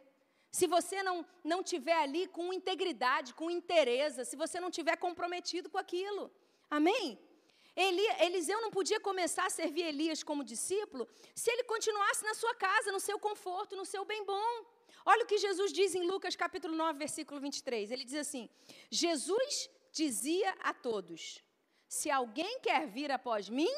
Se 0.57 0.67
você 0.75 0.97
não, 1.07 1.17
não 1.51 1.61
tiver 1.71 1.97
ali 2.05 2.23
com 2.35 2.53
integridade, 2.57 3.33
com 3.39 3.47
interesse, 3.51 4.23
se 4.23 4.37
você 4.43 4.57
não 4.63 4.71
tiver 4.77 4.95
comprometido 5.05 5.69
com 5.69 5.79
aquilo. 5.85 6.23
Amém? 6.77 7.19
Eli, 7.85 8.05
Eliseu 8.25 8.59
não 8.61 8.71
podia 8.77 8.99
começar 9.07 9.45
a 9.47 9.49
servir 9.49 9.83
Elias 9.83 10.23
como 10.29 10.49
discípulo 10.53 11.03
se 11.41 11.51
ele 11.51 11.65
continuasse 11.65 12.23
na 12.23 12.33
sua 12.41 12.55
casa, 12.55 12.93
no 12.93 13.01
seu 13.01 13.17
conforto, 13.19 13.75
no 13.75 13.87
seu 13.93 14.05
bem 14.05 14.23
bom. 14.23 14.51
Olha 15.05 15.25
o 15.25 15.27
que 15.27 15.37
Jesus 15.45 15.73
diz 15.73 15.93
em 15.93 16.07
Lucas 16.11 16.37
capítulo 16.37 16.73
9, 16.73 16.97
versículo 17.05 17.41
23. 17.41 17.91
Ele 17.91 18.05
diz 18.05 18.19
assim: 18.25 18.49
Jesus 18.89 19.69
dizia 19.91 20.51
a 20.61 20.73
todos: 20.73 21.43
Se 21.97 22.09
alguém 22.09 22.61
quer 22.61 22.87
vir 22.87 23.11
após 23.11 23.49
mim, 23.49 23.75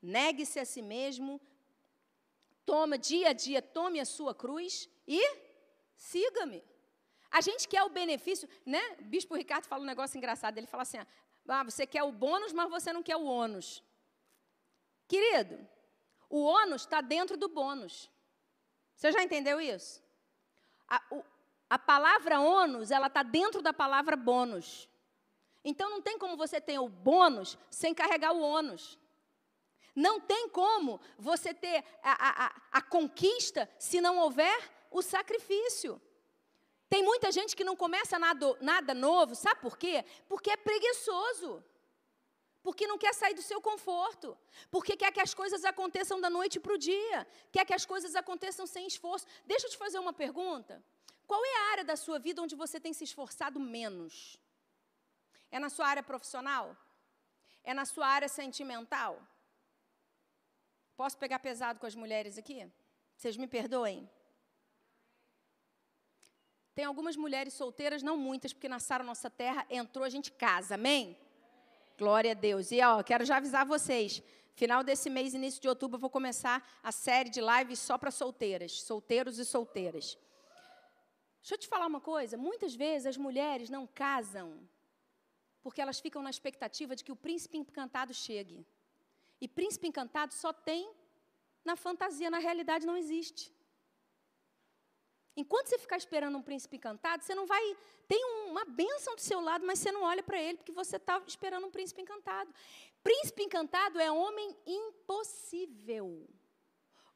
negue-se 0.00 0.60
a 0.60 0.64
si 0.64 0.82
mesmo, 0.82 1.40
toma 2.64 2.96
dia 2.96 3.30
a 3.30 3.32
dia, 3.32 3.60
tome 3.60 3.98
a 3.98 4.04
sua 4.04 4.36
cruz 4.44 4.88
e 5.06 5.20
siga-me. 5.96 6.62
A 7.30 7.40
gente 7.40 7.66
quer 7.66 7.82
o 7.82 7.88
benefício, 7.88 8.48
né? 8.64 8.80
O 9.00 9.04
Bispo 9.04 9.34
Ricardo 9.34 9.66
fala 9.66 9.82
um 9.82 9.86
negócio 9.86 10.18
engraçado. 10.18 10.58
Ele 10.58 10.66
fala 10.66 10.82
assim: 10.82 10.98
ah, 11.48 11.64
você 11.64 11.86
quer 11.86 12.02
o 12.02 12.12
bônus, 12.12 12.52
mas 12.52 12.70
você 12.70 12.92
não 12.92 13.02
quer 13.02 13.16
o 13.16 13.24
ônus. 13.24 13.82
Querido, 15.08 15.66
o 16.28 16.42
ônus 16.42 16.82
está 16.82 17.00
dentro 17.00 17.36
do 17.36 17.48
bônus. 17.48 18.10
Você 18.94 19.12
já 19.12 19.22
entendeu 19.22 19.60
isso? 19.60 20.02
A, 20.88 21.02
o, 21.10 21.24
a 21.68 21.78
palavra 21.78 22.40
ônus, 22.40 22.90
ela 22.90 23.06
está 23.06 23.22
dentro 23.22 23.62
da 23.62 23.72
palavra 23.72 24.14
bônus. 24.14 24.88
Então 25.64 25.90
não 25.90 26.02
tem 26.02 26.18
como 26.18 26.36
você 26.36 26.60
ter 26.60 26.78
o 26.78 26.88
bônus 26.88 27.56
sem 27.70 27.94
carregar 27.94 28.32
o 28.32 28.40
ônus. 28.40 28.98
Não 29.94 30.20
tem 30.20 30.48
como 30.48 31.00
você 31.18 31.52
ter 31.52 31.84
a, 32.02 32.46
a, 32.46 32.62
a, 32.72 32.82
conquista 32.82 33.68
se 33.78 34.00
não 34.00 34.18
houver 34.18 34.70
o 34.92 35.02
sacrifício. 35.02 36.00
Tem 36.88 37.02
muita 37.02 37.32
gente 37.32 37.56
que 37.56 37.64
não 37.64 37.74
começa 37.74 38.18
nada, 38.18 38.56
nada 38.60 38.94
novo, 38.94 39.34
sabe 39.34 39.60
por 39.60 39.76
quê? 39.78 40.04
Porque 40.28 40.50
é 40.50 40.56
preguiçoso 40.56 41.64
porque 42.62 42.86
não 42.86 42.96
quer 42.96 43.12
sair 43.12 43.34
do 43.34 43.42
seu 43.42 43.60
conforto, 43.60 44.38
porque 44.70 44.96
quer 44.96 45.12
que 45.12 45.20
as 45.20 45.34
coisas 45.34 45.64
aconteçam 45.64 46.20
da 46.20 46.30
noite 46.30 46.60
para 46.60 46.74
o 46.74 46.78
dia, 46.78 47.26
quer 47.50 47.64
que 47.64 47.74
as 47.74 47.84
coisas 47.84 48.14
aconteçam 48.14 48.66
sem 48.66 48.86
esforço. 48.86 49.26
Deixa 49.44 49.66
eu 49.66 49.70
te 49.70 49.76
fazer 49.76 49.98
uma 49.98 50.12
pergunta. 50.12 50.82
Qual 51.26 51.44
é 51.44 51.56
a 51.56 51.70
área 51.72 51.84
da 51.84 51.96
sua 51.96 52.18
vida 52.18 52.40
onde 52.40 52.54
você 52.54 52.78
tem 52.78 52.92
se 52.92 53.04
esforçado 53.04 53.58
menos? 53.58 54.38
É 55.50 55.58
na 55.58 55.68
sua 55.68 55.88
área 55.88 56.02
profissional? 56.02 56.76
É 57.64 57.74
na 57.74 57.84
sua 57.84 58.06
área 58.06 58.28
sentimental? 58.28 59.20
Posso 60.96 61.18
pegar 61.18 61.40
pesado 61.40 61.80
com 61.80 61.86
as 61.86 61.96
mulheres 61.96 62.38
aqui? 62.38 62.70
Vocês 63.16 63.36
me 63.36 63.48
perdoem? 63.48 64.08
Tem 66.74 66.84
algumas 66.84 67.16
mulheres 67.16 67.52
solteiras, 67.54 68.02
não 68.02 68.16
muitas, 68.16 68.52
porque 68.52 68.68
nasceram 68.68 69.04
nossa 69.04 69.28
terra, 69.28 69.66
entrou, 69.68 70.04
a 70.04 70.08
gente 70.08 70.30
casa, 70.32 70.74
amém? 70.74 71.16
Glória 71.98 72.32
a 72.32 72.34
Deus. 72.34 72.72
E 72.72 72.80
ó, 72.80 73.02
quero 73.02 73.24
já 73.24 73.36
avisar 73.36 73.66
vocês. 73.66 74.22
Final 74.54 74.82
desse 74.82 75.08
mês, 75.10 75.34
início 75.34 75.60
de 75.60 75.68
outubro, 75.68 75.96
eu 75.96 76.00
vou 76.00 76.10
começar 76.10 76.66
a 76.82 76.92
série 76.92 77.30
de 77.30 77.40
lives 77.40 77.78
só 77.78 77.96
para 77.98 78.10
solteiras, 78.10 78.82
solteiros 78.82 79.38
e 79.38 79.44
solteiras. 79.44 80.18
Deixa 81.40 81.54
eu 81.54 81.58
te 81.58 81.68
falar 81.68 81.86
uma 81.86 82.00
coisa: 82.00 82.36
muitas 82.36 82.74
vezes 82.74 83.06
as 83.06 83.16
mulheres 83.16 83.68
não 83.68 83.86
casam 83.86 84.66
porque 85.62 85.80
elas 85.80 86.00
ficam 86.00 86.22
na 86.22 86.30
expectativa 86.30 86.96
de 86.96 87.04
que 87.04 87.12
o 87.12 87.16
príncipe 87.16 87.56
encantado 87.56 88.12
chegue. 88.12 88.66
E 89.40 89.46
príncipe 89.46 89.86
encantado 89.86 90.34
só 90.34 90.52
tem 90.52 90.90
na 91.64 91.76
fantasia, 91.76 92.28
na 92.30 92.38
realidade 92.38 92.84
não 92.84 92.96
existe. 92.96 93.52
Enquanto 95.36 95.68
você 95.68 95.78
ficar 95.78 95.96
esperando 95.96 96.36
um 96.36 96.42
príncipe 96.42 96.76
encantado, 96.76 97.24
você 97.24 97.34
não 97.34 97.46
vai. 97.46 97.76
Tem 98.06 98.22
uma 98.50 98.64
bênção 98.64 99.14
do 99.14 99.20
seu 99.20 99.40
lado, 99.40 99.66
mas 99.66 99.78
você 99.78 99.90
não 99.90 100.02
olha 100.02 100.22
para 100.22 100.40
ele 100.40 100.58
porque 100.58 100.72
você 100.72 100.96
está 100.96 101.20
esperando 101.26 101.66
um 101.66 101.70
príncipe 101.70 102.02
encantado. 102.02 102.52
Príncipe 103.02 103.42
encantado 103.42 103.98
é 103.98 104.10
homem 104.10 104.54
impossível. 104.66 106.28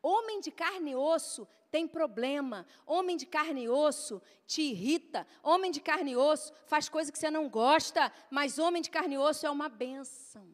Homem 0.02 0.40
de 0.40 0.50
carne 0.50 0.92
e 0.92 0.96
osso 0.96 1.46
tem 1.70 1.87
problema. 1.87 2.66
Homem 2.87 3.16
de 3.16 3.26
carne 3.26 3.64
e 3.64 3.68
osso 3.68 4.22
te 4.46 4.62
irrita. 4.62 5.26
Homem 5.42 5.70
de 5.70 5.81
carne 5.81 6.12
e 6.12 6.16
osso 6.16 6.55
faz 6.64 6.88
coisa 6.88 7.12
que 7.12 7.18
você 7.18 7.31
não 7.31 7.48
gosta. 7.48 8.11
Mas 8.31 8.59
homem 8.59 8.81
de 8.81 8.90
carne 8.90 9.16
e 9.16 9.18
osso 9.18 9.46
é 9.46 9.50
uma 9.50 9.68
benção. 9.68 10.46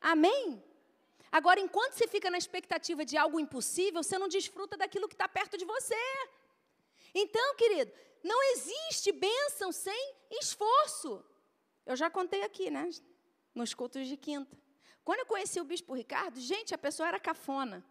Amém? 0.00 0.62
Agora, 1.30 1.60
enquanto 1.60 1.92
você 1.92 2.06
fica 2.06 2.30
na 2.30 2.38
expectativa 2.38 3.04
de 3.04 3.16
algo 3.16 3.38
impossível, 3.40 4.02
você 4.02 4.18
não 4.18 4.28
desfruta 4.28 4.76
daquilo 4.76 5.08
que 5.08 5.14
está 5.14 5.28
perto 5.28 5.56
de 5.56 5.64
você. 5.64 5.94
Então, 7.14 7.54
querido, 7.56 7.92
não 8.22 8.42
existe 8.52 9.12
bênção 9.12 9.72
sem 9.72 10.14
esforço. 10.30 11.24
Eu 11.84 11.96
já 11.96 12.10
contei 12.10 12.42
aqui, 12.42 12.70
né? 12.70 12.88
Nos 13.54 13.74
cultos 13.74 14.06
de 14.06 14.16
quinta. 14.16 14.56
Quando 15.04 15.20
eu 15.20 15.26
conheci 15.26 15.60
o 15.60 15.64
bispo 15.64 15.94
Ricardo, 15.94 16.40
gente, 16.40 16.74
a 16.74 16.78
pessoa 16.78 17.08
era 17.08 17.20
cafona. 17.20 17.84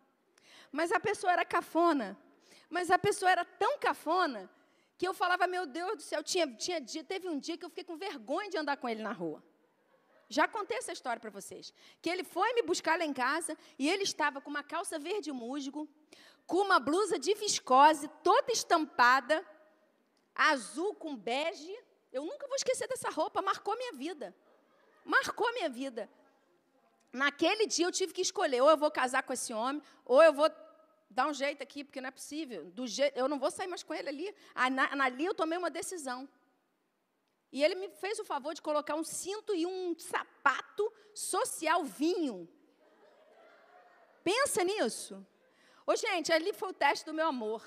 Mas 0.71 0.91
a 0.91 0.99
pessoa 0.99 1.31
era 1.31 1.45
cafona. 1.45 2.17
Mas 2.69 2.91
a 2.91 2.99
pessoa 2.99 3.31
era 3.31 3.45
tão 3.45 3.79
cafona 3.79 4.49
que 4.97 5.07
eu 5.07 5.13
falava, 5.13 5.47
meu 5.47 5.65
Deus 5.65 5.95
do 5.97 6.01
céu, 6.01 6.23
tinha, 6.23 6.47
tinha 6.47 6.79
dia, 6.79 7.03
teve 7.03 7.27
um 7.27 7.39
dia 7.39 7.57
que 7.57 7.65
eu 7.65 7.69
fiquei 7.69 7.83
com 7.83 7.97
vergonha 7.97 8.49
de 8.49 8.57
andar 8.57 8.77
com 8.77 8.87
ele 8.87 9.01
na 9.01 9.11
rua. 9.11 9.43
Já 10.29 10.47
contei 10.47 10.77
essa 10.77 10.91
história 10.91 11.19
para 11.19 11.29
vocês. 11.29 11.73
Que 12.01 12.09
ele 12.09 12.23
foi 12.23 12.53
me 12.53 12.61
buscar 12.61 12.97
lá 12.97 13.05
em 13.05 13.13
casa 13.13 13.57
e 13.77 13.89
ele 13.89 14.03
estava 14.03 14.41
com 14.41 14.49
uma 14.49 14.63
calça 14.63 14.97
verde 14.97 15.31
musgo, 15.31 15.87
com 16.45 16.57
uma 16.57 16.79
blusa 16.79 17.17
de 17.19 17.33
viscose 17.35 18.07
toda 18.23 18.51
estampada, 18.51 19.45
azul 20.33 20.95
com 20.95 21.15
bege. 21.15 21.75
Eu 22.11 22.25
nunca 22.25 22.47
vou 22.47 22.55
esquecer 22.55 22.87
dessa 22.87 23.09
roupa, 23.09 23.41
marcou 23.41 23.75
minha 23.77 23.93
vida. 23.93 24.35
Marcou 25.03 25.51
minha 25.53 25.69
vida. 25.69 26.09
Naquele 27.11 27.67
dia 27.67 27.85
eu 27.85 27.91
tive 27.91 28.13
que 28.13 28.21
escolher, 28.21 28.61
ou 28.61 28.69
eu 28.69 28.77
vou 28.77 28.91
casar 28.91 29.23
com 29.23 29.31
esse 29.31 29.53
homem, 29.53 29.81
ou 30.03 30.21
eu 30.21 30.33
vou 30.33 30.49
dar 31.09 31.27
um 31.27 31.33
jeito 31.33 31.61
aqui, 31.61 31.83
porque 31.83 32.01
não 32.01 32.09
é 32.09 32.11
possível. 32.11 32.65
Do 32.71 32.85
eu 33.13 33.29
não 33.29 33.39
vou 33.39 33.51
sair 33.51 33.67
mais 33.67 33.83
com 33.83 33.93
ele 33.93 34.09
ali. 34.09 34.35
Ali 34.53 35.25
eu 35.25 35.33
tomei 35.33 35.57
uma 35.57 35.69
decisão. 35.69 36.27
E 37.55 37.63
ele 37.63 37.75
me 37.75 37.87
fez 37.87 38.19
o 38.19 38.25
favor 38.25 38.53
de 38.53 38.61
colocar 38.61 38.95
um 38.95 39.03
cinto 39.05 39.55
e 39.55 39.65
um 39.65 39.97
sapato 39.97 40.91
social 41.13 41.85
vinho. 41.85 42.49
Pensa 44.21 44.61
nisso. 44.61 45.25
Ô, 45.87 45.95
gente, 45.95 46.33
ali 46.33 46.51
foi 46.51 46.71
o 46.71 46.73
teste 46.73 47.05
do 47.05 47.13
meu 47.13 47.27
amor. 47.27 47.63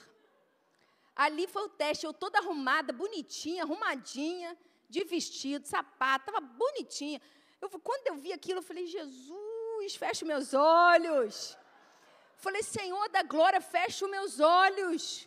Ali 1.16 1.46
foi 1.46 1.62
o 1.62 1.70
teste, 1.70 2.05
eu 2.05 2.12
toda 2.12 2.38
arrumada, 2.38 2.92
bonitinha, 2.92 3.62
arrumadinha, 3.62 4.59
de 4.90 5.05
vestido, 5.05 5.66
sapato, 5.66 6.29
estava 6.29 6.44
bonitinha. 6.44 7.18
Eu, 7.59 7.70
quando 7.81 8.07
eu 8.09 8.16
vi 8.16 8.31
aquilo, 8.31 8.59
eu 8.59 8.68
falei, 8.70 8.87
Jesus, 8.87 9.96
fecha 9.96 10.22
meus 10.27 10.53
olhos. 10.53 11.57
Falei, 12.37 12.62
Senhor 12.62 13.09
da 13.09 13.22
glória, 13.22 13.59
fecha 13.62 14.05
os 14.05 14.11
meus 14.11 14.38
olhos. 14.38 15.27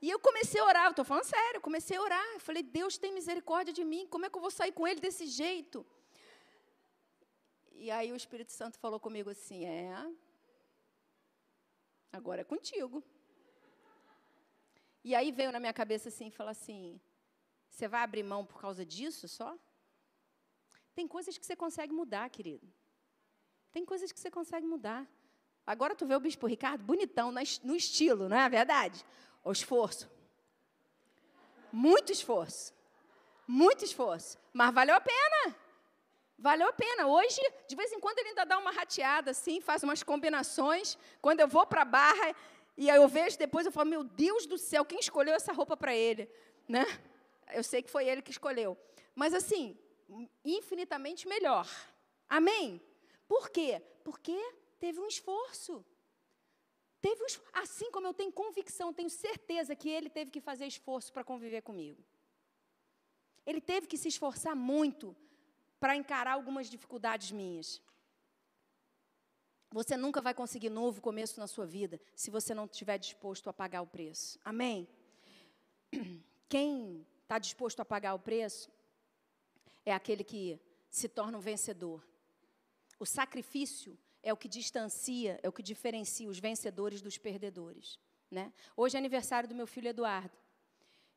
E 0.00 0.10
eu 0.10 0.18
comecei 0.18 0.60
a 0.60 0.64
orar, 0.64 0.90
estou 0.90 1.04
falando 1.04 1.24
sério, 1.24 1.60
comecei 1.60 1.96
a 1.96 2.02
orar. 2.02 2.34
Eu 2.34 2.40
falei, 2.40 2.62
Deus 2.62 2.98
tem 2.98 3.12
misericórdia 3.12 3.72
de 3.72 3.84
mim, 3.84 4.06
como 4.06 4.26
é 4.26 4.30
que 4.30 4.36
eu 4.36 4.40
vou 4.40 4.50
sair 4.50 4.72
com 4.72 4.86
ele 4.86 5.00
desse 5.00 5.26
jeito? 5.26 5.86
E 7.72 7.90
aí 7.90 8.12
o 8.12 8.16
Espírito 8.16 8.52
Santo 8.52 8.78
falou 8.78 8.98
comigo 8.98 9.30
assim: 9.30 9.64
é, 9.64 9.94
agora 12.12 12.40
é 12.40 12.44
contigo. 12.44 13.02
E 15.04 15.14
aí 15.14 15.30
veio 15.30 15.52
na 15.52 15.60
minha 15.60 15.72
cabeça 15.72 16.08
assim, 16.08 16.30
falar 16.30 16.52
assim: 16.52 17.00
você 17.68 17.86
vai 17.86 18.02
abrir 18.02 18.22
mão 18.22 18.44
por 18.44 18.60
causa 18.60 18.84
disso 18.84 19.28
só? 19.28 19.56
Tem 20.94 21.06
coisas 21.06 21.36
que 21.36 21.44
você 21.44 21.54
consegue 21.54 21.92
mudar, 21.92 22.28
querido. 22.30 22.66
Tem 23.70 23.84
coisas 23.84 24.10
que 24.10 24.18
você 24.18 24.30
consegue 24.30 24.66
mudar. 24.66 25.06
Agora 25.66 25.94
tu 25.94 26.06
vê 26.06 26.14
o 26.14 26.20
Bispo 26.20 26.46
Ricardo 26.46 26.82
bonitão 26.82 27.30
no 27.30 27.76
estilo, 27.76 28.28
não 28.28 28.36
é 28.38 28.48
verdade? 28.48 29.04
O 29.46 29.52
esforço. 29.52 30.10
Muito 31.70 32.10
esforço. 32.10 32.74
Muito 33.46 33.84
esforço. 33.84 34.36
Mas 34.52 34.74
valeu 34.74 34.96
a 34.96 35.00
pena. 35.00 35.56
Valeu 36.36 36.66
a 36.66 36.72
pena. 36.72 37.06
Hoje, 37.06 37.40
de 37.68 37.76
vez 37.76 37.92
em 37.92 38.00
quando, 38.00 38.18
ele 38.18 38.30
ainda 38.30 38.44
dá 38.44 38.58
uma 38.58 38.72
rateada 38.72 39.30
assim, 39.30 39.60
faz 39.60 39.84
umas 39.84 40.02
combinações. 40.02 40.98
Quando 41.22 41.38
eu 41.38 41.46
vou 41.46 41.64
para 41.64 41.82
a 41.82 41.84
barra 41.84 42.34
e 42.76 42.88
eu 42.88 43.06
vejo 43.06 43.38
depois, 43.38 43.64
eu 43.64 43.70
falo, 43.70 43.88
meu 43.88 44.02
Deus 44.02 44.46
do 44.46 44.58
céu, 44.58 44.84
quem 44.84 44.98
escolheu 44.98 45.34
essa 45.36 45.52
roupa 45.52 45.76
para 45.76 45.94
ele? 45.94 46.28
Né? 46.68 46.84
Eu 47.52 47.62
sei 47.62 47.82
que 47.84 47.90
foi 47.90 48.08
ele 48.08 48.22
que 48.22 48.32
escolheu. 48.32 48.76
Mas 49.14 49.32
assim, 49.32 49.78
infinitamente 50.44 51.28
melhor. 51.28 51.68
Amém? 52.28 52.82
Por 53.28 53.48
quê? 53.48 53.80
Porque 54.02 54.36
teve 54.80 54.98
um 54.98 55.06
esforço. 55.06 55.86
Teve 57.06 57.22
um, 57.22 57.26
assim 57.52 57.88
como 57.92 58.08
eu 58.08 58.12
tenho 58.12 58.32
convicção, 58.32 58.92
tenho 58.92 59.08
certeza 59.08 59.76
que 59.76 59.88
ele 59.88 60.10
teve 60.10 60.28
que 60.28 60.40
fazer 60.40 60.66
esforço 60.66 61.12
para 61.12 61.22
conviver 61.22 61.62
comigo. 61.62 62.04
Ele 63.46 63.60
teve 63.60 63.86
que 63.86 63.96
se 63.96 64.08
esforçar 64.08 64.56
muito 64.56 65.14
para 65.78 65.94
encarar 65.94 66.32
algumas 66.32 66.68
dificuldades 66.68 67.30
minhas. 67.30 67.80
Você 69.70 69.96
nunca 69.96 70.20
vai 70.20 70.34
conseguir 70.34 70.68
novo 70.68 71.00
começo 71.00 71.38
na 71.38 71.46
sua 71.46 71.64
vida 71.64 72.00
se 72.12 72.28
você 72.28 72.52
não 72.52 72.64
estiver 72.64 72.98
disposto 72.98 73.48
a 73.48 73.52
pagar 73.52 73.82
o 73.82 73.86
preço. 73.86 74.40
Amém? 74.44 74.88
Quem 76.48 77.06
está 77.22 77.38
disposto 77.38 77.78
a 77.78 77.84
pagar 77.84 78.14
o 78.14 78.18
preço 78.18 78.68
é 79.84 79.92
aquele 79.92 80.24
que 80.24 80.60
se 80.90 81.08
torna 81.08 81.38
um 81.38 81.40
vencedor. 81.40 82.04
O 82.98 83.06
sacrifício 83.06 83.96
é 84.26 84.32
o 84.32 84.36
que 84.36 84.48
distancia, 84.48 85.38
é 85.40 85.48
o 85.48 85.52
que 85.52 85.62
diferencia 85.62 86.28
os 86.28 86.40
vencedores 86.40 87.00
dos 87.00 87.16
perdedores. 87.16 87.96
Né? 88.28 88.52
Hoje 88.76 88.96
é 88.96 88.98
aniversário 88.98 89.48
do 89.48 89.54
meu 89.54 89.68
filho 89.68 89.86
Eduardo. 89.86 90.36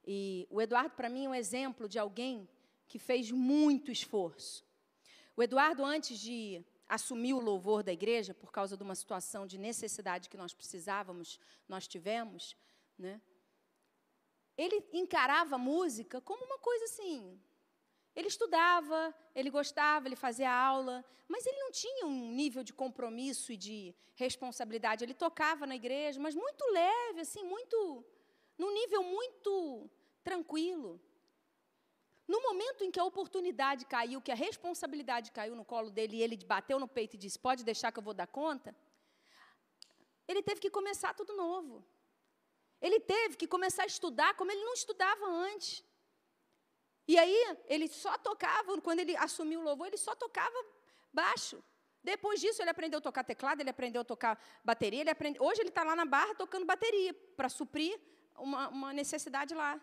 E 0.06 0.48
o 0.48 0.62
Eduardo, 0.62 0.92
para 0.96 1.10
mim, 1.10 1.26
é 1.26 1.30
um 1.30 1.34
exemplo 1.34 1.90
de 1.90 1.98
alguém 1.98 2.48
que 2.88 3.00
fez 3.00 3.32
muito 3.32 3.92
esforço. 3.92 4.64
O 5.36 5.42
Eduardo, 5.42 5.84
antes 5.84 6.20
de 6.20 6.64
assumir 6.88 7.34
o 7.34 7.40
louvor 7.40 7.82
da 7.82 7.92
igreja, 7.92 8.32
por 8.36 8.52
causa 8.52 8.78
de 8.78 8.84
uma 8.84 8.94
situação 8.94 9.48
de 9.48 9.58
necessidade 9.58 10.30
que 10.30 10.38
nós 10.38 10.54
precisávamos, 10.54 11.40
nós 11.68 11.88
tivemos, 11.88 12.56
né? 12.96 13.20
ele 14.56 14.88
encarava 14.94 15.56
a 15.56 15.60
música 15.60 16.22
como 16.22 16.46
uma 16.46 16.60
coisa 16.60 16.86
assim, 16.86 17.42
ele 18.16 18.28
estudava, 18.28 19.14
ele 19.34 19.50
gostava, 19.50 20.08
ele 20.08 20.16
fazia 20.16 20.52
aula, 20.52 21.06
mas 21.28 21.46
ele 21.46 21.60
não 21.60 21.72
tinha 21.72 22.06
um 22.06 22.32
nível 22.32 22.64
de 22.64 22.74
compromisso 22.74 23.52
e 23.52 23.58
de 23.58 23.96
responsabilidade. 24.16 25.04
Ele 25.04 25.14
tocava 25.14 25.66
na 25.66 25.76
igreja, 25.76 26.20
mas 26.20 26.36
muito 26.36 26.64
leve, 26.72 27.22
assim, 27.22 27.44
muito, 27.44 28.06
num 28.58 28.74
nível 28.74 29.04
muito 29.04 29.90
tranquilo. 30.24 31.00
No 32.28 32.42
momento 32.42 32.84
em 32.84 32.92
que 32.92 33.00
a 33.00 33.04
oportunidade 33.04 33.86
caiu, 33.86 34.22
que 34.22 34.32
a 34.32 34.36
responsabilidade 34.36 35.32
caiu 35.32 35.56
no 35.56 35.66
colo 35.66 35.90
dele 35.90 36.18
e 36.18 36.22
ele 36.22 36.38
bateu 36.38 36.80
no 36.80 36.88
peito 36.88 37.16
e 37.16 37.18
disse: 37.18 37.40
Pode 37.40 37.64
deixar 37.64 37.92
que 37.92 38.00
eu 38.00 38.04
vou 38.04 38.14
dar 38.14 38.28
conta. 38.28 38.76
Ele 40.28 40.44
teve 40.44 40.62
que 40.62 40.70
começar 40.70 41.16
tudo 41.16 41.36
novo. 41.36 41.84
Ele 42.80 43.00
teve 43.00 43.36
que 43.36 43.48
começar 43.48 43.84
a 43.84 43.88
estudar 43.88 44.36
como 44.36 44.52
ele 44.52 44.64
não 44.64 44.74
estudava 44.74 45.26
antes. 45.26 45.84
E 47.12 47.18
aí, 47.18 47.58
ele 47.66 47.88
só 47.88 48.14
tocava, 48.20 48.80
quando 48.82 49.00
ele 49.00 49.18
assumiu 49.18 49.62
o 49.62 49.64
louvor, 49.64 49.88
ele 49.88 49.98
só 49.98 50.14
tocava 50.14 50.60
baixo. 51.12 51.58
Depois 52.04 52.40
disso, 52.40 52.62
ele 52.62 52.70
aprendeu 52.70 53.00
a 53.00 53.02
tocar 53.02 53.24
teclado, 53.24 53.62
ele 53.62 53.72
aprendeu 53.72 54.02
a 54.02 54.06
tocar 54.06 54.40
bateria. 54.64 55.02
Ele 55.02 55.10
aprende... 55.10 55.42
Hoje, 55.42 55.60
ele 55.60 55.70
está 55.70 55.84
lá 55.84 55.96
na 55.96 56.06
barra 56.06 56.36
tocando 56.36 56.68
bateria, 56.68 57.12
para 57.36 57.50
suprir 57.50 58.00
uma, 58.38 58.70
uma 58.70 58.94
necessidade 58.94 59.56
lá. 59.56 59.82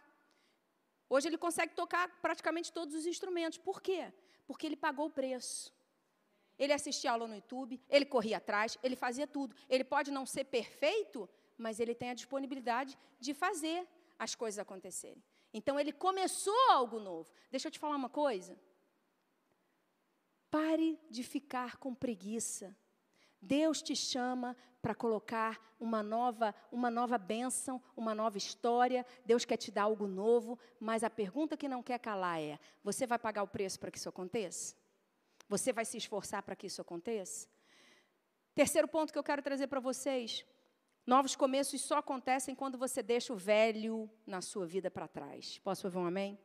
Hoje, 1.11 1.27
ele 1.27 1.37
consegue 1.37 1.75
tocar 1.75 2.09
praticamente 2.23 2.73
todos 2.73 2.95
os 2.95 3.07
instrumentos. 3.07 3.59
Por 3.59 3.83
quê? 3.83 4.13
Porque 4.47 4.65
ele 4.65 4.77
pagou 4.77 5.07
o 5.07 5.11
preço. 5.11 5.75
Ele 6.57 6.73
assistia 6.73 7.11
aula 7.11 7.27
no 7.27 7.35
YouTube, 7.35 7.83
ele 7.89 8.07
corria 8.07 8.37
atrás, 8.37 8.79
ele 8.85 8.95
fazia 8.95 9.27
tudo. 9.27 9.53
Ele 9.69 9.83
pode 9.83 10.13
não 10.13 10.25
ser 10.25 10.45
perfeito, 10.45 11.29
mas 11.59 11.81
ele 11.81 11.93
tem 11.93 12.11
a 12.11 12.15
disponibilidade 12.15 12.97
de 13.19 13.35
fazer 13.35 13.85
as 14.17 14.37
coisas 14.37 14.61
acontecerem. 14.61 15.21
Então 15.57 15.81
ele 15.81 15.91
começou 15.91 16.55
algo 16.71 17.01
novo. 17.01 17.27
Deixa 17.51 17.69
eu 17.69 17.73
te 17.73 17.79
falar 17.79 17.97
uma 17.97 18.11
coisa. 18.11 18.61
Pare 20.51 21.01
de 21.09 21.23
ficar 21.23 21.79
com 21.79 21.95
preguiça. 21.95 22.77
Deus 23.41 23.81
te 23.81 23.97
chama 23.97 24.55
para 24.83 24.95
colocar 24.95 25.59
uma 25.81 26.03
nova, 26.03 26.55
uma 26.71 26.91
nova 26.91 27.17
bênção, 27.17 27.83
uma 27.97 28.15
nova 28.15 28.37
história. 28.37 29.07
Deus 29.25 29.47
quer 29.47 29.57
te 29.57 29.71
dar 29.71 29.85
algo 29.85 30.07
novo, 30.07 30.59
mas 30.79 31.03
a 31.03 31.09
pergunta 31.09 31.57
que 31.57 31.69
não 31.69 31.83
quer 31.83 32.01
calar 32.01 32.39
é: 32.39 32.59
você 32.85 33.07
vai 33.07 33.19
pagar 33.19 33.43
o 33.43 33.49
preço 33.49 33.81
para 33.81 33.91
que 33.91 33.97
isso 33.97 34.11
aconteça? 34.11 34.77
Você 35.49 35.73
vai 35.73 35.87
se 35.87 35.97
esforçar 35.97 36.43
para 36.43 36.55
que 36.55 36.67
isso 36.67 36.83
aconteça? 36.83 37.49
Terceiro 38.55 38.89
ponto 38.89 39.11
que 39.11 39.19
eu 39.19 39.25
quero 39.25 39.43
trazer 39.43 39.69
para 39.69 39.81
vocês: 39.81 40.45
Novos 41.07 41.37
começos 41.37 41.81
só 41.83 41.99
acontecem 41.99 42.55
quando 42.55 42.77
você 42.77 43.03
deixa 43.03 43.33
o 43.33 43.37
velho 43.37 44.11
na 44.27 44.43
sua 44.43 44.67
vida 44.67 44.91
para 44.91 45.07
trás. 45.07 45.59
Posso 45.59 45.87
ouvir 45.87 45.99
um 45.99 46.07
amém? 46.07 46.39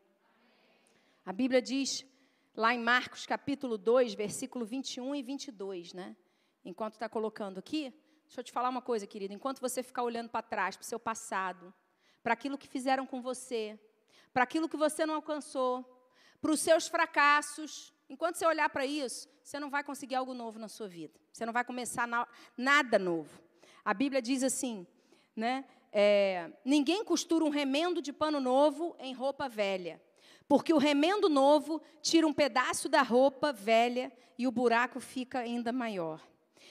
A 1.25 1.33
Bíblia 1.33 1.61
diz, 1.61 2.05
lá 2.55 2.73
em 2.73 2.79
Marcos 2.79 3.25
capítulo 3.25 3.77
2, 3.77 4.13
versículo 4.13 4.63
21 4.63 5.15
e 5.15 5.23
22, 5.23 5.93
né? 5.93 6.15
Enquanto 6.63 6.93
está 6.93 7.09
colocando 7.09 7.57
aqui, 7.57 7.93
Deixa 8.31 8.39
eu 8.39 8.45
te 8.45 8.51
falar 8.53 8.69
uma 8.69 8.81
coisa, 8.81 9.05
querido. 9.05 9.33
Enquanto 9.33 9.59
você 9.59 9.83
ficar 9.83 10.03
olhando 10.03 10.29
para 10.29 10.41
trás, 10.41 10.77
para 10.77 10.85
o 10.85 10.87
seu 10.87 10.97
passado, 10.97 11.73
para 12.23 12.31
aquilo 12.31 12.57
que 12.57 12.65
fizeram 12.65 13.05
com 13.05 13.21
você, 13.21 13.77
para 14.31 14.43
aquilo 14.43 14.69
que 14.69 14.77
você 14.77 15.05
não 15.05 15.15
alcançou, 15.15 15.83
para 16.39 16.49
os 16.49 16.61
seus 16.61 16.87
fracassos, 16.87 17.93
enquanto 18.09 18.35
você 18.35 18.45
olhar 18.45 18.69
para 18.69 18.85
isso, 18.85 19.27
você 19.43 19.59
não 19.59 19.69
vai 19.69 19.83
conseguir 19.83 20.15
algo 20.15 20.33
novo 20.33 20.57
na 20.57 20.69
sua 20.69 20.87
vida. 20.87 21.19
Você 21.29 21.45
não 21.45 21.51
vai 21.51 21.65
começar 21.65 22.07
na, 22.07 22.25
nada 22.55 22.97
novo. 22.97 23.43
A 23.83 23.93
Bíblia 23.93 24.21
diz 24.21 24.43
assim, 24.43 24.85
né? 25.35 25.65
É, 25.91 26.51
ninguém 26.63 27.03
costura 27.03 27.43
um 27.43 27.49
remendo 27.49 28.01
de 28.01 28.13
pano 28.13 28.39
novo 28.39 28.95
em 28.99 29.13
roupa 29.13 29.49
velha, 29.49 30.01
porque 30.47 30.73
o 30.73 30.77
remendo 30.77 31.27
novo 31.27 31.81
tira 32.01 32.25
um 32.25 32.33
pedaço 32.33 32.87
da 32.87 33.01
roupa 33.01 33.51
velha 33.51 34.11
e 34.37 34.47
o 34.47 34.51
buraco 34.51 34.99
fica 34.99 35.39
ainda 35.39 35.71
maior. 35.71 36.21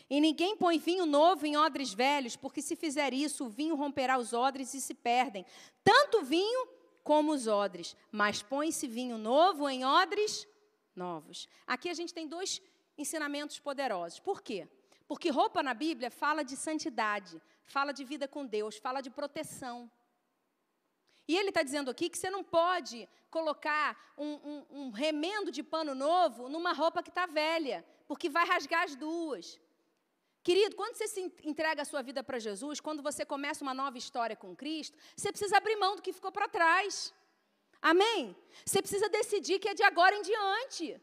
E 0.08 0.20
ninguém 0.20 0.56
põe 0.56 0.78
vinho 0.78 1.06
novo 1.06 1.46
em 1.46 1.56
odres 1.56 1.92
velhos, 1.92 2.34
porque 2.34 2.60
se 2.60 2.74
fizer 2.74 3.12
isso, 3.12 3.46
o 3.46 3.48
vinho 3.48 3.76
romperá 3.76 4.18
os 4.18 4.32
odres 4.32 4.74
e 4.74 4.80
se 4.80 4.94
perdem. 4.94 5.46
Tanto 5.84 6.18
o 6.18 6.24
vinho 6.24 6.66
como 7.04 7.32
os 7.32 7.46
odres. 7.46 7.96
Mas 8.10 8.42
põe-se 8.42 8.86
vinho 8.86 9.16
novo 9.16 9.68
em 9.68 9.84
odres 9.84 10.48
novos. 10.96 11.48
Aqui 11.66 11.88
a 11.88 11.94
gente 11.94 12.12
tem 12.12 12.26
dois 12.26 12.60
ensinamentos 12.98 13.58
poderosos. 13.58 14.18
Por 14.18 14.42
quê? 14.42 14.68
Porque 15.10 15.28
roupa 15.28 15.60
na 15.60 15.74
Bíblia 15.74 16.08
fala 16.08 16.42
de 16.50 16.56
santidade, 16.56 17.42
fala 17.64 17.92
de 17.98 18.04
vida 18.04 18.26
com 18.28 18.42
Deus, 18.46 18.76
fala 18.76 19.00
de 19.00 19.10
proteção. 19.10 19.90
E 21.26 21.36
ele 21.36 21.48
está 21.48 21.64
dizendo 21.64 21.90
aqui 21.90 22.08
que 22.08 22.16
você 22.16 22.30
não 22.30 22.44
pode 22.44 23.08
colocar 23.28 23.88
um, 24.16 24.34
um, 24.50 24.66
um 24.78 24.90
remendo 24.92 25.50
de 25.50 25.64
pano 25.64 25.96
novo 25.96 26.48
numa 26.48 26.72
roupa 26.72 27.02
que 27.02 27.08
está 27.08 27.26
velha, 27.26 27.84
porque 28.06 28.28
vai 28.36 28.46
rasgar 28.46 28.84
as 28.84 28.94
duas. 28.94 29.60
Querido, 30.44 30.76
quando 30.76 30.94
você 30.94 31.08
se 31.08 31.20
entrega 31.42 31.82
a 31.82 31.90
sua 31.92 32.02
vida 32.02 32.22
para 32.22 32.38
Jesus, 32.38 32.78
quando 32.78 33.02
você 33.02 33.24
começa 33.24 33.64
uma 33.64 33.74
nova 33.74 33.98
história 33.98 34.36
com 34.36 34.54
Cristo, 34.54 34.96
você 35.16 35.32
precisa 35.32 35.56
abrir 35.56 35.74
mão 35.74 35.96
do 35.96 36.02
que 36.02 36.12
ficou 36.12 36.30
para 36.30 36.46
trás. 36.46 37.12
Amém? 37.82 38.36
Você 38.64 38.80
precisa 38.80 39.08
decidir 39.08 39.58
que 39.58 39.70
é 39.70 39.74
de 39.74 39.82
agora 39.82 40.14
em 40.14 40.22
diante. 40.22 41.00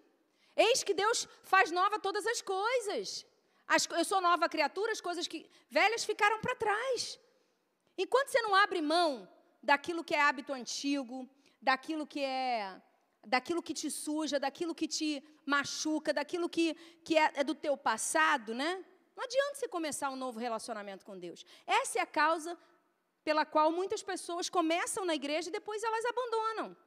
Eis 0.55 0.81
que 0.81 0.93
Deus 0.93 1.27
faz 1.43 1.71
nova 1.71 1.99
todas 1.99 2.25
as 2.25 2.41
coisas. 2.41 3.25
As, 3.67 3.86
eu 4.01 4.06
sou 4.06 4.19
nova 4.21 4.47
criatura, 4.47 4.91
as 4.91 5.01
coisas 5.01 5.27
que 5.27 5.39
velhas 5.69 6.03
ficaram 6.03 6.39
para 6.39 6.56
trás. 6.56 7.19
Enquanto 7.97 8.30
você 8.30 8.41
não 8.41 8.56
abre 8.56 8.82
mão 8.82 9.27
daquilo 9.62 10.03
que 10.03 10.15
é 10.15 10.21
hábito 10.21 10.53
antigo, 10.53 11.27
daquilo 11.62 12.06
que 12.08 12.21
é 12.23 12.82
daquilo 13.25 13.62
que 13.62 13.73
te 13.73 13.89
suja, 13.91 14.39
daquilo 14.39 14.73
que 14.73 14.88
te 14.88 15.10
machuca, 15.45 16.13
daquilo 16.13 16.47
que, 16.47 16.73
que 17.03 17.17
é, 17.17 17.32
é 17.36 17.43
do 17.43 17.53
teu 17.53 17.75
passado, 17.75 18.56
né? 18.56 18.71
Não 19.15 19.23
adianta 19.25 19.56
você 19.56 19.67
começar 19.67 20.10
um 20.10 20.15
novo 20.15 20.39
relacionamento 20.39 21.06
com 21.06 21.17
Deus. 21.17 21.45
Essa 21.65 21.99
é 21.99 22.01
a 22.01 22.06
causa 22.06 22.58
pela 23.27 23.45
qual 23.45 23.69
muitas 23.80 24.01
pessoas 24.01 24.47
começam 24.58 25.03
na 25.03 25.15
igreja 25.21 25.49
e 25.49 25.58
depois 25.60 25.84
elas 25.84 26.06
abandonam. 26.06 26.77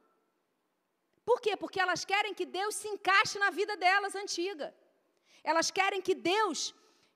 Por 1.23 1.39
quê? 1.39 1.55
Porque 1.55 1.79
elas 1.79 2.03
querem 2.03 2.33
que 2.33 2.45
Deus 2.45 2.73
se 2.75 2.87
encaixe 2.87 3.37
na 3.37 3.51
vida 3.51 3.77
delas 3.77 4.15
antiga. 4.15 4.73
Elas 5.43 5.71
querem 5.71 6.01
que 6.01 6.15
Deus 6.15 6.73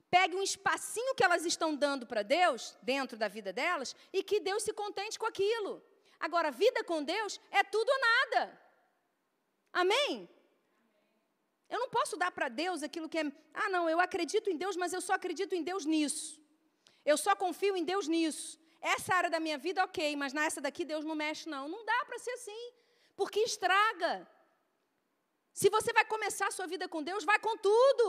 pegue 0.09 0.35
um 0.35 0.41
espacinho 0.41 1.15
que 1.15 1.23
elas 1.23 1.45
estão 1.45 1.75
dando 1.75 2.05
para 2.05 2.23
Deus, 2.23 2.77
dentro 2.81 3.17
da 3.17 3.27
vida 3.27 3.51
delas, 3.51 3.95
e 4.13 4.23
que 4.23 4.39
Deus 4.39 4.63
se 4.63 4.73
contente 4.73 5.19
com 5.19 5.25
aquilo. 5.25 5.83
Agora, 6.19 6.51
vida 6.51 6.83
com 6.83 7.03
Deus 7.03 7.39
é 7.51 7.63
tudo 7.63 7.89
ou 7.89 7.99
nada. 7.99 8.61
Amém? 9.73 10.29
Eu 11.69 11.79
não 11.79 11.89
posso 11.89 12.15
dar 12.15 12.31
para 12.31 12.47
Deus 12.47 12.83
aquilo 12.83 13.09
que 13.09 13.17
é, 13.17 13.25
ah, 13.53 13.69
não, 13.69 13.89
eu 13.89 13.99
acredito 13.99 14.49
em 14.49 14.57
Deus, 14.57 14.75
mas 14.77 14.93
eu 14.93 15.01
só 15.01 15.13
acredito 15.13 15.53
em 15.53 15.63
Deus 15.63 15.85
nisso. 15.85 16.41
Eu 17.03 17.17
só 17.17 17.35
confio 17.35 17.75
em 17.75 17.83
Deus 17.83 18.07
nisso. 18.07 18.59
Essa 18.81 19.15
área 19.15 19.29
da 19.29 19.39
minha 19.39 19.57
vida, 19.57 19.83
ok, 19.83 20.15
mas 20.15 20.31
nessa 20.31 20.61
daqui 20.61 20.85
Deus 20.85 21.03
não 21.03 21.15
mexe, 21.15 21.49
não. 21.49 21.67
Não 21.67 21.83
dá 21.83 22.05
para 22.05 22.19
ser 22.19 22.31
assim, 22.31 22.71
porque 23.15 23.39
estraga. 23.41 24.27
Se 25.59 25.67
você 25.75 25.91
vai 25.97 26.05
começar 26.13 26.47
a 26.49 26.55
sua 26.57 26.67
vida 26.73 26.85
com 26.93 27.01
Deus, 27.09 27.23
vai 27.31 27.39
com 27.45 27.55
tudo. 27.69 28.07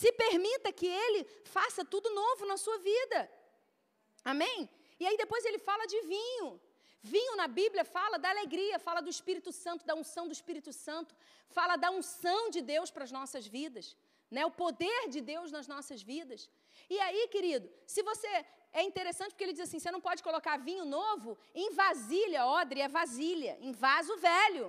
Se 0.00 0.10
permita 0.24 0.72
que 0.80 0.86
Ele 0.86 1.20
faça 1.56 1.84
tudo 1.84 2.08
novo 2.22 2.46
na 2.50 2.56
sua 2.64 2.78
vida. 2.90 3.18
Amém? 4.32 4.58
E 5.00 5.06
aí 5.08 5.16
depois 5.22 5.44
ele 5.44 5.58
fala 5.58 5.86
de 5.92 6.00
vinho. 6.02 6.48
Vinho 7.02 7.34
na 7.34 7.48
Bíblia 7.48 7.84
fala 7.84 8.16
da 8.18 8.30
alegria, 8.34 8.78
fala 8.78 9.00
do 9.00 9.10
Espírito 9.16 9.50
Santo, 9.50 9.86
da 9.90 9.94
unção 9.94 10.26
do 10.28 10.34
Espírito 10.38 10.72
Santo, 10.72 11.16
fala 11.48 11.76
da 11.76 11.90
unção 11.90 12.50
de 12.50 12.60
Deus 12.60 12.90
para 12.90 13.04
as 13.04 13.12
nossas 13.18 13.46
vidas, 13.46 13.96
né? 14.30 14.44
o 14.44 14.50
poder 14.50 15.08
de 15.08 15.20
Deus 15.32 15.50
nas 15.50 15.66
nossas 15.66 16.02
vidas. 16.02 16.48
E 16.88 17.00
aí, 17.00 17.26
querido, 17.28 17.68
se 17.86 18.02
você. 18.02 18.32
É 18.72 18.82
interessante 18.84 19.30
porque 19.30 19.42
ele 19.46 19.52
diz 19.52 19.62
assim: 19.62 19.80
você 19.80 19.90
não 19.90 20.00
pode 20.08 20.22
colocar 20.22 20.56
vinho 20.58 20.84
novo 20.84 21.36
em 21.52 21.72
vasilha, 21.72 22.46
odre 22.46 22.80
é 22.80 22.88
vasilha, 22.88 23.58
em 23.60 23.72
vaso 23.72 24.16
velho. 24.18 24.66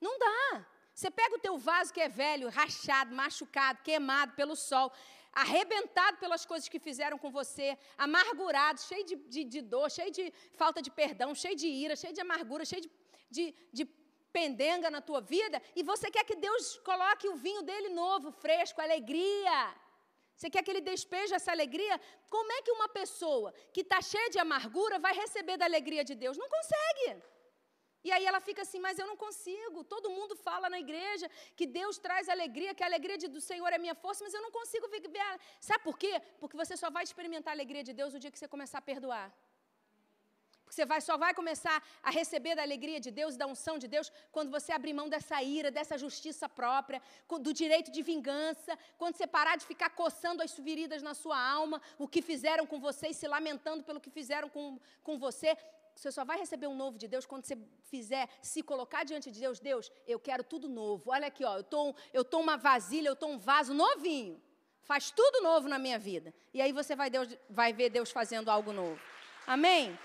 Não 0.00 0.18
dá. 0.18 0.66
Você 0.94 1.10
pega 1.10 1.36
o 1.36 1.38
teu 1.46 1.56
vaso 1.56 1.92
que 1.92 2.00
é 2.00 2.08
velho, 2.08 2.48
rachado, 2.48 3.14
machucado, 3.14 3.82
queimado 3.82 4.32
pelo 4.34 4.56
sol, 4.56 4.92
arrebentado 5.32 6.16
pelas 6.18 6.44
coisas 6.44 6.68
que 6.68 6.80
fizeram 6.80 7.16
com 7.16 7.30
você, 7.30 7.78
amargurado, 7.96 8.80
cheio 8.80 9.04
de, 9.04 9.16
de, 9.34 9.44
de 9.44 9.60
dor, 9.60 9.88
cheio 9.90 10.10
de 10.10 10.32
falta 10.56 10.82
de 10.82 10.90
perdão, 10.90 11.34
cheio 11.34 11.56
de 11.62 11.68
ira, 11.68 11.94
cheio 11.94 12.12
de 12.12 12.20
amargura, 12.20 12.64
cheio 12.64 12.82
de, 12.82 12.90
de, 13.30 13.54
de 13.72 13.84
pendenga 14.32 14.90
na 14.90 15.00
tua 15.00 15.20
vida, 15.20 15.60
e 15.74 15.82
você 15.82 16.10
quer 16.10 16.24
que 16.24 16.36
Deus 16.36 16.78
coloque 16.90 17.28
o 17.28 17.36
vinho 17.36 17.62
dele 17.62 17.90
novo, 17.90 18.30
fresco, 18.30 18.80
alegria. 18.80 19.58
Você 20.34 20.48
quer 20.50 20.62
que 20.62 20.70
ele 20.72 20.80
despeje 20.80 21.34
essa 21.34 21.50
alegria? 21.50 22.00
Como 22.34 22.50
é 22.52 22.62
que 22.62 22.70
uma 22.70 22.88
pessoa 22.88 23.52
que 23.72 23.80
está 23.80 24.00
cheia 24.00 24.30
de 24.30 24.38
amargura 24.38 24.98
vai 24.98 25.12
receber 25.22 25.56
da 25.56 25.64
alegria 25.64 26.04
de 26.04 26.14
Deus? 26.14 26.36
Não 26.36 26.48
consegue. 26.48 27.22
E 28.04 28.12
aí 28.12 28.24
ela 28.24 28.40
fica 28.40 28.62
assim, 28.62 28.78
mas 28.78 28.98
eu 28.98 29.06
não 29.06 29.16
consigo. 29.16 29.84
Todo 29.84 30.10
mundo 30.10 30.36
fala 30.36 30.70
na 30.70 30.78
igreja 30.78 31.28
que 31.56 31.66
Deus 31.66 31.98
traz 31.98 32.28
alegria, 32.28 32.74
que 32.74 32.82
a 32.82 32.86
alegria 32.86 33.18
do 33.18 33.40
Senhor 33.40 33.72
é 33.72 33.78
minha 33.78 33.94
força, 33.94 34.24
mas 34.24 34.34
eu 34.34 34.42
não 34.42 34.50
consigo 34.50 34.88
viver. 34.88 35.40
Sabe 35.60 35.82
por 35.82 35.98
quê? 35.98 36.20
Porque 36.40 36.56
você 36.56 36.76
só 36.76 36.90
vai 36.90 37.04
experimentar 37.04 37.52
a 37.52 37.56
alegria 37.56 37.82
de 37.82 37.92
Deus 37.92 38.14
o 38.14 38.18
dia 38.18 38.30
que 38.30 38.38
você 38.38 38.48
começar 38.48 38.78
a 38.78 38.82
perdoar. 38.82 39.28
Porque 40.68 40.76
você 40.82 40.84
vai, 40.84 41.00
só 41.00 41.16
vai 41.16 41.32
começar 41.32 41.82
a 42.02 42.10
receber 42.10 42.54
da 42.54 42.62
alegria 42.62 43.00
de 43.00 43.10
Deus 43.10 43.34
e 43.34 43.38
da 43.38 43.46
unção 43.46 43.78
de 43.78 43.88
Deus 43.88 44.12
quando 44.30 44.50
você 44.50 44.70
abrir 44.70 44.92
mão 44.92 45.08
dessa 45.08 45.42
ira, 45.42 45.70
dessa 45.70 45.96
justiça 45.96 46.46
própria, 46.46 47.00
do 47.40 47.54
direito 47.54 47.90
de 47.90 48.02
vingança, 48.02 48.78
quando 48.98 49.16
você 49.16 49.26
parar 49.26 49.56
de 49.56 49.64
ficar 49.64 49.88
coçando 49.88 50.42
as 50.42 50.52
feridas 50.52 51.02
na 51.02 51.14
sua 51.14 51.40
alma, 51.40 51.80
o 51.98 52.06
que 52.06 52.20
fizeram 52.20 52.66
com 52.66 52.78
você 52.78 53.08
e 53.08 53.14
se 53.14 53.26
lamentando 53.26 53.82
pelo 53.82 53.98
que 53.98 54.10
fizeram 54.10 54.50
com, 54.50 54.78
com 55.02 55.18
você. 55.18 55.56
Você 55.98 56.12
só 56.12 56.24
vai 56.24 56.38
receber 56.38 56.68
um 56.68 56.76
novo 56.76 56.96
de 56.96 57.08
Deus 57.08 57.26
quando 57.26 57.44
você 57.44 57.58
fizer, 57.82 58.28
se 58.40 58.62
colocar 58.62 59.02
diante 59.04 59.32
de 59.32 59.40
Deus. 59.40 59.58
Deus, 59.58 59.90
eu 60.06 60.20
quero 60.20 60.44
tudo 60.44 60.68
novo. 60.68 61.10
Olha 61.10 61.26
aqui, 61.26 61.44
ó, 61.44 61.56
eu 61.56 61.64
tô, 61.64 61.92
eu 62.12 62.24
tô 62.24 62.38
uma 62.38 62.56
vasilha, 62.56 63.08
eu 63.08 63.16
tô 63.16 63.26
um 63.26 63.36
vaso 63.36 63.74
novinho. 63.74 64.40
Faz 64.82 65.10
tudo 65.10 65.42
novo 65.42 65.68
na 65.68 65.76
minha 65.76 65.98
vida. 65.98 66.32
E 66.54 66.62
aí 66.62 66.72
você 66.72 66.94
vai, 66.94 67.10
Deus, 67.10 67.36
vai 67.50 67.72
ver 67.72 67.90
Deus 67.90 68.12
fazendo 68.12 68.48
algo 68.48 68.72
novo. 68.72 69.00
Amém? 69.44 69.98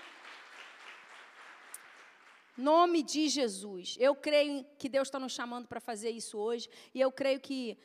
Nome 2.56 3.00
de 3.00 3.28
Jesus. 3.28 3.96
Eu 4.00 4.16
creio 4.16 4.66
que 4.76 4.88
Deus 4.88 5.06
está 5.06 5.20
nos 5.20 5.32
chamando 5.32 5.68
para 5.68 5.80
fazer 5.80 6.10
isso 6.10 6.36
hoje. 6.38 6.68
E 6.92 7.00
eu 7.00 7.12
creio 7.12 7.38
que 7.38 7.78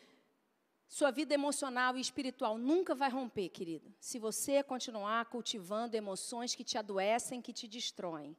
sua 0.90 1.12
vida 1.12 1.36
emocional 1.36 1.96
e 1.96 2.02
espiritual 2.02 2.58
nunca 2.58 2.96
vai 2.96 3.12
romper, 3.12 3.50
querido, 3.50 3.94
se 4.00 4.18
você 4.18 4.64
continuar 4.64 5.24
cultivando 5.26 5.96
emoções 5.96 6.56
que 6.56 6.64
te 6.64 6.80
adoecem, 6.80 7.44
que 7.44 7.54
te 7.54 7.68
destroem. 7.68 8.36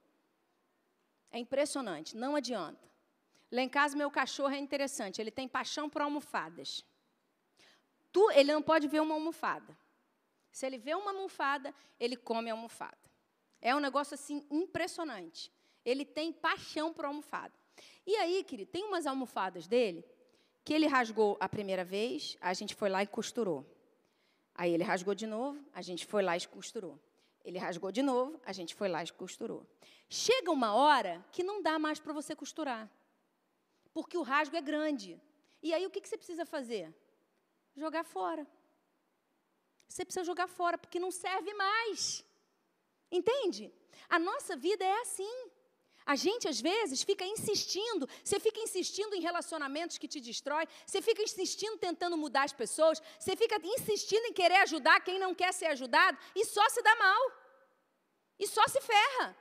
É 1.30 1.38
impressionante, 1.38 2.16
não 2.16 2.34
adianta. 2.34 2.90
Lá 3.52 3.62
em 3.62 3.68
casa, 3.68 3.96
meu 3.96 4.10
cachorro 4.10 4.52
é 4.52 4.58
interessante, 4.58 5.20
ele 5.20 5.30
tem 5.30 5.46
paixão 5.46 5.88
por 5.88 6.02
almofadas. 6.02 6.84
Tu, 8.10 8.30
ele 8.32 8.52
não 8.52 8.60
pode 8.60 8.88
ver 8.88 9.00
uma 9.00 9.14
almofada. 9.14 9.78
Se 10.50 10.66
ele 10.66 10.76
vê 10.76 10.92
uma 10.96 11.12
almofada, 11.12 11.72
ele 12.00 12.16
come 12.16 12.50
a 12.50 12.52
almofada. 12.52 12.98
É 13.60 13.76
um 13.76 13.80
negócio 13.80 14.14
assim 14.14 14.44
impressionante. 14.50 15.52
Ele 15.84 16.04
tem 16.04 16.32
paixão 16.32 16.92
por 16.92 17.04
almofada. 17.04 17.54
E 18.04 18.16
aí, 18.16 18.42
querido, 18.42 18.72
tem 18.72 18.84
umas 18.84 19.06
almofadas 19.06 19.68
dele 19.68 20.04
que 20.64 20.72
ele 20.74 20.86
rasgou 20.86 21.36
a 21.40 21.48
primeira 21.48 21.84
vez, 21.84 22.36
a 22.40 22.52
gente 22.54 22.74
foi 22.74 22.88
lá 22.88 23.02
e 23.02 23.06
costurou. 23.06 23.66
Aí 24.54 24.72
ele 24.72 24.84
rasgou 24.84 25.14
de 25.14 25.26
novo, 25.26 25.64
a 25.72 25.82
gente 25.82 26.06
foi 26.06 26.22
lá 26.22 26.36
e 26.36 26.46
costurou. 26.46 26.98
Ele 27.44 27.58
rasgou 27.58 27.90
de 27.90 28.02
novo, 28.02 28.40
a 28.44 28.52
gente 28.52 28.74
foi 28.74 28.88
lá 28.88 29.02
e 29.02 29.10
costurou. 29.12 29.66
Chega 30.08 30.50
uma 30.50 30.74
hora 30.74 31.24
que 31.32 31.42
não 31.42 31.62
dá 31.62 31.78
mais 31.78 31.98
para 31.98 32.12
você 32.12 32.36
costurar, 32.36 32.90
porque 33.92 34.18
o 34.18 34.22
rasgo 34.22 34.56
é 34.56 34.60
grande. 34.60 35.20
E 35.62 35.72
aí 35.72 35.86
o 35.86 35.90
que, 35.90 36.00
que 36.00 36.08
você 36.08 36.16
precisa 36.16 36.44
fazer? 36.44 36.94
Jogar 37.76 38.04
fora. 38.04 38.46
Você 39.88 40.04
precisa 40.04 40.24
jogar 40.24 40.46
fora, 40.46 40.78
porque 40.78 41.00
não 41.00 41.10
serve 41.10 41.52
mais. 41.54 42.24
Entende? 43.10 43.72
A 44.08 44.18
nossa 44.18 44.56
vida 44.56 44.84
é 44.84 45.00
assim. 45.00 45.49
A 46.12 46.16
gente, 46.16 46.48
às 46.48 46.60
vezes, 46.60 47.04
fica 47.04 47.24
insistindo, 47.24 48.08
você 48.24 48.40
fica 48.40 48.58
insistindo 48.58 49.14
em 49.14 49.20
relacionamentos 49.20 49.96
que 49.96 50.08
te 50.08 50.20
destrói, 50.20 50.64
você 50.84 51.00
fica 51.00 51.22
insistindo 51.22 51.78
tentando 51.78 52.16
mudar 52.16 52.42
as 52.42 52.52
pessoas, 52.52 53.00
você 53.16 53.36
fica 53.36 53.60
insistindo 53.62 54.24
em 54.26 54.32
querer 54.32 54.56
ajudar 54.62 55.04
quem 55.04 55.20
não 55.20 55.32
quer 55.32 55.52
ser 55.54 55.66
ajudado 55.66 56.18
e 56.34 56.44
só 56.44 56.68
se 56.68 56.82
dá 56.82 56.96
mal. 56.96 57.22
E 58.40 58.46
só 58.48 58.66
se 58.66 58.80
ferra. 58.80 59.36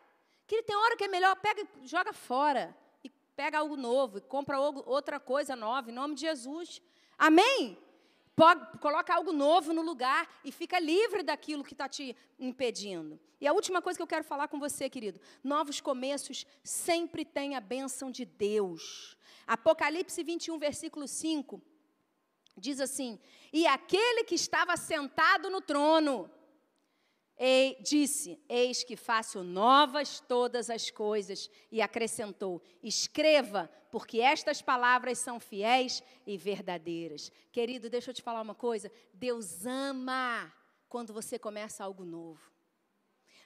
Que 0.45 0.61
tem 0.61 0.75
hora 0.75 0.95
que 0.95 1.05
é 1.05 1.07
melhor, 1.07 1.35
pega 1.37 1.67
e 1.81 1.87
joga 1.87 2.13
fora. 2.13 2.77
E 3.03 3.09
pega 3.35 3.57
algo 3.57 3.75
novo, 3.75 4.19
e 4.19 4.21
compra 4.21 4.59
outra 4.59 5.19
coisa 5.19 5.55
nova, 5.55 5.89
em 5.89 5.93
nome 5.93 6.13
de 6.13 6.21
Jesus. 6.21 6.83
Amém? 7.17 7.79
Coloca 8.79 9.13
algo 9.13 9.31
novo 9.31 9.73
no 9.73 9.81
lugar 9.81 10.27
e 10.43 10.51
fica 10.51 10.79
livre 10.79 11.23
daquilo 11.23 11.63
que 11.63 11.73
está 11.73 11.87
te 11.87 12.15
impedindo. 12.39 13.19
E 13.41 13.47
a 13.47 13.53
última 13.53 13.81
coisa 13.81 13.97
que 13.97 14.03
eu 14.03 14.07
quero 14.07 14.23
falar 14.23 14.47
com 14.47 14.59
você, 14.59 14.89
querido: 14.89 15.19
novos 15.43 15.79
começos 15.79 16.45
sempre 16.63 17.23
têm 17.23 17.55
a 17.55 17.61
bênção 17.61 18.11
de 18.11 18.25
Deus. 18.25 19.17
Apocalipse 19.47 20.21
21, 20.23 20.59
versículo 20.59 21.07
5, 21.07 21.61
diz 22.57 22.79
assim: 22.79 23.19
E 23.51 23.65
aquele 23.65 24.23
que 24.23 24.35
estava 24.35 24.75
sentado 24.77 25.49
no 25.49 25.61
trono, 25.61 26.29
e 27.39 27.77
disse: 27.81 28.37
Eis 28.49 28.83
que 28.83 28.97
faço 28.97 29.41
novas 29.43 30.19
todas 30.19 30.69
as 30.69 30.91
coisas. 30.91 31.49
E 31.71 31.81
acrescentou: 31.81 32.61
Escreva, 32.83 33.69
porque 33.89 34.19
estas 34.19 34.61
palavras 34.61 35.19
são 35.19 35.39
fiéis 35.39 36.03
e 36.27 36.37
verdadeiras. 36.37 37.31
Querido, 37.51 37.89
deixa 37.89 38.09
eu 38.09 38.13
te 38.13 38.21
falar 38.21 38.41
uma 38.41 38.55
coisa: 38.55 38.91
Deus 39.13 39.65
ama 39.65 40.53
quando 40.89 41.13
você 41.13 41.39
começa 41.39 41.83
algo 41.83 42.03
novo. 42.03 42.41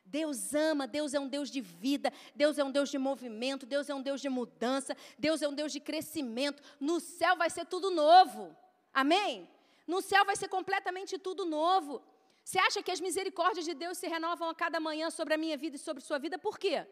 Deus 0.06 0.54
ama, 0.54 0.86
Deus 0.86 1.14
é 1.14 1.20
um 1.20 1.28
Deus 1.28 1.50
de 1.50 1.62
vida, 1.62 2.12
Deus 2.36 2.58
é 2.58 2.64
um 2.64 2.72
Deus 2.72 2.90
de 2.90 2.98
movimento, 2.98 3.66
Deus 3.66 3.90
é 3.90 3.96
um 3.96 4.02
Deus 4.02 4.20
de 4.20 4.28
mudança, 4.28 4.98
Deus 5.18 5.42
é 5.42 5.48
um 5.48 5.54
Deus 5.54 5.72
de 5.72 5.80
crescimento. 5.80 6.62
No 6.80 7.00
céu 7.00 7.38
vai 7.38 7.50
ser 7.50 7.66
tudo 7.66 7.90
novo. 7.90 8.56
Amém? 8.94 9.48
No 9.88 10.02
céu 10.02 10.26
vai 10.26 10.36
ser 10.36 10.48
completamente 10.48 11.18
tudo 11.18 11.46
novo. 11.46 12.02
Você 12.44 12.60
acha 12.60 12.84
que 12.84 12.92
as 12.92 13.00
misericórdias 13.00 13.66
de 13.66 13.74
Deus 13.74 13.98
se 13.98 14.08
renovam 14.08 14.50
a 14.50 14.56
cada 14.56 14.80
manhã 14.80 15.10
sobre 15.10 15.34
a 15.34 15.38
minha 15.38 15.58
vida 15.58 15.76
e 15.76 15.80
sobre 15.80 16.04
a 16.04 16.06
sua 16.06 16.20
vida? 16.20 16.38
Por 16.38 16.58
quê? 16.60 16.86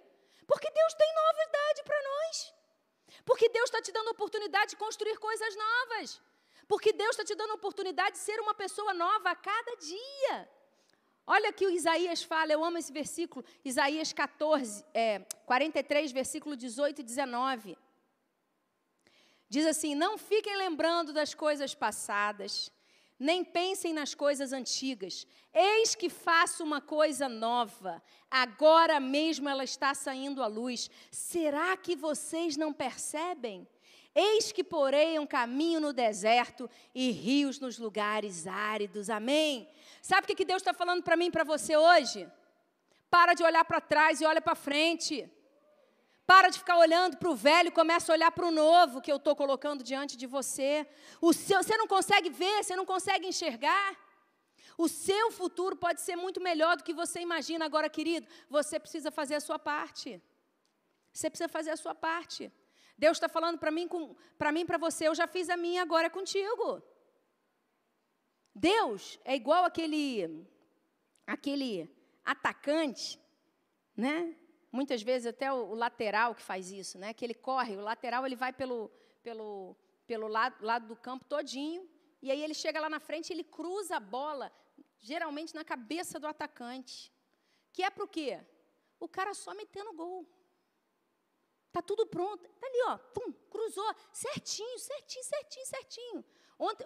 Porque 0.47 0.69
Deus 0.79 0.93
tem 0.93 1.09
novidade 1.23 1.83
para 1.83 1.99
nós. 2.11 2.53
Porque 3.25 3.49
Deus 3.49 3.65
está 3.65 3.81
te 3.81 3.91
dando 3.91 4.09
oportunidade 4.09 4.71
de 4.71 4.77
construir 4.77 5.17
coisas 5.17 5.53
novas. 5.55 6.21
Porque 6.67 6.93
Deus 6.93 7.11
está 7.11 7.25
te 7.25 7.35
dando 7.35 7.53
oportunidade 7.53 8.13
de 8.13 8.23
ser 8.23 8.39
uma 8.39 8.53
pessoa 8.53 8.93
nova 8.93 9.31
a 9.31 9.35
cada 9.35 9.75
dia. 9.75 10.49
Olha 11.27 11.53
que 11.53 11.65
o 11.65 11.69
Isaías 11.69 12.23
fala, 12.23 12.51
eu 12.51 12.63
amo 12.63 12.77
esse 12.77 12.91
versículo, 12.91 13.45
Isaías 13.63 14.11
14, 14.11 14.85
é, 14.93 15.19
43, 15.45 16.11
versículo 16.11 16.55
18 16.55 17.01
e 17.01 17.03
19. 17.03 17.77
Diz 19.47 19.65
assim: 19.65 19.93
Não 19.95 20.17
fiquem 20.17 20.55
lembrando 20.55 21.13
das 21.13 21.33
coisas 21.33 21.75
passadas, 21.75 22.71
nem 23.21 23.43
pensem 23.43 23.93
nas 23.93 24.15
coisas 24.15 24.51
antigas. 24.51 25.27
Eis 25.53 25.93
que 25.93 26.09
faço 26.09 26.63
uma 26.63 26.81
coisa 26.81 27.29
nova, 27.29 28.01
agora 28.31 28.99
mesmo 28.99 29.47
ela 29.47 29.63
está 29.63 29.93
saindo 29.93 30.41
à 30.41 30.47
luz. 30.47 30.89
Será 31.11 31.77
que 31.77 31.95
vocês 31.95 32.57
não 32.57 32.73
percebem? 32.73 33.67
Eis 34.15 34.51
que 34.51 34.63
porei 34.63 35.19
um 35.19 35.27
caminho 35.27 35.79
no 35.79 35.93
deserto 35.93 36.67
e 36.95 37.11
rios 37.11 37.59
nos 37.59 37.77
lugares 37.77 38.47
áridos. 38.47 39.07
Amém? 39.07 39.69
Sabe 40.01 40.33
o 40.33 40.35
que 40.35 40.43
Deus 40.43 40.63
está 40.63 40.73
falando 40.73 41.03
para 41.03 41.15
mim 41.15 41.27
e 41.27 41.31
para 41.31 41.43
você 41.43 41.77
hoje? 41.77 42.27
Para 43.07 43.35
de 43.35 43.43
olhar 43.43 43.63
para 43.65 43.79
trás 43.79 44.19
e 44.19 44.25
olha 44.25 44.41
para 44.41 44.55
frente. 44.55 45.31
Para 46.31 46.47
de 46.47 46.59
ficar 46.59 46.77
olhando 46.77 47.17
para 47.17 47.29
o 47.29 47.35
velho 47.35 47.73
começa 47.73 48.09
a 48.09 48.15
olhar 48.15 48.31
para 48.31 48.47
o 48.47 48.51
novo 48.51 49.01
que 49.01 49.11
eu 49.11 49.17
estou 49.17 49.35
colocando 49.35 49.83
diante 49.83 50.15
de 50.15 50.25
você. 50.25 50.87
O 51.19 51.33
seu, 51.33 51.61
você 51.61 51.75
não 51.75 51.87
consegue 51.95 52.29
ver, 52.29 52.63
você 52.63 52.73
não 52.73 52.85
consegue 52.85 53.27
enxergar. 53.27 53.89
O 54.77 54.87
seu 54.87 55.29
futuro 55.39 55.75
pode 55.75 55.99
ser 55.99 56.15
muito 56.15 56.39
melhor 56.39 56.77
do 56.77 56.85
que 56.85 56.93
você 56.93 57.19
imagina. 57.19 57.65
Agora, 57.65 57.89
querido, 57.89 58.25
você 58.49 58.79
precisa 58.79 59.11
fazer 59.11 59.35
a 59.35 59.41
sua 59.41 59.59
parte. 59.59 60.09
Você 61.11 61.29
precisa 61.29 61.49
fazer 61.49 61.71
a 61.71 61.75
sua 61.75 61.93
parte. 61.93 62.49
Deus 62.97 63.17
está 63.17 63.27
falando 63.27 63.57
para 63.59 63.69
mim, 63.69 63.89
para 64.37 64.53
mim, 64.53 64.65
para 64.65 64.77
você. 64.77 65.09
Eu 65.09 65.15
já 65.21 65.27
fiz 65.27 65.49
a 65.49 65.57
minha, 65.57 65.81
agora 65.81 66.07
é 66.07 66.09
contigo. 66.09 66.81
Deus 68.55 69.19
é 69.25 69.35
igual 69.35 69.65
aquele, 69.65 70.47
aquele 71.27 71.93
atacante, 72.23 73.19
né? 73.97 74.33
Muitas 74.71 75.01
vezes 75.01 75.27
até 75.27 75.51
o, 75.51 75.71
o, 75.71 75.75
lateral 75.75 76.33
que 76.33 76.41
faz 76.41 76.71
isso, 76.71 76.97
né? 76.97 77.13
Que 77.13 77.25
ele 77.25 77.33
corre, 77.33 77.75
o 77.75 77.81
lateral 77.81 78.25
ele 78.25 78.35
vai 78.35 78.53
pelo, 78.53 78.89
pelo, 79.21 79.75
pelo 80.07 80.27
lado, 80.27 80.55
lado 80.63 80.87
do 80.87 80.95
campo 80.95 81.25
todinho, 81.25 81.89
e 82.21 82.31
aí 82.31 82.41
ele 82.41 82.53
chega 82.53 82.79
lá 82.79 82.89
na 82.89 82.99
frente 82.99 83.29
e 83.29 83.33
ele 83.33 83.43
cruza 83.43 83.97
a 83.97 83.99
bola, 83.99 84.51
geralmente 84.99 85.53
na 85.53 85.65
cabeça 85.65 86.19
do 86.19 86.27
atacante. 86.27 87.11
Que 87.73 87.83
é 87.83 87.89
para 87.89 88.03
o 88.03 88.07
quê? 88.07 88.39
O 88.99 89.07
cara 89.07 89.33
só 89.33 89.53
metendo 89.53 89.93
gol. 89.93 90.27
Tá 91.71 91.81
tudo 91.81 92.05
pronto. 92.05 92.47
Tá 92.59 92.67
ali, 92.67 92.81
ó, 92.87 92.97
pum, 92.97 93.31
cruzou, 93.49 93.95
certinho, 94.11 94.77
certinho, 94.77 95.23
certinho, 95.23 95.65
certinho. 95.65 96.25
Ontem, 96.63 96.85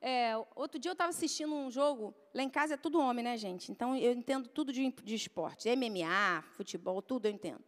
é, 0.00 0.32
outro 0.56 0.80
dia 0.80 0.90
eu 0.90 0.94
estava 0.94 1.10
assistindo 1.10 1.54
um 1.54 1.70
jogo, 1.70 2.12
lá 2.34 2.42
em 2.42 2.50
casa 2.50 2.74
é 2.74 2.76
tudo 2.76 2.98
homem, 2.98 3.24
né, 3.24 3.36
gente? 3.36 3.70
Então 3.70 3.94
eu 3.94 4.10
entendo 4.10 4.48
tudo 4.48 4.72
de, 4.72 4.90
de 4.90 5.14
esporte, 5.14 5.68
MMA, 5.76 6.42
futebol, 6.56 7.00
tudo 7.00 7.26
eu 7.26 7.30
entendo. 7.30 7.62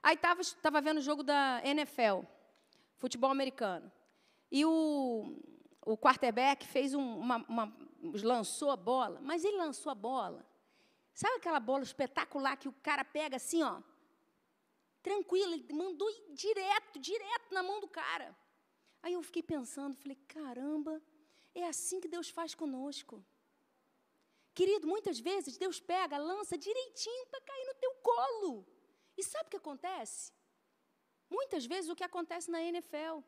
Aí 0.00 0.14
estava 0.14 0.40
tava 0.62 0.80
vendo 0.80 0.98
o 0.98 1.00
jogo 1.00 1.24
da 1.24 1.60
NFL, 1.64 2.20
futebol 2.98 3.32
americano. 3.32 3.90
E 4.48 4.64
o, 4.64 5.42
o 5.84 5.98
quarterback 5.98 6.64
fez 6.64 6.94
um, 6.94 7.18
uma, 7.18 7.38
uma, 7.48 7.76
lançou 8.22 8.70
a 8.70 8.76
bola, 8.76 9.20
mas 9.20 9.44
ele 9.44 9.56
lançou 9.56 9.90
a 9.90 9.94
bola. 9.96 10.46
Sabe 11.12 11.34
aquela 11.34 11.58
bola 11.58 11.82
espetacular 11.82 12.56
que 12.56 12.68
o 12.68 12.74
cara 12.80 13.04
pega 13.04 13.38
assim, 13.38 13.60
ó? 13.60 13.80
Tranquilo, 15.02 15.54
ele 15.54 15.66
mandou 15.72 16.08
direto, 16.32 17.00
direto 17.00 17.52
na 17.52 17.64
mão 17.64 17.80
do 17.80 17.88
cara. 17.88 18.36
Aí 19.02 19.12
eu 19.14 19.22
fiquei 19.22 19.42
pensando, 19.42 19.96
falei, 19.96 20.18
caramba, 20.26 21.00
é 21.54 21.64
assim 21.66 22.00
que 22.00 22.08
Deus 22.08 22.28
faz 22.28 22.54
conosco. 22.54 23.24
Querido, 24.54 24.86
muitas 24.86 25.18
vezes 25.18 25.58
Deus 25.58 25.78
pega, 25.80 26.16
lança 26.18 26.56
direitinho 26.56 27.26
para 27.26 27.40
cair 27.40 27.66
no 27.66 27.74
teu 27.74 27.92
colo. 27.96 28.66
E 29.16 29.22
sabe 29.22 29.46
o 29.46 29.50
que 29.50 29.56
acontece? 29.56 30.32
Muitas 31.28 31.66
vezes 31.66 31.90
o 31.90 31.96
que 31.96 32.04
acontece 32.04 32.50
na 32.50 32.62
NFL. 32.62 33.20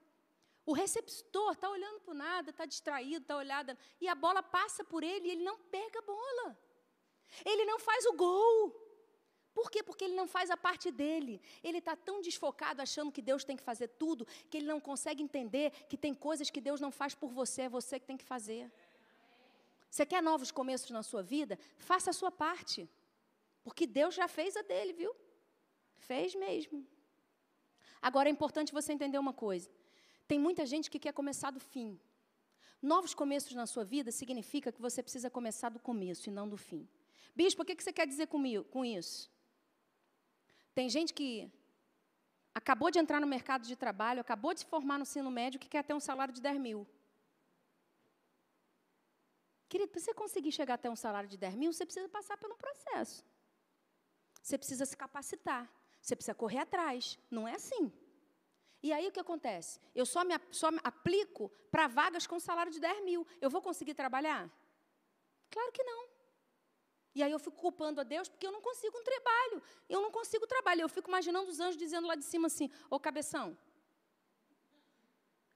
O 0.65 0.73
receptor 0.73 1.53
está 1.53 1.69
olhando 1.71 2.01
para 2.01 2.15
nada, 2.15 2.51
está 2.51 2.65
distraído, 2.67 3.23
está 3.23 3.37
olhando, 3.37 3.77
e 4.01 4.07
a 4.07 4.15
bola 4.15 4.43
passa 4.43 4.85
por 4.85 5.03
ele 5.03 5.29
e 5.29 5.31
ele 5.31 5.43
não 5.43 5.59
pega 5.59 5.99
a 5.99 6.03
bola. 6.03 6.59
Ele 7.45 7.65
não 7.65 7.79
faz 7.79 8.05
o 8.07 8.13
gol. 8.13 8.88
Por 9.59 9.73
quê? 9.73 9.83
Porque 9.83 10.05
ele 10.05 10.15
não 10.15 10.29
faz 10.29 10.53
a 10.53 10.57
parte 10.57 10.89
dele. 10.89 11.41
Ele 11.65 11.79
está 11.79 11.97
tão 11.97 12.21
desfocado 12.21 12.81
achando 12.81 13.11
que 13.11 13.21
Deus 13.21 13.43
tem 13.43 13.57
que 13.57 13.63
fazer 13.71 13.89
tudo, 14.03 14.25
que 14.49 14.57
ele 14.57 14.69
não 14.69 14.79
consegue 14.79 15.21
entender 15.21 15.73
que 15.89 15.97
tem 15.97 16.15
coisas 16.15 16.49
que 16.49 16.61
Deus 16.61 16.81
não 16.81 16.93
faz 16.93 17.13
por 17.13 17.31
você, 17.33 17.63
é 17.63 17.69
você 17.69 17.99
que 17.99 18.07
tem 18.07 18.17
que 18.17 18.23
fazer. 18.25 18.71
Você 19.91 20.07
quer 20.07 20.23
novos 20.23 20.53
começos 20.53 20.89
na 20.93 21.03
sua 21.03 21.25
vida? 21.25 21.59
Faça 21.77 22.11
a 22.11 22.13
sua 22.13 22.31
parte. 22.31 22.89
Porque 23.65 23.85
Deus 23.85 24.15
já 24.15 24.29
fez 24.29 24.57
a 24.57 24.63
dele, 24.63 24.93
viu? 24.93 25.13
Fez 25.97 26.37
mesmo. 26.37 26.87
Agora 28.01 28.29
é 28.29 28.33
importante 28.33 28.73
você 28.73 28.93
entender 28.93 29.19
uma 29.19 29.33
coisa. 29.33 29.69
Tem 30.29 30.39
muita 30.39 30.65
gente 30.67 30.89
que 30.89 31.01
quer 31.01 31.13
começar 31.13 31.51
do 31.51 31.59
fim. 31.59 31.99
Novos 32.81 33.13
começos 33.13 33.53
na 33.55 33.67
sua 33.67 33.85
vida 33.85 34.13
significa 34.13 34.71
que 34.71 34.81
você 34.81 35.03
precisa 35.03 35.29
começar 35.29 35.71
do 35.71 35.81
começo 35.81 36.29
e 36.29 36.33
não 36.33 36.49
do 36.49 36.57
fim. 36.57 36.89
Bispo, 37.35 37.63
o 37.63 37.65
que 37.65 37.83
você 37.83 37.93
quer 37.93 38.07
dizer 38.07 38.29
comigo, 38.29 38.63
com 38.67 38.85
isso? 38.85 39.29
Tem 40.79 40.89
gente 40.89 41.13
que 41.13 41.31
acabou 42.55 42.89
de 42.89 43.01
entrar 43.01 43.21
no 43.21 43.27
mercado 43.27 43.67
de 43.67 43.75
trabalho, 43.75 44.21
acabou 44.21 44.55
de 44.55 44.61
se 44.61 44.67
formar 44.67 44.97
no 44.97 45.03
ensino 45.03 45.29
médio, 45.29 45.59
que 45.59 45.69
quer 45.69 45.83
ter 45.83 45.93
um 45.93 45.99
salário 45.99 46.33
de 46.33 46.41
10 46.41 46.61
mil. 46.61 46.87
Querido, 49.69 49.91
para 49.91 50.01
você 50.01 50.15
conseguir 50.15 50.53
chegar 50.53 50.75
até 50.75 50.89
um 50.89 50.95
salário 50.95 51.29
de 51.29 51.37
10 51.37 51.57
mil, 51.57 51.73
você 51.73 51.85
precisa 51.85 52.09
passar 52.09 52.37
por 52.37 52.53
um 52.53 52.57
processo. 52.57 53.25
Você 54.41 54.57
precisa 54.57 54.87
se 54.87 54.97
capacitar. 54.97 55.69
Você 56.01 56.15
precisa 56.15 56.33
correr 56.33 56.59
atrás. 56.59 57.19
Não 57.29 57.49
é 57.49 57.55
assim. 57.57 57.93
E 58.81 58.93
aí 58.93 59.09
o 59.09 59.11
que 59.11 59.19
acontece? 59.19 59.81
Eu 59.97 60.07
só 60.07 60.23
me, 60.23 60.35
só 60.53 60.71
me 60.71 60.79
aplico 60.85 61.49
para 61.73 61.89
vagas 61.89 62.25
com 62.25 62.39
salário 62.39 62.71
de 62.71 62.79
10 62.79 63.05
mil. 63.05 63.27
Eu 63.41 63.51
vou 63.51 63.61
conseguir 63.61 63.95
trabalhar? 63.95 64.49
Claro 65.51 65.73
que 65.73 65.83
não. 65.83 66.08
E 67.19 67.23
aí 67.25 67.33
eu 67.33 67.39
fico 67.45 67.57
culpando 67.57 68.01
a 68.01 68.05
Deus 68.05 68.29
porque 68.29 68.47
eu 68.47 68.53
não 68.53 68.63
consigo 68.63 68.97
um 68.97 69.03
trabalho. 69.03 69.61
Eu 69.89 70.01
não 70.01 70.11
consigo 70.19 70.47
trabalho. 70.47 70.83
Eu 70.83 70.89
fico 70.89 71.09
imaginando 71.11 71.51
os 71.51 71.59
anjos 71.59 71.77
dizendo 71.77 72.07
lá 72.07 72.15
de 72.15 72.25
cima 72.25 72.47
assim: 72.47 72.71
Ô 72.89 73.01
cabeção, 73.01 73.59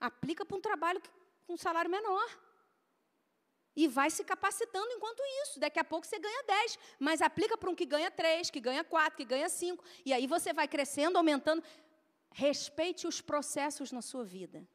aplica 0.01 0.45
para 0.45 0.57
um 0.57 0.61
trabalho 0.61 1.01
com 1.47 1.53
um 1.55 1.57
salário 1.57 1.89
menor. 1.89 2.29
E 3.77 3.87
vai 3.87 4.11
se 4.11 4.25
capacitando 4.25 4.91
enquanto 4.91 5.23
isso. 5.43 5.61
Daqui 5.61 5.79
a 5.79 5.85
pouco 5.85 6.05
você 6.05 6.19
ganha 6.19 6.43
10, 6.43 6.79
mas 6.99 7.23
aplica 7.23 7.57
para 7.57 7.71
um 7.71 7.77
que 7.77 7.87
ganha 7.87 8.11
3, 8.11 8.51
que 8.51 8.61
ganha 8.61 8.83
4, 8.83 9.17
que 9.17 9.25
ganha 9.25 9.49
5. 9.49 9.85
E 10.05 10.13
aí 10.13 10.27
você 10.27 10.53
vai 10.53 10.67
crescendo, 10.67 11.17
aumentando. 11.17 11.63
Respeite 12.33 13.07
os 13.07 13.21
processos 13.21 13.93
na 13.93 14.03
sua 14.03 14.25
vida. 14.25 14.67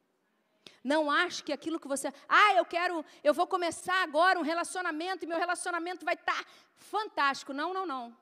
Não 0.82 1.10
ache 1.10 1.42
que 1.42 1.52
aquilo 1.52 1.80
que 1.80 1.88
você, 1.88 2.12
ah, 2.28 2.54
eu 2.54 2.64
quero, 2.64 3.04
eu 3.22 3.34
vou 3.34 3.46
começar 3.46 4.02
agora 4.02 4.38
um 4.38 4.42
relacionamento 4.42 5.24
e 5.24 5.28
meu 5.28 5.38
relacionamento 5.38 6.04
vai 6.04 6.14
estar 6.14 6.44
tá 6.44 6.50
fantástico. 6.76 7.52
Não, 7.52 7.72
não, 7.72 7.86
não. 7.86 8.16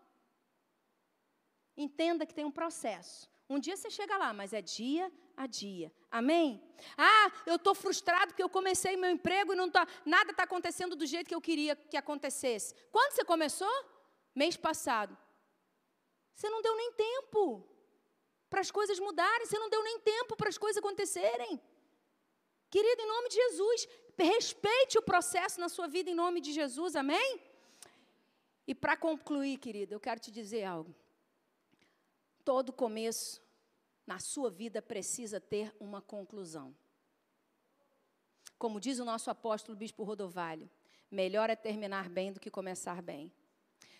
Entenda 1.76 2.24
que 2.24 2.34
tem 2.34 2.44
um 2.44 2.51
processo. 2.51 3.28
Um 3.49 3.59
dia 3.59 3.76
você 3.76 3.90
chega 3.90 4.16
lá, 4.16 4.32
mas 4.32 4.53
é 4.53 4.61
dia 4.61 5.12
a 5.36 5.47
dia. 5.47 5.92
Amém? 6.11 6.62
Ah, 6.97 7.30
eu 7.44 7.57
estou 7.57 7.74
frustrado 7.74 8.28
porque 8.28 8.42
eu 8.42 8.49
comecei 8.49 8.97
meu 8.97 9.11
emprego 9.11 9.53
e 9.53 9.57
não 9.57 9.70
tá, 9.70 9.86
nada 10.05 10.30
está 10.30 10.44
acontecendo 10.44 10.97
do 10.97 11.07
jeito 11.07 11.28
que 11.28 11.34
eu 11.34 11.40
queria 11.40 11.76
que 11.76 11.97
acontecesse. 11.97 12.74
Quando 12.90 13.12
você 13.12 13.24
começou? 13.24 13.70
Mês 14.34 14.57
passado. 14.57 15.16
Você 16.34 16.49
não 16.51 16.61
deu 16.61 16.76
nem 16.76 16.92
tempo 16.92 17.66
para 18.51 18.61
as 18.61 18.70
coisas 18.70 18.99
mudarem, 18.99 19.47
você 19.47 19.59
não 19.59 19.70
deu 19.70 19.82
nem 19.82 20.01
tempo 20.01 20.36
para 20.36 20.49
as 20.49 20.59
coisas 20.59 20.78
acontecerem. 20.78 21.61
Querido, 22.71 23.03
em 23.03 23.09
nome 23.09 23.29
de 23.29 23.37
Jesus, 23.37 23.89
respeite 24.19 24.99
o 24.99 25.03
processo 25.03 25.61
na 25.61 25.69
sua 25.69 25.87
vida 25.87 26.11
em 26.11 26.14
nome 26.14 26.41
de 26.41 26.53
Jesus, 26.53 26.97
amém? 26.97 27.41
E 28.67 28.75
para 28.75 28.97
concluir, 28.97 29.59
querido, 29.59 29.95
eu 29.95 30.01
quero 30.01 30.21
te 30.21 30.31
dizer 30.31 30.64
algo. 30.64 30.95
Todo 32.45 32.73
começo 32.73 33.41
na 34.07 34.19
sua 34.19 34.51
vida 34.51 34.83
precisa 34.83 35.41
ter 35.41 35.75
uma 35.79 36.01
conclusão. 36.01 36.75
Como 38.59 38.81
diz 38.81 38.99
o 38.99 39.05
nosso 39.05 39.31
apóstolo 39.31 39.77
Bispo 39.77 40.03
Rodovalho, 40.03 40.71
melhor 41.11 41.51
é 41.51 41.57
terminar 41.57 42.09
bem 42.09 42.33
do 42.33 42.41
que 42.41 42.51
começar 42.51 43.03
bem. 43.03 43.33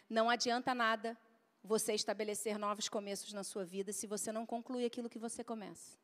Não 0.09 0.31
adianta 0.31 0.75
nada 0.75 1.17
você 1.63 1.93
estabelecer 1.93 2.59
novos 2.59 2.89
começos 2.89 3.33
na 3.33 3.45
sua 3.45 3.65
vida 3.65 3.93
se 3.93 4.07
você 4.07 4.33
não 4.33 4.47
conclui 4.47 4.85
aquilo 4.85 5.11
que 5.11 5.19
você 5.19 5.45
começa. 5.45 5.99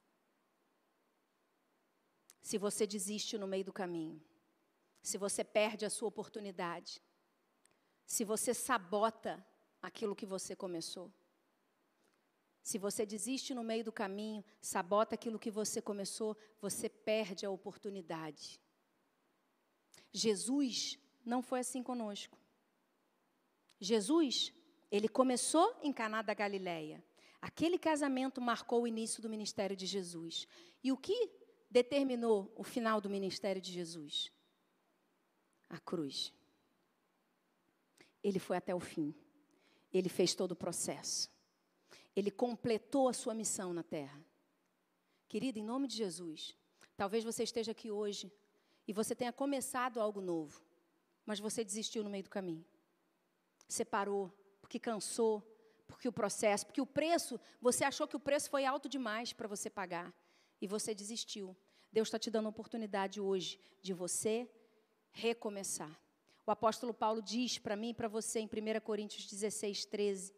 Se 2.42 2.58
você 2.58 2.86
desiste 2.86 3.38
no 3.38 3.46
meio 3.46 3.64
do 3.64 3.72
caminho, 3.72 4.20
se 5.00 5.16
você 5.16 5.42
perde 5.42 5.84
a 5.84 5.90
sua 5.90 6.08
oportunidade, 6.08 7.00
se 8.04 8.24
você 8.24 8.52
sabota 8.52 9.44
aquilo 9.80 10.14
que 10.14 10.26
você 10.26 10.54
começou. 10.54 11.10
Se 12.62 12.78
você 12.78 13.04
desiste 13.04 13.54
no 13.54 13.64
meio 13.64 13.84
do 13.84 13.92
caminho, 13.92 14.44
sabota 14.60 15.14
aquilo 15.14 15.38
que 15.38 15.50
você 15.50 15.80
começou, 15.80 16.36
você 16.60 16.88
perde 16.88 17.44
a 17.44 17.50
oportunidade. 17.50 18.60
Jesus 20.12 20.98
não 21.24 21.42
foi 21.42 21.60
assim 21.60 21.82
conosco. 21.82 22.38
Jesus, 23.80 24.52
ele 24.90 25.08
começou 25.08 25.76
em 25.82 25.92
Caná 25.92 26.22
da 26.22 26.34
Galileia. 26.34 27.02
Aquele 27.40 27.78
casamento 27.78 28.40
marcou 28.40 28.82
o 28.82 28.86
início 28.86 29.20
do 29.20 29.28
ministério 29.28 29.76
de 29.76 29.86
Jesus. 29.86 30.46
E 30.84 30.92
o 30.92 30.96
que 30.96 31.28
determinou 31.72 32.52
o 32.54 32.62
final 32.62 33.00
do 33.00 33.08
ministério 33.08 33.60
de 33.60 33.72
Jesus? 33.72 34.30
A 35.70 35.80
cruz. 35.80 36.32
Ele 38.22 38.38
foi 38.38 38.58
até 38.58 38.74
o 38.74 38.78
fim. 38.80 39.14
Ele 39.90 40.10
fez 40.10 40.34
todo 40.34 40.52
o 40.52 40.56
processo. 40.56 41.30
Ele 42.14 42.30
completou 42.30 43.08
a 43.08 43.14
sua 43.14 43.32
missão 43.32 43.72
na 43.72 43.82
terra. 43.82 44.22
Querida, 45.26 45.58
em 45.58 45.64
nome 45.64 45.88
de 45.88 45.96
Jesus, 45.96 46.54
talvez 46.94 47.24
você 47.24 47.42
esteja 47.42 47.72
aqui 47.72 47.90
hoje 47.90 48.30
e 48.86 48.92
você 48.92 49.14
tenha 49.14 49.32
começado 49.32 49.98
algo 49.98 50.20
novo, 50.20 50.62
mas 51.24 51.40
você 51.40 51.64
desistiu 51.64 52.04
no 52.04 52.10
meio 52.10 52.24
do 52.24 52.28
caminho. 52.28 52.66
Você 53.66 53.82
parou 53.82 54.30
porque 54.60 54.78
cansou, 54.78 55.42
porque 55.86 56.06
o 56.06 56.12
processo, 56.12 56.66
porque 56.66 56.82
o 56.82 56.86
preço, 56.86 57.40
você 57.62 57.82
achou 57.82 58.06
que 58.06 58.16
o 58.16 58.20
preço 58.20 58.50
foi 58.50 58.66
alto 58.66 58.90
demais 58.90 59.32
para 59.32 59.48
você 59.48 59.70
pagar 59.70 60.14
e 60.62 60.66
você 60.68 60.94
desistiu. 60.94 61.56
Deus 61.92 62.06
está 62.06 62.18
te 62.20 62.30
dando 62.30 62.46
a 62.46 62.50
oportunidade 62.50 63.20
hoje 63.20 63.60
de 63.82 63.92
você 63.92 64.48
recomeçar. 65.10 66.00
O 66.46 66.50
apóstolo 66.52 66.94
Paulo 66.94 67.20
diz 67.20 67.58
para 67.58 67.76
mim 67.76 67.90
e 67.90 67.94
para 67.94 68.06
você 68.08 68.38
em 68.38 68.46
1 68.46 68.80
Coríntios 68.80 69.26
16, 69.26 69.84
13: 69.86 70.32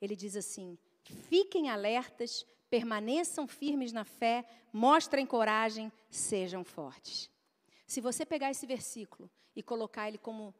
ele 0.00 0.14
diz 0.14 0.36
assim: 0.36 0.78
fiquem 1.02 1.70
alertas, 1.70 2.46
permaneçam 2.68 3.48
firmes 3.48 3.90
na 3.90 4.04
fé, 4.04 4.44
mostrem 4.70 5.24
coragem, 5.24 5.90
sejam 6.10 6.62
fortes. 6.62 7.30
Se 7.86 8.00
você 8.00 8.26
pegar 8.26 8.50
esse 8.50 8.66
versículo 8.66 9.30
e 9.56 9.62
colocar 9.62 10.08
ele 10.08 10.18
como 10.18 10.54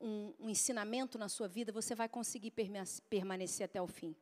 um, 0.00 0.32
um 0.38 0.48
ensinamento 0.48 1.18
na 1.18 1.28
sua 1.28 1.48
vida, 1.48 1.72
você 1.72 1.94
vai 1.94 2.08
conseguir 2.08 2.52
permanecer 3.08 3.64
até 3.64 3.82
o 3.82 3.86
fim. 3.86 4.14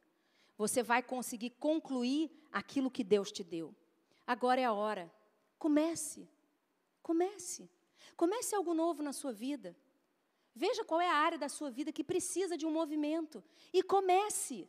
Você 0.57 0.83
vai 0.83 1.03
conseguir 1.03 1.51
concluir 1.51 2.31
aquilo 2.53 2.91
que 2.91 3.03
Deus 3.03 3.33
te 3.33 3.43
deu. 3.43 3.75
Agora 4.27 4.61
é 4.61 4.65
a 4.65 4.73
hora. 4.73 5.13
Comece. 5.59 6.29
Comece. 7.03 7.71
Comece 8.17 8.55
algo 8.55 8.75
novo 8.75 9.03
na 9.03 9.13
sua 9.13 9.33
vida. 9.33 9.77
Veja 10.55 10.85
qual 10.85 11.01
é 11.01 11.09
a 11.09 11.15
área 11.15 11.37
da 11.37 11.49
sua 11.49 11.71
vida 11.71 11.93
que 11.93 12.05
precisa 12.05 12.57
de 12.57 12.65
um 12.65 12.71
movimento 12.71 13.43
e 13.73 13.83
comece. 13.83 14.69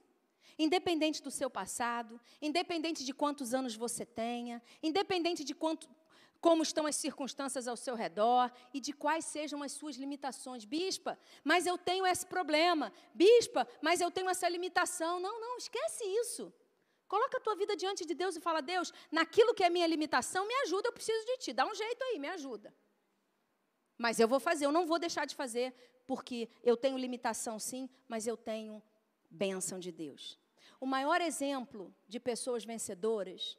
Independente 0.58 1.22
do 1.22 1.30
seu 1.30 1.50
passado, 1.50 2.20
independente 2.42 3.04
de 3.04 3.14
quantos 3.14 3.54
anos 3.54 3.76
você 3.76 4.06
tenha, 4.06 4.64
independente 4.82 5.44
de 5.44 5.54
quanto, 5.54 5.88
como 6.46 6.62
estão 6.62 6.86
as 6.86 6.96
circunstâncias 6.96 7.68
ao 7.68 7.76
seu 7.76 7.96
redor 7.96 8.52
e 8.72 8.80
de 8.80 8.94
quais 8.94 9.26
sejam 9.26 9.64
as 9.64 9.72
suas 9.72 9.96
limitações. 9.96 10.64
Bispa, 10.64 11.18
mas 11.44 11.66
eu 11.66 11.76
tenho 11.76 12.06
esse 12.06 12.24
problema. 12.24 12.94
Bispa, 13.16 13.68
mas 13.82 14.00
eu 14.00 14.12
tenho 14.12 14.30
essa 14.30 14.48
limitação. 14.48 15.20
Não, 15.20 15.42
não, 15.42 15.58
esquece 15.58 16.04
isso. 16.04 16.54
Coloca 17.08 17.40
a 17.40 17.42
tua 17.42 17.56
vida 17.56 17.76
diante 17.76 18.06
de 18.06 18.14
Deus 18.14 18.36
e 18.36 18.40
fala: 18.40 18.62
Deus, 18.62 18.94
naquilo 19.12 19.56
que 19.56 19.64
é 19.64 19.72
minha 19.72 19.88
limitação, 19.88 20.48
me 20.48 20.54
ajuda, 20.66 20.90
eu 20.90 20.94
preciso 20.94 21.26
de 21.26 21.38
ti. 21.38 21.52
Dá 21.52 21.66
um 21.66 21.74
jeito 21.74 22.04
aí, 22.04 22.20
me 22.20 22.28
ajuda. 22.28 22.72
Mas 23.98 24.20
eu 24.20 24.28
vou 24.28 24.40
fazer, 24.40 24.68
eu 24.68 24.72
não 24.72 24.86
vou 24.86 25.00
deixar 25.00 25.26
de 25.26 25.34
fazer, 25.34 25.74
porque 26.06 26.48
eu 26.64 26.78
tenho 26.78 26.96
limitação 26.96 27.58
sim, 27.58 27.90
mas 28.08 28.28
eu 28.28 28.38
tenho 28.38 28.84
bênção 29.32 29.80
de 29.80 29.92
Deus. 29.92 30.40
O 30.80 30.86
maior 30.86 31.22
exemplo 31.22 31.92
de 32.08 32.20
pessoas 32.20 32.64
vencedoras, 32.64 33.58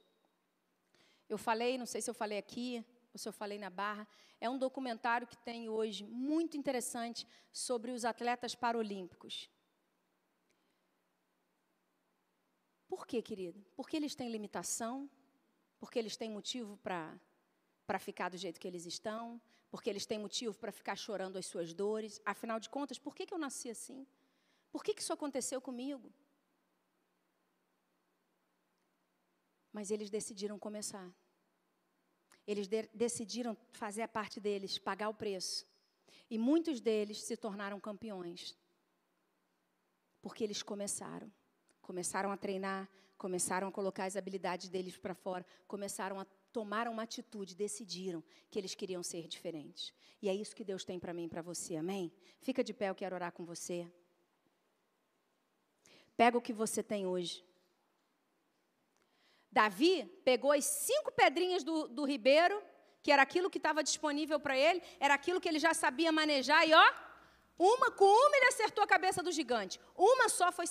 eu 1.29 1.39
falei, 1.39 1.77
não 1.79 1.87
sei 1.87 2.01
se 2.01 2.11
eu 2.11 2.15
falei 2.15 2.39
aqui, 2.39 2.85
ou 3.13 3.19
se 3.19 3.29
eu 3.29 3.33
falei 3.33 3.59
na 3.59 3.71
barra, 3.71 4.07
é 4.41 4.49
um 4.49 4.59
documentário 4.59 5.27
que 5.27 5.37
tem 5.39 5.69
hoje 5.69 6.05
muito 6.05 6.57
interessante 6.57 7.27
sobre 7.53 7.91
os 7.91 8.05
atletas 8.05 8.55
paralímpicos. 8.55 9.51
Por 12.87 13.07
quê, 13.07 13.21
querido? 13.21 13.65
Porque 13.75 13.97
eles 13.97 14.15
têm 14.15 14.31
limitação, 14.31 15.11
porque 15.79 15.99
eles 15.99 16.17
têm 16.17 16.31
motivo 16.31 16.77
para 16.79 17.99
ficar 17.99 18.29
do 18.29 18.37
jeito 18.37 18.61
que 18.61 18.69
eles 18.69 18.87
estão, 18.87 19.41
porque 19.71 19.91
eles 19.91 20.07
têm 20.07 20.19
motivo 20.19 20.57
para 20.57 20.71
ficar 20.71 20.97
chorando 20.97 21.37
as 21.37 21.47
suas 21.47 21.75
dores. 21.75 22.21
Afinal 22.25 22.61
de 22.61 22.71
contas, 22.71 22.99
por 22.99 23.15
que, 23.15 23.27
que 23.27 23.35
eu 23.35 23.39
nasci 23.39 23.71
assim? 23.71 24.07
Por 24.71 24.85
que, 24.85 24.95
que 24.95 25.03
isso 25.03 25.13
aconteceu 25.13 25.61
comigo? 25.61 26.13
Mas 29.77 29.91
eles 29.91 30.09
decidiram 30.09 30.59
começar. 30.59 31.07
Eles 32.47 32.67
de 32.67 32.89
decidiram 32.95 33.55
fazer 33.73 34.01
a 34.01 34.09
parte 34.09 34.41
deles, 34.41 34.79
pagar 34.79 35.11
o 35.11 35.19
preço. 35.23 35.67
E 36.31 36.39
muitos 36.39 36.81
deles 36.81 37.23
se 37.23 37.37
tornaram 37.37 37.79
campeões. 37.79 38.57
Porque 40.23 40.43
eles 40.43 40.63
começaram. 40.63 41.31
Começaram 41.83 42.33
a 42.33 42.39
treinar, 42.39 42.89
começaram 43.19 43.69
a 43.69 43.73
colocar 43.79 44.07
as 44.07 44.17
habilidades 44.17 44.71
deles 44.71 44.97
para 44.97 45.15
fora, 45.15 45.45
começaram 45.69 46.19
a 46.19 46.25
tomaram 46.55 46.93
uma 46.93 47.03
atitude, 47.03 47.55
decidiram 47.55 48.25
que 48.51 48.59
eles 48.59 48.75
queriam 48.75 49.03
ser 49.03 49.29
diferentes. 49.29 49.93
E 50.23 50.31
é 50.31 50.35
isso 50.35 50.57
que 50.57 50.65
Deus 50.65 50.87
tem 50.87 50.99
para 50.99 51.13
mim 51.13 51.27
e 51.27 51.29
para 51.29 51.43
você, 51.43 51.77
amém? 51.77 52.11
Fica 52.41 52.65
de 52.65 52.73
pé, 52.73 52.89
eu 52.89 52.95
quero 52.95 53.15
orar 53.15 53.31
com 53.31 53.45
você. 53.45 53.87
Pega 56.17 56.39
o 56.39 56.41
que 56.41 56.55
você 56.55 56.83
tem 56.83 57.05
hoje. 57.05 57.45
Davi 59.59 60.05
pegou 60.23 60.53
as 60.53 60.67
cinco 60.67 61.11
pedrinhas 61.11 61.63
do, 61.65 61.89
do 61.89 62.05
ribeiro, 62.05 62.63
que 63.03 63.11
era 63.11 63.23
aquilo 63.23 63.49
que 63.49 63.57
estava 63.57 63.83
disponível 63.83 64.39
para 64.39 64.55
ele, 64.55 64.83
era 65.01 65.15
aquilo 65.15 65.41
que 65.41 65.49
ele 65.49 65.59
já 65.59 65.73
sabia 65.73 66.13
manejar, 66.13 66.69
e 66.69 66.75
ó, 66.75 66.87
uma 67.59 67.91
com 67.91 68.05
uma 68.05 68.37
ele 68.37 68.49
acertou 68.49 68.85
a 68.85 68.87
cabeça 68.87 69.23
do 69.23 69.33
gigante. 69.33 69.81
Uma 69.97 70.29
só 70.29 70.53
foi, 70.53 70.67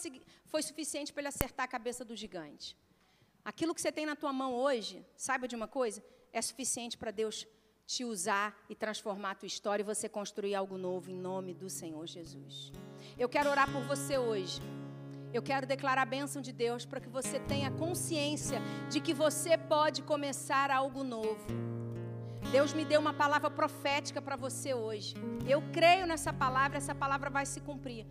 foi 0.46 0.62
suficiente 0.62 1.12
para 1.12 1.22
ele 1.22 1.30
acertar 1.30 1.64
a 1.64 1.68
cabeça 1.68 2.06
do 2.06 2.16
gigante. 2.16 2.78
Aquilo 3.44 3.74
que 3.74 3.82
você 3.82 3.92
tem 3.92 4.06
na 4.06 4.16
tua 4.16 4.32
mão 4.32 4.54
hoje, 4.54 5.04
saiba 5.16 5.48
de 5.48 5.56
uma 5.56 5.68
coisa, 5.68 6.04
é 6.32 6.40
suficiente 6.40 6.96
para 6.96 7.10
Deus 7.10 7.48
te 7.88 8.06
usar 8.06 8.56
e 8.70 8.76
transformar 8.76 9.32
a 9.32 9.36
tua 9.36 9.48
história 9.48 9.82
e 9.82 9.86
você 9.94 10.08
construir 10.08 10.54
algo 10.54 10.78
novo 10.78 11.10
em 11.10 11.16
nome 11.16 11.56
do 11.56 11.72
Senhor 11.72 12.06
Jesus. 12.06 12.72
Eu 13.18 13.28
quero 13.28 13.50
orar 13.50 13.72
por 13.72 13.82
você 13.84 14.16
hoje. 14.16 14.60
Eu 15.36 15.42
quero 15.42 15.68
declarar 15.68 16.04
a 16.04 16.06
bênção 16.06 16.42
de 16.42 16.54
Deus 16.54 16.86
para 16.86 17.02
que 17.02 17.10
você 17.10 17.38
tenha 17.42 17.70
consciência 17.70 18.62
de 18.90 19.02
que 19.02 19.14
você 19.14 19.58
pode 19.58 20.02
começar 20.02 20.72
algo 20.72 21.04
novo. 21.04 21.46
Deus 22.54 22.74
me 22.74 22.86
deu 22.86 23.02
uma 23.02 23.14
palavra 23.14 23.50
profética 23.50 24.22
para 24.22 24.38
você 24.38 24.74
hoje. 24.74 25.14
Eu 25.46 25.62
creio 25.74 26.08
nessa 26.08 26.32
palavra, 26.32 26.78
essa 26.78 26.96
palavra 26.96 27.30
vai 27.30 27.46
se 27.46 27.60
cumprir. 27.60 28.06